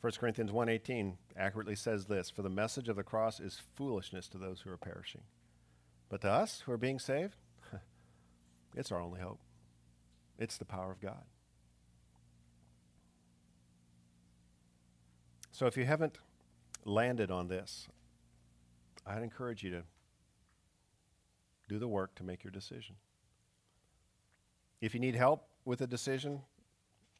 1 0.00 0.12
Corinthians 0.18 0.50
1:18 0.50 1.16
accurately 1.36 1.76
says 1.76 2.06
this, 2.06 2.28
for 2.30 2.42
the 2.42 2.50
message 2.50 2.88
of 2.88 2.96
the 2.96 3.02
cross 3.02 3.40
is 3.40 3.60
foolishness 3.74 4.28
to 4.28 4.38
those 4.38 4.62
who 4.62 4.70
are 4.70 4.76
perishing. 4.76 5.22
But 6.08 6.20
to 6.22 6.30
us 6.30 6.60
who 6.60 6.72
are 6.72 6.78
being 6.78 6.98
saved, 6.98 7.36
it's 8.74 8.90
our 8.90 9.00
only 9.00 9.20
hope. 9.20 9.40
It's 10.38 10.56
the 10.56 10.64
power 10.64 10.90
of 10.90 11.00
God. 11.00 11.24
So 15.54 15.66
if 15.66 15.76
you 15.76 15.84
haven't 15.84 16.18
landed 16.84 17.30
on 17.30 17.46
this, 17.46 17.86
I'd 19.06 19.22
encourage 19.22 19.62
you 19.62 19.70
to 19.70 19.82
do 21.68 21.78
the 21.78 21.86
work 21.86 22.12
to 22.16 22.24
make 22.24 22.42
your 22.42 22.50
decision. 22.50 22.96
If 24.80 24.94
you 24.94 25.00
need 25.00 25.14
help 25.14 25.46
with 25.64 25.80
a 25.80 25.86
decision, 25.86 26.40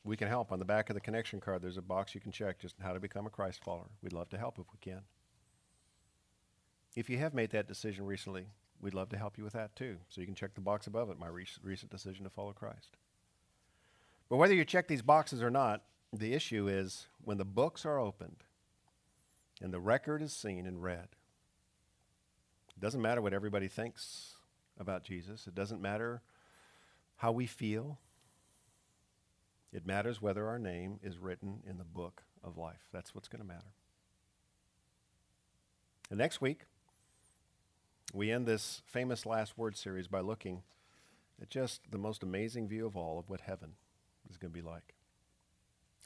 we 0.03 0.17
can 0.17 0.27
help. 0.27 0.51
On 0.51 0.59
the 0.59 0.65
back 0.65 0.91
of 0.91 0.95
the 0.95 1.01
connection 1.01 1.41
card, 1.41 1.63
there's 1.63 1.77
a 1.77 1.83
box 1.83 2.13
you 2.13 2.21
can 2.21 2.33
check 2.33 2.59
just 2.59 2.75
how 2.83 2.93
to 2.93 2.99
become 2.99 3.25
a 3.25 3.31
Christ 3.31 3.63
follower. 3.63 3.87
We'd 4.03 4.13
love 4.13 4.29
to 4.31 4.37
help 4.37 4.59
if 4.59 4.67
we 4.73 4.79
can. 4.81 5.03
If 6.97 7.09
you 7.09 7.19
have 7.19 7.35
made 7.35 7.51
that 7.51 7.69
decision 7.69 8.05
recently, 8.05 8.47
we'd 8.81 8.95
love 8.95 9.11
to 9.11 9.17
help 9.17 9.39
you 9.39 9.45
with 9.45 9.53
that 9.53 9.77
too. 9.77 9.99
So 10.09 10.21
you 10.21 10.27
can 10.27 10.35
check 10.35 10.57
the 10.57 10.61
box 10.61 10.89
above 10.89 11.09
it, 11.09 11.21
my 11.21 11.29
recent 11.29 11.91
decision 11.93 12.25
to 12.25 12.31
follow 12.31 12.53
Christ. 12.53 12.97
But 14.29 14.39
whether 14.39 14.55
you 14.55 14.65
check 14.65 14.89
these 14.89 15.03
boxes 15.03 15.41
or 15.41 15.51
not, 15.51 15.85
the 16.19 16.35
issue 16.35 16.69
is 16.69 17.07
when 17.23 17.39
the 17.39 17.45
books 17.45 17.85
are 17.85 17.99
opened 17.99 18.45
and 19.61 19.73
the 19.73 19.81
record 19.81 20.23
is 20.23 20.33
seen 20.33 20.67
and 20.67 20.83
read, 20.83 21.09
it 22.77 22.81
doesn't 22.81 23.03
matter 23.03 23.23
what 23.23 23.33
everybody 23.33 23.69
thinks 23.69 24.35
about 24.79 25.05
Jesus. 25.05 25.47
It 25.47 25.55
doesn't 25.55 25.81
matter 25.81 26.23
how 27.17 27.33
we 27.33 27.47
feel. 27.47 27.99
It 29.73 29.87
matters 29.87 30.21
whether 30.21 30.47
our 30.47 30.59
name 30.59 30.99
is 31.03 31.19
written 31.19 31.63
in 31.69 31.79
the 31.79 31.85
book 31.85 32.23
of 32.43 32.57
life. 32.57 32.89
That's 32.93 33.15
what's 33.15 33.29
going 33.29 33.43
to 33.43 33.49
matter. 33.49 33.75
And 36.11 36.19
next 36.19 36.41
week, 36.41 36.63
we 38.13 38.31
end 38.31 38.47
this 38.47 38.83
famous 38.87 39.27
last 39.27 39.57
word 39.57 39.77
series 39.77 40.07
by 40.07 40.21
looking 40.21 40.63
at 41.41 41.51
just 41.51 41.91
the 41.91 41.99
most 41.99 42.23
amazing 42.23 42.69
view 42.69 42.87
of 42.87 42.97
all 42.97 43.19
of 43.19 43.29
what 43.29 43.41
heaven 43.41 43.73
is 44.31 44.37
going 44.37 44.53
to 44.53 44.59
be 44.59 44.65
like. 44.65 44.94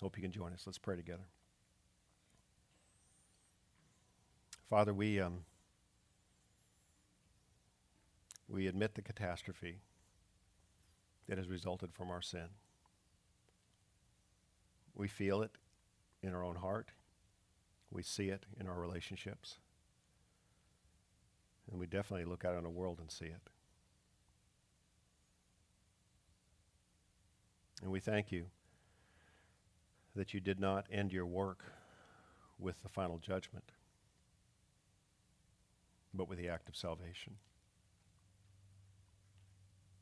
Hope 0.00 0.16
you 0.16 0.22
can 0.22 0.32
join 0.32 0.52
us. 0.52 0.62
Let's 0.66 0.78
pray 0.78 0.96
together. 0.96 1.24
Father, 4.68 4.94
we. 4.94 5.20
Um, 5.20 5.44
we 8.48 8.66
admit 8.66 8.94
the 8.94 9.02
catastrophe 9.02 9.80
that 11.28 11.36
has 11.36 11.48
resulted 11.48 11.92
from 11.92 12.10
our 12.10 12.22
sin. 12.22 12.48
We 14.94 15.06
feel 15.06 15.42
it 15.42 15.52
in 16.22 16.34
our 16.34 16.42
own 16.42 16.56
heart. 16.56 16.92
We 17.90 18.02
see 18.02 18.30
it 18.30 18.46
in 18.58 18.66
our 18.66 18.80
relationships. 18.80 19.58
And 21.70 21.78
we 21.78 21.86
definitely 21.86 22.24
look 22.24 22.44
out 22.44 22.56
on 22.56 22.62
the 22.62 22.70
world 22.70 22.98
and 23.00 23.10
see 23.10 23.26
it. 23.26 23.50
And 27.82 27.92
we 27.92 28.00
thank 28.00 28.32
you 28.32 28.46
that 30.18 30.34
you 30.34 30.40
did 30.40 30.58
not 30.58 30.84
end 30.90 31.12
your 31.12 31.24
work 31.24 31.62
with 32.58 32.82
the 32.82 32.88
final 32.88 33.18
judgment, 33.18 33.70
but 36.12 36.28
with 36.28 36.38
the 36.38 36.48
act 36.48 36.68
of 36.68 36.74
salvation. 36.74 37.34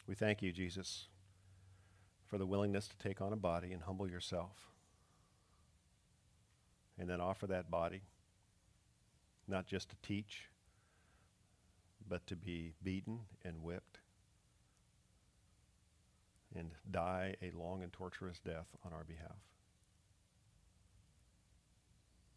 We 0.07 0.15
thank 0.15 0.41
you, 0.41 0.53
Jesus, 0.53 1.09
for 2.25 2.39
the 2.39 2.47
willingness 2.47 2.89
to 2.89 2.97
take 2.97 3.21
on 3.21 3.35
a 3.35 3.37
body 3.37 3.73
and 3.73 3.83
humble 3.83 4.09
yourself. 4.09 4.71
And 6.99 7.11
then 7.11 7.21
offer 7.21 7.47
that 7.49 7.71
body 7.71 8.01
not 9.47 9.67
just 9.67 9.91
to 9.91 9.97
teach, 10.03 10.49
but 12.09 12.27
to 12.27 12.37
be 12.37 12.73
beaten 12.83 13.21
and 13.45 13.63
whipped 13.63 13.99
and 16.55 16.71
die 16.91 17.35
a 17.43 17.51
long 17.55 17.83
and 17.83 17.93
torturous 17.93 18.39
death 18.39 18.69
on 18.83 18.95
our 18.95 19.05
behalf. 19.05 19.56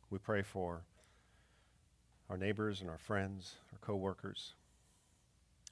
We 0.09 0.17
pray 0.17 0.41
for 0.41 0.83
our 2.29 2.37
neighbors 2.37 2.81
and 2.81 2.89
our 2.89 2.97
friends, 2.97 3.55
our 3.71 3.79
coworkers, 3.79 4.53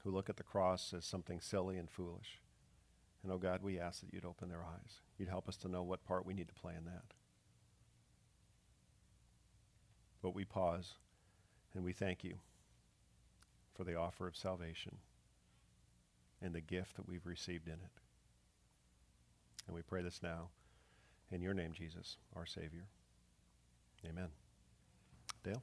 who 0.03 0.11
look 0.11 0.29
at 0.29 0.37
the 0.37 0.43
cross 0.43 0.93
as 0.95 1.05
something 1.05 1.39
silly 1.41 1.77
and 1.77 1.89
foolish. 1.89 2.39
And 3.23 3.31
oh 3.31 3.37
God, 3.37 3.61
we 3.63 3.79
ask 3.79 4.01
that 4.01 4.13
you'd 4.13 4.25
open 4.25 4.49
their 4.49 4.63
eyes. 4.63 5.01
You'd 5.17 5.29
help 5.29 5.49
us 5.49 5.57
to 5.57 5.67
know 5.67 5.83
what 5.83 6.05
part 6.05 6.25
we 6.25 6.33
need 6.33 6.47
to 6.47 6.53
play 6.53 6.73
in 6.77 6.85
that. 6.85 7.13
But 10.21 10.35
we 10.35 10.45
pause 10.45 10.93
and 11.73 11.83
we 11.83 11.93
thank 11.93 12.23
you 12.23 12.35
for 13.75 13.83
the 13.83 13.95
offer 13.95 14.27
of 14.27 14.35
salvation 14.35 14.97
and 16.41 16.53
the 16.53 16.61
gift 16.61 16.95
that 16.95 17.07
we've 17.07 17.25
received 17.25 17.67
in 17.67 17.73
it. 17.73 18.01
And 19.65 19.75
we 19.75 19.81
pray 19.81 20.01
this 20.01 20.21
now 20.23 20.49
in 21.31 21.41
your 21.41 21.53
name, 21.53 21.73
Jesus, 21.73 22.17
our 22.35 22.45
Savior. 22.45 22.87
Amen. 24.05 24.29
Dale? 25.43 25.61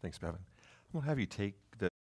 Thanks, 0.00 0.18
Bevan. 0.18 0.36
I'm 0.36 0.92
going 0.92 1.02
to 1.02 1.08
have 1.08 1.18
you 1.18 1.26
take 1.26 1.54
the 1.78 1.90